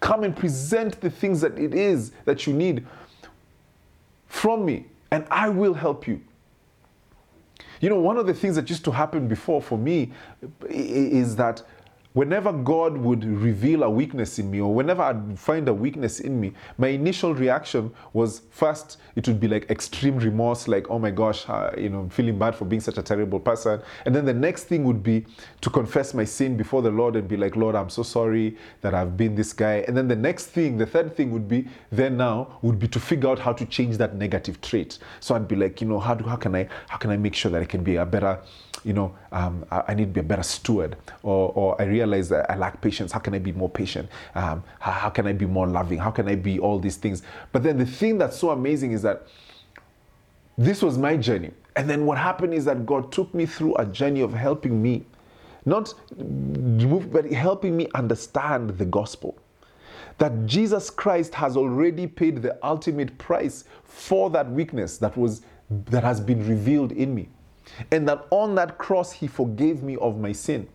Come 0.00 0.24
and 0.24 0.36
present 0.36 1.00
the 1.00 1.10
things 1.10 1.40
that 1.40 1.58
it 1.58 1.74
is 1.74 2.12
that 2.26 2.46
you 2.46 2.52
need 2.52 2.86
from 4.28 4.66
me, 4.66 4.86
and 5.10 5.24
I 5.30 5.48
will 5.48 5.72
help 5.72 6.06
you. 6.06 6.20
You 7.80 7.88
know, 7.88 7.98
one 7.98 8.16
of 8.16 8.26
the 8.26 8.34
things 8.34 8.56
that 8.56 8.68
used 8.68 8.84
to 8.84 8.90
happen 8.90 9.28
before 9.28 9.60
for 9.60 9.78
me 9.78 10.12
is 10.68 11.36
that 11.36 11.62
whenever 12.14 12.52
God 12.52 12.96
would 12.96 13.24
reveal 13.24 13.82
a 13.82 13.90
weakness 13.90 14.38
in 14.38 14.48
me, 14.50 14.60
or 14.60 14.72
whenever 14.72 15.02
I'd 15.02 15.38
find 15.38 15.68
a 15.68 15.74
weakness 15.74 16.20
in 16.20 16.40
me, 16.40 16.52
my 16.78 16.88
initial 16.88 17.34
reaction 17.34 17.92
was 18.12 18.42
first, 18.50 18.98
it 19.16 19.26
would 19.26 19.40
be 19.40 19.48
like 19.48 19.68
extreme 19.68 20.16
remorse, 20.18 20.68
like, 20.68 20.88
oh 20.90 20.98
my 20.98 21.10
gosh, 21.10 21.48
uh, 21.48 21.72
you 21.76 21.88
know, 21.88 22.00
I'm 22.00 22.10
feeling 22.10 22.38
bad 22.38 22.54
for 22.54 22.66
being 22.66 22.80
such 22.80 22.98
a 22.98 23.02
terrible 23.02 23.40
person. 23.40 23.80
And 24.06 24.14
then 24.14 24.24
the 24.24 24.32
next 24.32 24.64
thing 24.64 24.84
would 24.84 25.02
be 25.02 25.26
to 25.60 25.70
confess 25.70 26.14
my 26.14 26.24
sin 26.24 26.56
before 26.56 26.82
the 26.82 26.90
Lord 26.90 27.16
and 27.16 27.26
be 27.26 27.36
like, 27.36 27.56
Lord, 27.56 27.74
I'm 27.74 27.90
so 27.90 28.04
sorry 28.04 28.56
that 28.80 28.94
I've 28.94 29.16
been 29.16 29.34
this 29.34 29.52
guy. 29.52 29.84
And 29.88 29.96
then 29.96 30.06
the 30.06 30.16
next 30.16 30.46
thing, 30.46 30.78
the 30.78 30.86
third 30.86 31.16
thing 31.16 31.32
would 31.32 31.48
be, 31.48 31.66
then 31.90 32.16
now, 32.16 32.58
would 32.62 32.78
be 32.78 32.86
to 32.88 33.00
figure 33.00 33.28
out 33.28 33.40
how 33.40 33.52
to 33.52 33.66
change 33.66 33.96
that 33.98 34.14
negative 34.14 34.60
trait. 34.60 34.98
So 35.18 35.34
I'd 35.34 35.48
be 35.48 35.56
like, 35.56 35.80
you 35.80 35.88
know, 35.88 35.98
how, 35.98 36.14
do, 36.14 36.24
how, 36.24 36.36
can, 36.36 36.54
I, 36.54 36.68
how 36.88 36.96
can 36.98 37.10
I 37.10 37.16
make 37.16 37.34
sure 37.34 37.50
that 37.50 37.60
I 37.60 37.64
can 37.64 37.82
be 37.82 37.96
a 37.96 38.06
better, 38.06 38.38
you 38.84 38.92
know, 38.92 39.16
um, 39.32 39.64
I 39.72 39.94
need 39.94 40.04
to 40.04 40.10
be 40.12 40.20
a 40.20 40.22
better 40.22 40.44
steward, 40.44 40.96
or, 41.24 41.50
or 41.56 41.82
I 41.82 41.86
realize 41.86 42.03
that 42.10 42.50
I 42.50 42.56
lack 42.56 42.80
patience. 42.80 43.12
How 43.12 43.18
can 43.18 43.34
I 43.34 43.38
be 43.38 43.52
more 43.52 43.68
patient? 43.68 44.08
Um, 44.34 44.62
how, 44.78 44.92
how 44.92 45.10
can 45.10 45.26
I 45.26 45.32
be 45.32 45.46
more 45.46 45.66
loving? 45.66 45.98
How 45.98 46.10
can 46.10 46.28
I 46.28 46.34
be 46.34 46.58
all 46.58 46.78
these 46.78 46.96
things? 46.96 47.22
But 47.52 47.62
then 47.62 47.78
the 47.78 47.86
thing 47.86 48.18
that's 48.18 48.36
so 48.36 48.50
amazing 48.50 48.92
is 48.92 49.02
that 49.02 49.26
this 50.56 50.82
was 50.82 50.98
my 50.98 51.16
journey. 51.16 51.50
And 51.76 51.90
then 51.90 52.06
what 52.06 52.18
happened 52.18 52.54
is 52.54 52.64
that 52.66 52.86
God 52.86 53.10
took 53.10 53.34
me 53.34 53.46
through 53.46 53.74
a 53.76 53.86
journey 53.86 54.20
of 54.20 54.32
helping 54.32 54.80
me, 54.80 55.04
not 55.64 55.92
but 56.16 57.30
helping 57.32 57.76
me 57.76 57.88
understand 57.94 58.70
the 58.78 58.84
gospel. 58.84 59.36
That 60.18 60.46
Jesus 60.46 60.90
Christ 60.90 61.34
has 61.34 61.56
already 61.56 62.06
paid 62.06 62.40
the 62.42 62.56
ultimate 62.64 63.18
price 63.18 63.64
for 63.82 64.30
that 64.30 64.48
weakness 64.48 64.98
that 64.98 65.16
was 65.16 65.42
that 65.86 66.04
has 66.04 66.20
been 66.20 66.46
revealed 66.46 66.92
in 66.92 67.14
me 67.14 67.28
and 67.90 68.08
that 68.08 68.26
on 68.30 68.54
that 68.54 68.78
cross 68.78 69.12
he 69.12 69.26
forgave 69.26 69.82
me 69.82 69.96
of 69.96 70.18
my 70.18 70.32
sin. 70.32 70.68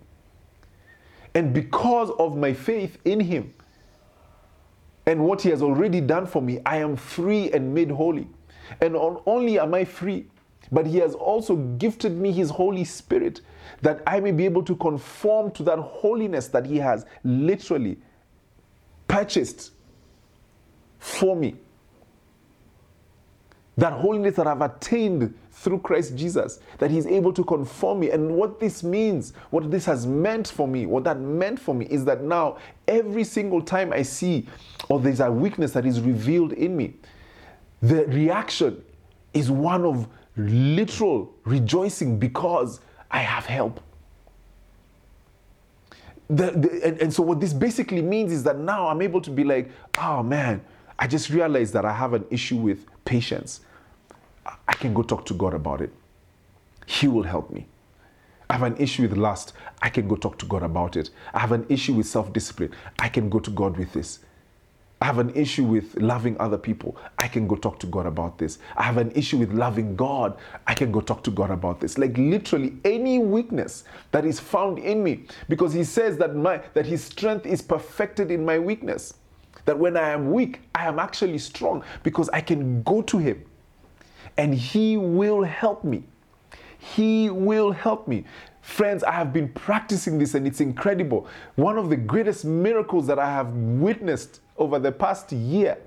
And 1.35 1.53
because 1.53 2.09
of 2.19 2.35
my 2.35 2.53
faith 2.53 2.97
in 3.05 3.19
him 3.19 3.53
and 5.05 5.23
what 5.23 5.41
he 5.41 5.49
has 5.49 5.61
already 5.61 6.01
done 6.01 6.25
for 6.25 6.41
me, 6.41 6.59
I 6.65 6.77
am 6.77 6.95
free 6.95 7.51
and 7.51 7.73
made 7.73 7.91
holy. 7.91 8.27
And 8.81 8.93
not 8.93 9.23
only 9.25 9.59
am 9.59 9.73
I 9.73 9.85
free, 9.85 10.27
but 10.71 10.85
he 10.85 10.97
has 10.97 11.15
also 11.15 11.55
gifted 11.55 12.17
me 12.17 12.31
his 12.31 12.49
Holy 12.49 12.83
Spirit 12.83 13.41
that 13.81 14.01
I 14.05 14.19
may 14.19 14.31
be 14.31 14.45
able 14.45 14.63
to 14.63 14.75
conform 14.75 15.51
to 15.51 15.63
that 15.63 15.79
holiness 15.79 16.47
that 16.49 16.65
he 16.65 16.77
has 16.77 17.05
literally 17.23 17.97
purchased 19.07 19.71
for 20.99 21.35
me. 21.35 21.55
That 23.77 23.93
holiness 23.93 24.35
that 24.35 24.45
I've 24.45 24.61
attained 24.61 25.33
through 25.59 25.79
Christ 25.79 26.15
Jesus, 26.15 26.59
that 26.77 26.89
He's 26.89 27.05
able 27.05 27.33
to 27.33 27.43
conform 27.43 27.99
me. 27.99 28.11
And 28.11 28.35
what 28.35 28.61
this 28.61 28.81
means, 28.81 29.33
what 29.49 29.69
this 29.69 29.85
has 29.85 30.07
meant 30.07 30.47
for 30.47 30.67
me, 30.67 30.85
what 30.85 31.03
that 31.03 31.19
meant 31.19 31.59
for 31.59 31.75
me 31.75 31.85
is 31.87 32.05
that 32.05 32.23
now 32.23 32.57
every 32.87 33.25
single 33.25 33.61
time 33.61 33.91
I 33.91 34.03
see 34.03 34.47
or 34.87 35.01
there's 35.01 35.19
a 35.19 35.29
weakness 35.29 35.71
that 35.73 35.85
is 35.85 35.99
revealed 35.99 36.53
in 36.53 36.77
me, 36.77 36.93
the 37.81 38.05
reaction 38.05 38.81
is 39.33 39.51
one 39.51 39.83
of 39.83 40.07
literal 40.37 41.33
rejoicing 41.43 42.17
because 42.17 42.79
I 43.11 43.19
have 43.19 43.45
help. 43.45 43.81
The, 46.29 46.51
the, 46.51 46.81
and, 46.85 47.01
and 47.01 47.13
so, 47.13 47.21
what 47.23 47.41
this 47.41 47.53
basically 47.53 48.01
means 48.01 48.31
is 48.31 48.43
that 48.43 48.57
now 48.57 48.87
I'm 48.87 49.01
able 49.01 49.19
to 49.21 49.31
be 49.31 49.43
like, 49.43 49.71
oh 49.97 50.23
man, 50.23 50.61
I 50.97 51.07
just 51.07 51.29
realized 51.29 51.73
that 51.73 51.83
I 51.83 51.91
have 51.91 52.13
an 52.13 52.23
issue 52.29 52.57
with 52.57 52.85
patience. 53.03 53.61
I 54.67 54.73
can 54.73 54.93
go 54.93 55.01
talk 55.01 55.25
to 55.27 55.33
God 55.33 55.53
about 55.53 55.81
it. 55.81 55.91
He 56.85 57.07
will 57.07 57.23
help 57.23 57.51
me. 57.51 57.67
I 58.49 58.53
have 58.53 58.63
an 58.63 58.77
issue 58.77 59.03
with 59.03 59.15
lust. 59.15 59.53
I 59.81 59.89
can 59.89 60.07
go 60.07 60.15
talk 60.15 60.39
to 60.39 60.45
God 60.45 60.63
about 60.63 60.95
it. 60.97 61.11
I 61.33 61.39
have 61.39 61.51
an 61.51 61.65
issue 61.69 61.93
with 61.93 62.07
self 62.07 62.33
discipline. 62.33 62.73
I 62.97 63.09
can 63.09 63.29
go 63.29 63.39
to 63.39 63.51
God 63.51 63.77
with 63.77 63.93
this. 63.93 64.19
I 65.01 65.05
have 65.05 65.19
an 65.19 65.29
issue 65.33 65.63
with 65.63 65.95
loving 65.95 66.35
other 66.39 66.57
people. 66.57 66.97
I 67.19 67.27
can 67.29 67.47
go 67.47 67.55
talk 67.55 67.79
to 67.79 67.87
God 67.87 68.05
about 68.05 68.37
this. 68.37 68.59
I 68.75 68.83
have 68.83 68.97
an 68.97 69.11
issue 69.11 69.37
with 69.37 69.53
loving 69.53 69.95
God. 69.95 70.37
I 70.67 70.73
can 70.73 70.91
go 70.91 70.99
talk 70.99 71.23
to 71.23 71.31
God 71.31 71.51
about 71.51 71.79
this. 71.79 71.97
Like 71.97 72.17
literally 72.17 72.75
any 72.83 73.19
weakness 73.19 73.85
that 74.11 74.25
is 74.25 74.39
found 74.39 74.79
in 74.79 75.01
me 75.03 75.25
because 75.47 75.71
he 75.71 75.85
says 75.85 76.17
that 76.17 76.35
my 76.35 76.61
that 76.73 76.85
his 76.85 77.03
strength 77.03 77.45
is 77.45 77.61
perfected 77.61 78.29
in 78.29 78.43
my 78.43 78.59
weakness. 78.59 79.13
That 79.65 79.77
when 79.77 79.95
I 79.95 80.09
am 80.09 80.31
weak, 80.31 80.61
I 80.75 80.87
am 80.87 80.99
actually 80.99 81.37
strong 81.37 81.83
because 82.03 82.27
I 82.29 82.41
can 82.41 82.81
go 82.83 83.01
to 83.03 83.17
him 83.19 83.45
and 84.37 84.53
He 84.53 84.97
will 84.97 85.43
help 85.43 85.83
me. 85.83 86.03
He 86.77 87.29
will 87.29 87.71
help 87.71 88.07
me. 88.07 88.25
Friends, 88.61 89.03
I 89.03 89.11
have 89.11 89.33
been 89.33 89.49
practicing 89.49 90.17
this 90.19 90.35
and 90.35 90.45
it's 90.45 90.61
incredible. 90.61 91.27
One 91.55 91.77
of 91.77 91.89
the 91.89 91.97
greatest 91.97 92.45
miracles 92.45 93.07
that 93.07 93.19
I 93.19 93.29
have 93.31 93.51
witnessed 93.51 94.41
over 94.57 94.79
the 94.79 94.91
past 94.91 95.31
year 95.31 95.77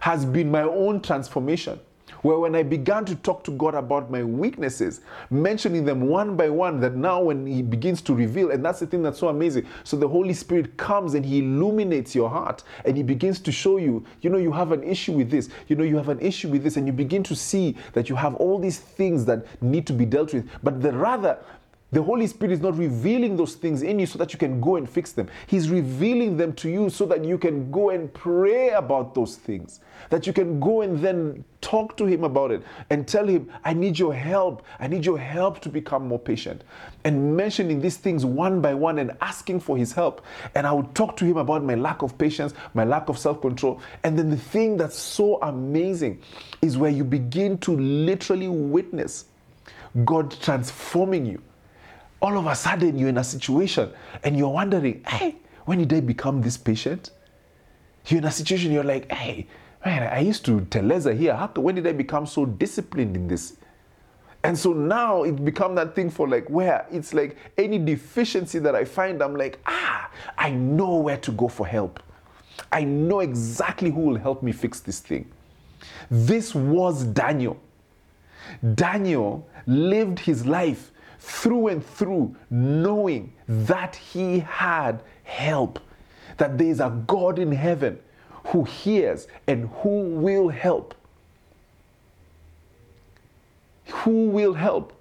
has 0.00 0.24
been 0.24 0.50
my 0.50 0.62
own 0.62 1.00
transformation. 1.00 1.78
Where 2.22 2.38
when 2.38 2.54
I 2.54 2.62
began 2.62 3.04
to 3.06 3.14
talk 3.16 3.44
to 3.44 3.50
God 3.52 3.74
about 3.74 4.10
my 4.10 4.22
weaknesses, 4.22 5.00
mentioning 5.30 5.84
them 5.84 6.02
one 6.02 6.36
by 6.36 6.48
one, 6.48 6.80
that 6.80 6.94
now 6.94 7.22
when 7.22 7.46
He 7.46 7.62
begins 7.62 8.00
to 8.02 8.14
reveal, 8.14 8.50
and 8.50 8.64
that's 8.64 8.80
the 8.80 8.86
thing 8.86 9.02
that's 9.02 9.18
so 9.18 9.28
amazing. 9.28 9.66
So 9.84 9.96
the 9.96 10.08
Holy 10.08 10.34
Spirit 10.34 10.76
comes 10.76 11.14
and 11.14 11.24
He 11.24 11.38
illuminates 11.38 12.14
your 12.14 12.30
heart 12.30 12.62
and 12.84 12.96
He 12.96 13.02
begins 13.02 13.40
to 13.40 13.52
show 13.52 13.76
you, 13.76 14.04
you 14.20 14.30
know, 14.30 14.38
you 14.38 14.52
have 14.52 14.72
an 14.72 14.82
issue 14.82 15.12
with 15.12 15.30
this, 15.30 15.48
you 15.68 15.76
know, 15.76 15.84
you 15.84 15.96
have 15.96 16.08
an 16.08 16.20
issue 16.20 16.48
with 16.48 16.62
this, 16.62 16.76
and 16.76 16.86
you 16.86 16.92
begin 16.92 17.22
to 17.24 17.34
see 17.34 17.76
that 17.92 18.08
you 18.08 18.16
have 18.16 18.34
all 18.36 18.58
these 18.58 18.78
things 18.78 19.24
that 19.24 19.46
need 19.62 19.86
to 19.86 19.92
be 19.92 20.04
dealt 20.04 20.32
with. 20.32 20.48
But 20.62 20.80
the 20.82 20.92
rather, 20.92 21.38
the 21.90 22.02
Holy 22.02 22.26
Spirit 22.26 22.52
is 22.52 22.60
not 22.60 22.76
revealing 22.76 23.36
those 23.38 23.54
things 23.54 23.80
in 23.82 23.98
you 23.98 24.04
so 24.04 24.18
that 24.18 24.34
you 24.34 24.38
can 24.38 24.60
go 24.60 24.76
and 24.76 24.88
fix 24.88 25.12
them. 25.12 25.26
He's 25.46 25.70
revealing 25.70 26.36
them 26.36 26.52
to 26.54 26.68
you 26.68 26.90
so 26.90 27.06
that 27.06 27.24
you 27.24 27.38
can 27.38 27.70
go 27.70 27.88
and 27.88 28.12
pray 28.12 28.70
about 28.70 29.14
those 29.14 29.36
things. 29.36 29.80
That 30.10 30.26
you 30.26 30.34
can 30.34 30.60
go 30.60 30.82
and 30.82 30.98
then 30.98 31.44
talk 31.62 31.96
to 31.96 32.04
Him 32.04 32.24
about 32.24 32.50
it 32.50 32.62
and 32.90 33.08
tell 33.08 33.26
Him, 33.26 33.50
I 33.64 33.72
need 33.72 33.98
your 33.98 34.12
help. 34.12 34.66
I 34.78 34.86
need 34.86 35.06
your 35.06 35.16
help 35.16 35.60
to 35.60 35.70
become 35.70 36.06
more 36.06 36.18
patient. 36.18 36.62
And 37.04 37.34
mentioning 37.34 37.80
these 37.80 37.96
things 37.96 38.22
one 38.22 38.60
by 38.60 38.74
one 38.74 38.98
and 38.98 39.12
asking 39.22 39.60
for 39.60 39.78
His 39.78 39.92
help. 39.92 40.20
And 40.54 40.66
I 40.66 40.72
would 40.72 40.94
talk 40.94 41.16
to 41.18 41.24
Him 41.24 41.38
about 41.38 41.64
my 41.64 41.74
lack 41.74 42.02
of 42.02 42.18
patience, 42.18 42.52
my 42.74 42.84
lack 42.84 43.08
of 43.08 43.18
self 43.18 43.40
control. 43.40 43.80
And 44.04 44.18
then 44.18 44.28
the 44.28 44.36
thing 44.36 44.76
that's 44.76 44.98
so 44.98 45.40
amazing 45.40 46.20
is 46.60 46.76
where 46.76 46.90
you 46.90 47.04
begin 47.04 47.56
to 47.58 47.74
literally 47.74 48.48
witness 48.48 49.24
God 50.04 50.38
transforming 50.42 51.24
you 51.24 51.42
all 52.20 52.36
of 52.36 52.46
a 52.46 52.54
sudden 52.54 52.98
you're 52.98 53.08
in 53.08 53.18
a 53.18 53.24
situation 53.24 53.90
and 54.24 54.36
you're 54.36 54.48
wondering, 54.48 55.02
hey, 55.06 55.36
when 55.64 55.78
did 55.78 55.92
I 55.92 56.00
become 56.00 56.40
this 56.40 56.56
patient? 56.56 57.10
You're 58.06 58.18
in 58.18 58.24
a 58.24 58.30
situation 58.30 58.72
you're 58.72 58.84
like, 58.84 59.10
hey, 59.12 59.46
man, 59.84 60.02
I 60.12 60.20
used 60.20 60.44
to 60.46 60.60
teleza 60.62 61.16
here. 61.16 61.34
How, 61.34 61.48
when 61.48 61.74
did 61.74 61.86
I 61.86 61.92
become 61.92 62.26
so 62.26 62.46
disciplined 62.46 63.16
in 63.16 63.28
this? 63.28 63.56
And 64.44 64.56
so 64.58 64.72
now 64.72 65.24
it 65.24 65.44
become 65.44 65.74
that 65.74 65.94
thing 65.94 66.10
for 66.10 66.28
like 66.28 66.48
where 66.48 66.86
it's 66.90 67.12
like 67.12 67.36
any 67.56 67.78
deficiency 67.78 68.58
that 68.60 68.74
I 68.74 68.84
find, 68.84 69.22
I'm 69.22 69.36
like, 69.36 69.58
ah, 69.66 70.10
I 70.36 70.50
know 70.50 70.96
where 70.96 71.18
to 71.18 71.32
go 71.32 71.48
for 71.48 71.66
help. 71.66 72.00
I 72.72 72.84
know 72.84 73.20
exactly 73.20 73.90
who 73.90 74.00
will 74.00 74.16
help 74.16 74.42
me 74.42 74.52
fix 74.52 74.80
this 74.80 75.00
thing. 75.00 75.30
This 76.10 76.54
was 76.54 77.04
Daniel. 77.04 77.60
Daniel 78.74 79.46
lived 79.66 80.18
his 80.18 80.46
life 80.46 80.92
through 81.18 81.68
and 81.68 81.84
through, 81.84 82.34
knowing 82.50 83.32
that 83.46 83.96
he 83.96 84.40
had 84.40 85.02
help, 85.24 85.80
that 86.36 86.58
there 86.58 86.68
is 86.68 86.80
a 86.80 86.90
God 87.06 87.38
in 87.38 87.52
heaven 87.52 87.98
who 88.46 88.64
hears 88.64 89.26
and 89.46 89.68
who 89.80 90.04
will 90.04 90.48
help. 90.48 90.94
Who 93.88 94.28
will 94.28 94.54
help? 94.54 94.92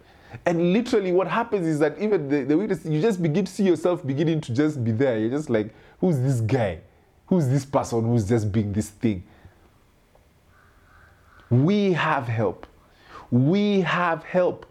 And 0.45 0.73
literally, 0.73 1.11
what 1.11 1.27
happens 1.27 1.65
is 1.67 1.79
that 1.79 1.97
even 1.99 2.27
the, 2.27 2.43
the 2.43 2.57
witness, 2.57 2.85
you 2.85 3.01
just 3.01 3.21
begin 3.21 3.45
to 3.45 3.51
see 3.51 3.63
yourself 3.63 4.05
beginning 4.05 4.41
to 4.41 4.53
just 4.53 4.83
be 4.83 4.91
there. 4.91 5.17
You're 5.17 5.29
just 5.29 5.49
like, 5.49 5.73
who's 5.99 6.19
this 6.19 6.41
guy? 6.41 6.79
Who's 7.27 7.47
this 7.47 7.65
person 7.65 8.03
who's 8.03 8.27
just 8.27 8.51
being 8.51 8.73
this 8.73 8.89
thing? 8.89 9.23
We 11.49 11.93
have 11.93 12.27
help. 12.27 12.67
We 13.31 13.81
have 13.81 14.23
help. 14.23 14.65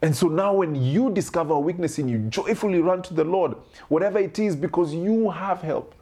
And 0.00 0.14
so 0.14 0.28
now, 0.28 0.54
when 0.54 0.76
you 0.76 1.10
discover 1.10 1.54
a 1.54 1.60
weakness 1.60 1.98
in 1.98 2.08
you, 2.08 2.18
joyfully 2.28 2.80
run 2.80 3.02
to 3.02 3.14
the 3.14 3.24
Lord, 3.24 3.56
whatever 3.88 4.18
it 4.18 4.38
is, 4.38 4.54
because 4.54 4.94
you 4.94 5.30
have 5.30 5.60
help. 5.60 5.94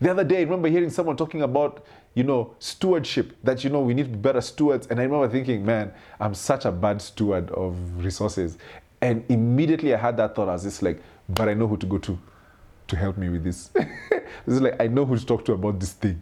The 0.00 0.10
other 0.10 0.24
day, 0.24 0.38
I 0.38 0.42
remember 0.42 0.68
hearing 0.68 0.90
someone 0.90 1.16
talking 1.16 1.42
about, 1.42 1.84
you 2.14 2.24
know, 2.24 2.54
stewardship, 2.60 3.36
that, 3.42 3.62
you 3.62 3.70
know, 3.70 3.80
we 3.80 3.92
need 3.94 4.04
to 4.04 4.10
be 4.10 4.16
better 4.16 4.40
stewards. 4.40 4.86
And 4.86 5.00
I 5.00 5.02
remember 5.02 5.28
thinking, 5.28 5.66
man, 5.66 5.92
I'm 6.18 6.34
such 6.34 6.64
a 6.64 6.72
bad 6.72 7.02
steward 7.02 7.50
of 7.50 7.76
resources. 8.02 8.56
And 9.00 9.24
immediately 9.28 9.92
I 9.94 9.98
had 9.98 10.16
that 10.16 10.34
thought. 10.34 10.48
I 10.48 10.52
was 10.52 10.62
just 10.62 10.82
like, 10.82 11.02
but 11.28 11.48
I 11.48 11.54
know 11.54 11.66
who 11.66 11.76
to 11.76 11.86
go 11.86 11.98
to 11.98 12.18
to 12.88 12.96
help 12.96 13.18
me 13.18 13.28
with 13.28 13.44
this. 13.44 13.66
this 13.74 13.90
is 14.46 14.60
like, 14.60 14.80
I 14.80 14.86
know 14.86 15.04
who 15.04 15.16
to 15.16 15.26
talk 15.26 15.44
to 15.44 15.52
about 15.52 15.78
this 15.78 15.92
thing. 15.92 16.20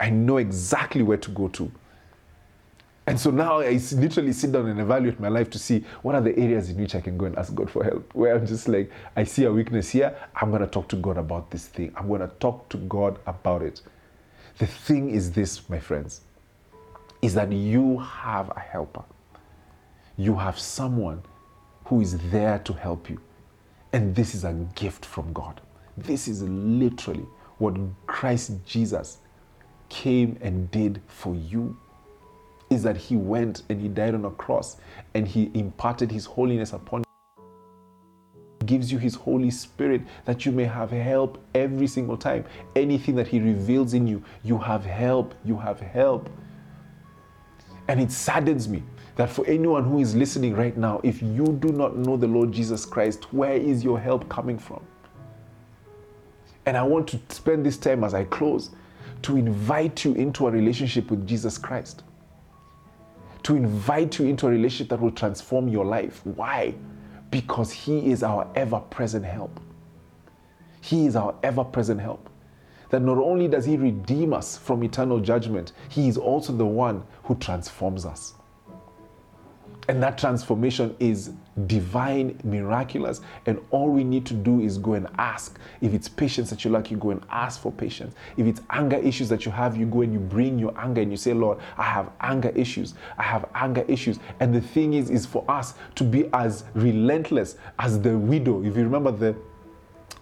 I 0.00 0.10
know 0.10 0.38
exactly 0.38 1.02
where 1.02 1.18
to 1.18 1.30
go 1.30 1.48
to. 1.48 1.70
And 3.06 3.18
so 3.18 3.30
now 3.30 3.60
I 3.60 3.80
literally 3.92 4.32
sit 4.32 4.52
down 4.52 4.66
and 4.66 4.78
evaluate 4.78 5.18
my 5.18 5.28
life 5.28 5.50
to 5.50 5.58
see 5.58 5.84
what 6.02 6.14
are 6.14 6.20
the 6.20 6.38
areas 6.38 6.70
in 6.70 6.76
which 6.76 6.94
I 6.94 7.00
can 7.00 7.16
go 7.16 7.24
and 7.26 7.36
ask 7.36 7.54
God 7.54 7.70
for 7.70 7.82
help. 7.82 8.14
Where 8.14 8.36
I'm 8.36 8.46
just 8.46 8.68
like, 8.68 8.90
I 9.16 9.24
see 9.24 9.44
a 9.44 9.52
weakness 9.52 9.90
here, 9.90 10.16
I'm 10.34 10.50
going 10.50 10.62
to 10.62 10.68
talk 10.68 10.88
to 10.90 10.96
God 10.96 11.16
about 11.16 11.50
this 11.50 11.66
thing. 11.66 11.92
I'm 11.96 12.08
going 12.08 12.20
to 12.20 12.28
talk 12.38 12.68
to 12.68 12.76
God 12.76 13.18
about 13.26 13.62
it. 13.62 13.80
The 14.58 14.66
thing 14.66 15.10
is 15.10 15.32
this, 15.32 15.68
my 15.68 15.80
friends, 15.80 16.20
is 17.22 17.34
that 17.34 17.50
you 17.50 17.98
have 17.98 18.50
a 18.50 18.60
helper. 18.60 19.04
You 20.16 20.36
have 20.36 20.58
someone 20.58 21.22
who 21.86 22.00
is 22.02 22.18
there 22.30 22.58
to 22.60 22.72
help 22.74 23.08
you. 23.08 23.20
And 23.92 24.14
this 24.14 24.34
is 24.34 24.44
a 24.44 24.52
gift 24.74 25.04
from 25.04 25.32
God. 25.32 25.60
This 25.96 26.28
is 26.28 26.42
literally 26.42 27.26
what 27.58 27.76
Christ 28.06 28.52
Jesus 28.66 29.18
came 29.88 30.38
and 30.40 30.70
did 30.70 31.00
for 31.08 31.34
you 31.34 31.76
is 32.70 32.84
that 32.84 32.96
he 32.96 33.16
went 33.16 33.64
and 33.68 33.80
he 33.80 33.88
died 33.88 34.14
on 34.14 34.24
a 34.24 34.30
cross 34.30 34.76
and 35.14 35.26
he 35.26 35.50
imparted 35.54 36.10
his 36.10 36.24
holiness 36.24 36.72
upon 36.72 37.00
you. 37.00 38.66
gives 38.66 38.92
you 38.92 38.98
his 38.98 39.16
holy 39.16 39.50
spirit 39.50 40.00
that 40.24 40.46
you 40.46 40.52
may 40.52 40.64
have 40.64 40.92
help 40.92 41.42
every 41.56 41.88
single 41.88 42.16
time. 42.16 42.44
Anything 42.76 43.16
that 43.16 43.26
he 43.26 43.40
reveals 43.40 43.92
in 43.92 44.06
you 44.06 44.22
you 44.44 44.56
have 44.56 44.84
help 44.84 45.34
you 45.44 45.58
have 45.58 45.80
help. 45.80 46.30
And 47.88 48.00
it 48.00 48.12
saddens 48.12 48.68
me 48.68 48.84
that 49.16 49.28
for 49.28 49.44
anyone 49.48 49.82
who 49.82 49.98
is 49.98 50.14
listening 50.14 50.54
right 50.54 50.76
now 50.76 51.00
if 51.02 51.20
you 51.20 51.58
do 51.60 51.72
not 51.72 51.96
know 51.96 52.16
the 52.16 52.26
lord 52.26 52.52
jesus 52.52 52.86
christ 52.86 53.32
where 53.34 53.54
is 53.54 53.82
your 53.84 53.98
help 53.98 54.28
coming 54.28 54.58
from? 54.58 54.80
And 56.66 56.76
i 56.76 56.82
want 56.82 57.08
to 57.08 57.20
spend 57.28 57.66
this 57.66 57.76
time 57.76 58.04
as 58.04 58.14
i 58.14 58.24
close 58.24 58.70
to 59.22 59.36
invite 59.36 60.04
you 60.04 60.14
into 60.14 60.46
a 60.46 60.50
relationship 60.50 61.10
with 61.10 61.26
jesus 61.26 61.58
christ 61.58 62.04
to 63.42 63.56
invite 63.56 64.18
you 64.18 64.26
into 64.26 64.46
a 64.46 64.50
relationship 64.50 64.90
that 64.90 65.00
will 65.00 65.10
transform 65.10 65.68
your 65.68 65.84
life. 65.84 66.20
Why? 66.24 66.74
Because 67.30 67.70
He 67.72 68.10
is 68.10 68.22
our 68.22 68.50
ever 68.54 68.80
present 68.80 69.24
help. 69.24 69.60
He 70.80 71.06
is 71.06 71.16
our 71.16 71.34
ever 71.42 71.64
present 71.64 72.00
help. 72.00 72.28
That 72.90 73.02
not 73.02 73.18
only 73.18 73.48
does 73.48 73.64
He 73.64 73.76
redeem 73.76 74.32
us 74.32 74.58
from 74.58 74.82
eternal 74.82 75.20
judgment, 75.20 75.72
He 75.88 76.08
is 76.08 76.16
also 76.16 76.52
the 76.52 76.66
one 76.66 77.04
who 77.24 77.34
transforms 77.36 78.04
us. 78.04 78.34
And 79.88 80.02
that 80.02 80.18
transformation 80.18 80.94
is 81.00 81.32
divine, 81.66 82.38
miraculous. 82.44 83.20
And 83.46 83.58
all 83.70 83.88
we 83.88 84.04
need 84.04 84.24
to 84.26 84.34
do 84.34 84.60
is 84.60 84.78
go 84.78 84.92
and 84.92 85.08
ask. 85.18 85.58
If 85.80 85.94
it's 85.94 86.08
patience 86.08 86.50
that 86.50 86.64
you 86.64 86.70
lack, 86.70 86.90
you 86.90 86.96
go 86.96 87.10
and 87.10 87.22
ask 87.30 87.60
for 87.60 87.72
patience. 87.72 88.14
If 88.36 88.46
it's 88.46 88.60
anger 88.70 88.98
issues 88.98 89.28
that 89.30 89.44
you 89.44 89.52
have, 89.52 89.76
you 89.76 89.86
go 89.86 90.02
and 90.02 90.12
you 90.12 90.20
bring 90.20 90.58
your 90.58 90.78
anger 90.78 91.00
and 91.00 91.10
you 91.10 91.16
say, 91.16 91.32
Lord, 91.32 91.58
I 91.76 91.84
have 91.84 92.10
anger 92.20 92.50
issues. 92.50 92.94
I 93.18 93.22
have 93.24 93.48
anger 93.54 93.84
issues. 93.88 94.18
And 94.38 94.54
the 94.54 94.60
thing 94.60 94.94
is, 94.94 95.10
is 95.10 95.26
for 95.26 95.44
us 95.50 95.74
to 95.96 96.04
be 96.04 96.28
as 96.32 96.64
relentless 96.74 97.56
as 97.78 98.00
the 98.00 98.16
widow. 98.16 98.62
If 98.62 98.76
you 98.76 98.84
remember 98.84 99.10
the 99.10 99.36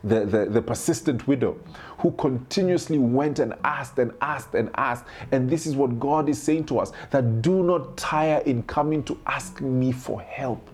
the, 0.05 0.25
the, 0.25 0.45
the, 0.47 0.63
persistent 0.63 1.27
widow 1.27 1.59
who 1.99 2.13
continuously 2.13 2.99
went 2.99 3.41
and 3.41 3.55
asked 3.65 3.99
and 3.99 4.13
asked 4.21 4.55
and 4.55 4.71
asked. 4.77 5.05
And 5.33 5.51
this 5.51 5.67
is 5.67 5.75
what 5.75 5.99
God 5.99 6.29
is 6.29 6.41
saying 6.41 6.67
to 6.67 6.79
us 6.79 6.93
that 7.11 7.43
do 7.43 7.65
not 7.65 7.97
tire 7.97 8.39
in 8.47 8.63
coming 8.63 9.03
to 9.05 9.19
ask 9.27 9.61
me 9.61 9.91
for 9.91 10.21
help. 10.21 10.69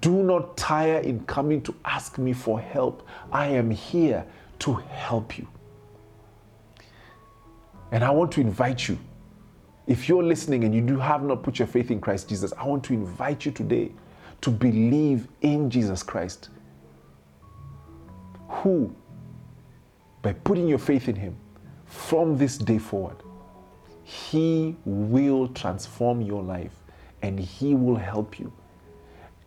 Do 0.00 0.22
not 0.22 0.56
tire 0.56 0.98
in 0.98 1.20
coming 1.26 1.62
to 1.62 1.74
ask 1.84 2.18
me 2.18 2.32
for 2.32 2.60
help. 2.60 3.06
I 3.32 3.46
am 3.46 3.70
here 3.70 4.24
to 4.60 4.74
help 4.74 5.38
you. 5.38 5.46
And 7.92 8.04
I 8.04 8.10
want 8.10 8.32
to 8.32 8.40
invite 8.40 8.88
you. 8.88 8.98
If 9.86 10.08
you're 10.08 10.22
listening 10.22 10.64
and 10.64 10.74
you 10.74 10.80
do 10.80 10.98
have 10.98 11.22
not 11.22 11.42
put 11.42 11.58
your 11.58 11.66
faith 11.66 11.90
in 11.90 12.00
Christ 12.00 12.28
Jesus, 12.28 12.52
I 12.56 12.64
want 12.64 12.84
to 12.84 12.94
invite 12.94 13.44
you 13.44 13.52
today 13.52 13.90
to 14.42 14.50
believe 14.50 15.28
in 15.42 15.68
Jesus 15.68 16.02
Christ, 16.02 16.50
who, 18.50 18.94
by 20.22 20.32
putting 20.32 20.68
your 20.68 20.78
faith 20.78 21.08
in 21.08 21.16
Him 21.16 21.36
from 21.86 22.36
this 22.36 22.58
day 22.58 22.78
forward, 22.78 23.16
He 24.04 24.76
will 24.84 25.48
transform 25.48 26.20
your 26.20 26.42
life 26.42 26.74
and 27.22 27.38
He 27.38 27.74
will 27.74 27.96
help 27.96 28.38
you 28.38 28.52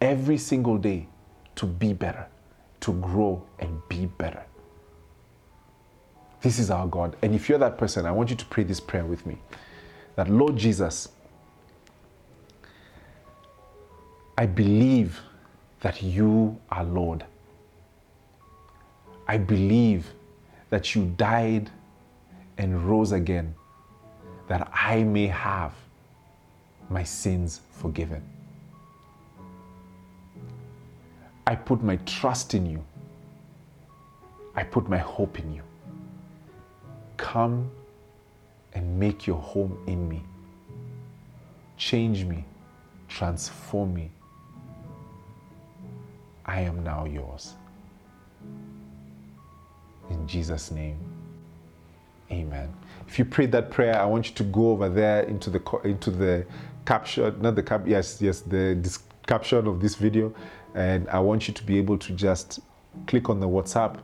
every 0.02 0.38
single 0.38 0.78
day 0.78 1.08
to 1.56 1.66
be 1.66 1.94
better, 1.94 2.26
to 2.82 2.94
grow 2.94 3.44
and 3.60 3.80
be 3.90 4.06
better. 4.06 4.44
This 6.42 6.60
is 6.60 6.70
our 6.72 6.88
God. 6.88 7.16
And 7.22 7.34
if 7.34 7.48
you're 7.48 7.60
that 7.60 7.78
person, 7.78 8.06
I 8.06 8.12
want 8.12 8.30
you 8.30 8.36
to 8.36 8.46
pray 8.46 8.64
this 8.64 8.80
prayer 8.80 9.06
with 9.06 9.26
me 9.26 9.38
that 10.16 10.30
Lord 10.30 10.58
Jesus, 10.58 11.10
I 14.38 14.46
believe 14.46 15.20
that 15.82 16.04
you 16.04 16.60
are 16.70 16.84
Lord. 16.84 17.26
I 19.28 19.38
believe 19.38 20.14
that 20.70 20.96
you 20.96 21.06
died 21.18 21.70
and 22.58 22.84
rose 22.84 23.12
again 23.12 23.56
that 24.48 24.70
I 24.74 25.04
may 25.04 25.28
have 25.28 25.74
my 26.90 27.04
sins 27.04 27.62
forgiven. 27.72 28.22
I 31.46 31.56
put 31.56 31.84
my 31.84 31.98
trust 32.06 32.54
in 32.54 32.66
you. 32.66 32.84
I 34.56 34.64
put 34.64 34.88
my 34.90 34.98
hope 34.98 35.40
in 35.40 35.54
you. 35.54 35.64
Come 37.18 37.72
and 38.74 39.00
make 39.00 39.26
your 39.26 39.40
home 39.40 39.78
in 39.88 40.08
me. 40.08 40.22
Change 41.78 42.26
me, 42.26 42.46
transform 43.08 43.94
me. 43.94 44.12
I 46.46 46.62
am 46.62 46.84
now 46.84 47.06
yours. 47.06 47.56
Jesus' 50.28 50.72
name, 50.72 50.98
amen. 52.32 52.74
If 53.08 53.20
you 53.20 53.26
prayed 53.26 53.52
that 53.52 53.72
prayer, 53.72 54.00
I 54.00 54.06
want 54.06 54.30
you 54.30 54.36
to 54.36 54.44
go 54.44 54.72
over 54.72 54.90
there 54.90 55.24
into 55.24 55.50
the 55.50 55.62
into 55.84 56.12
the 56.12 56.46
caption, 56.86 57.42
not 57.42 57.56
the 57.56 57.64
cap, 57.64 57.84
yes, 57.86 58.22
yes, 58.22 58.42
the 58.42 59.00
caption 59.28 59.68
of 59.68 59.82
this 59.82 59.96
video, 59.96 60.34
and 60.76 61.08
I 61.10 61.20
want 61.20 61.48
you 61.48 61.54
to 61.54 61.64
be 61.64 61.78
able 61.78 61.98
to 62.00 62.14
just 62.14 62.60
click 63.08 63.30
on 63.30 63.40
the 63.40 63.48
WhatsApp, 63.48 64.00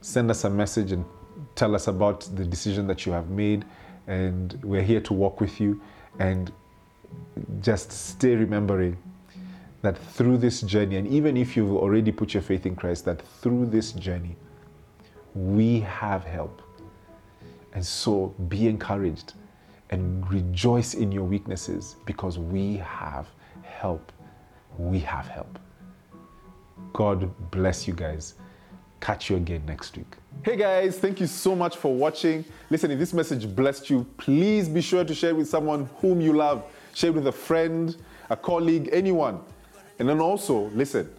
send 0.00 0.30
us 0.30 0.44
a 0.44 0.50
message, 0.50 0.92
and 0.92 1.04
tell 1.54 1.74
us 1.74 1.88
about 1.88 2.20
the 2.34 2.44
decision 2.44 2.86
that 2.86 3.06
you 3.06 3.12
have 3.12 3.30
made. 3.30 3.64
And 4.06 4.58
we're 4.62 4.82
here 4.82 5.00
to 5.02 5.12
walk 5.12 5.40
with 5.40 5.60
you. 5.60 5.80
And 6.18 6.50
just 7.60 7.92
stay 7.92 8.34
remembering 8.34 8.96
that 9.82 9.96
through 9.96 10.38
this 10.38 10.60
journey, 10.62 10.96
and 10.96 11.06
even 11.06 11.36
if 11.36 11.56
you've 11.56 11.76
already 11.76 12.10
put 12.10 12.34
your 12.34 12.42
faith 12.42 12.66
in 12.66 12.74
Christ, 12.74 13.04
that 13.04 13.22
through 13.22 13.66
this 13.66 13.92
journey, 13.92 14.36
we 15.34 15.80
have 15.80 16.24
help. 16.24 16.62
And 17.74 17.84
so 17.84 18.34
be 18.48 18.66
encouraged 18.66 19.34
and 19.90 20.28
rejoice 20.30 20.94
in 20.94 21.12
your 21.12 21.24
weaknesses 21.24 21.96
because 22.06 22.38
we 22.38 22.76
have 22.78 23.28
help. 23.62 24.12
We 24.78 24.98
have 25.00 25.26
help. 25.26 25.58
God 26.92 27.30
bless 27.50 27.86
you 27.86 27.94
guys. 27.94 28.34
Catch 29.00 29.30
you 29.30 29.36
again 29.36 29.62
next 29.66 29.96
week. 29.96 30.16
Hey 30.42 30.56
guys, 30.56 30.98
thank 30.98 31.20
you 31.20 31.26
so 31.26 31.54
much 31.54 31.76
for 31.76 31.94
watching. 31.94 32.44
Listen, 32.70 32.90
if 32.90 32.98
this 32.98 33.12
message 33.12 33.54
blessed 33.54 33.90
you, 33.90 34.06
please 34.16 34.68
be 34.68 34.80
sure 34.80 35.04
to 35.04 35.14
share 35.14 35.30
it 35.30 35.36
with 35.36 35.48
someone 35.48 35.88
whom 35.98 36.20
you 36.20 36.32
love. 36.32 36.64
Share 36.94 37.10
it 37.10 37.14
with 37.14 37.26
a 37.28 37.32
friend, 37.32 37.96
a 38.30 38.36
colleague, 38.36 38.88
anyone. 38.92 39.40
And 39.98 40.08
then 40.08 40.20
also, 40.20 40.70
listen, 40.74 41.12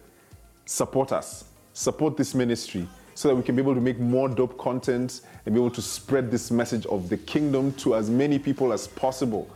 support 0.66 1.12
us. 1.12 1.44
Support 1.72 2.16
this 2.16 2.34
ministry 2.34 2.86
so 3.20 3.28
that 3.28 3.34
we 3.34 3.42
can 3.42 3.54
be 3.54 3.60
able 3.60 3.74
to 3.74 3.82
make 3.82 4.00
more 4.00 4.30
dope 4.30 4.56
content 4.56 5.20
and 5.44 5.54
be 5.54 5.60
able 5.60 5.70
to 5.70 5.82
spread 5.82 6.30
this 6.30 6.50
message 6.50 6.86
of 6.86 7.10
the 7.10 7.18
kingdom 7.18 7.70
to 7.74 7.94
as 7.94 8.08
many 8.08 8.38
people 8.38 8.72
as 8.72 8.88
possible. 8.88 9.46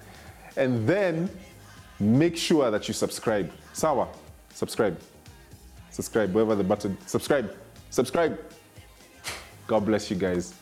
And 0.59 0.87
then 0.87 1.31
make 1.99 2.37
sure 2.37 2.71
that 2.71 2.87
you 2.89 2.93
subscribe. 2.93 3.51
Sawa, 3.73 4.09
subscribe. 4.53 5.01
Subscribe, 5.93 6.35
wherever 6.35 6.55
the 6.55 6.63
button. 6.63 6.99
Subscribe. 7.07 7.57
Subscribe. 7.89 8.39
God 9.67 9.87
bless 9.87 10.11
you 10.11 10.17
guys. 10.17 10.53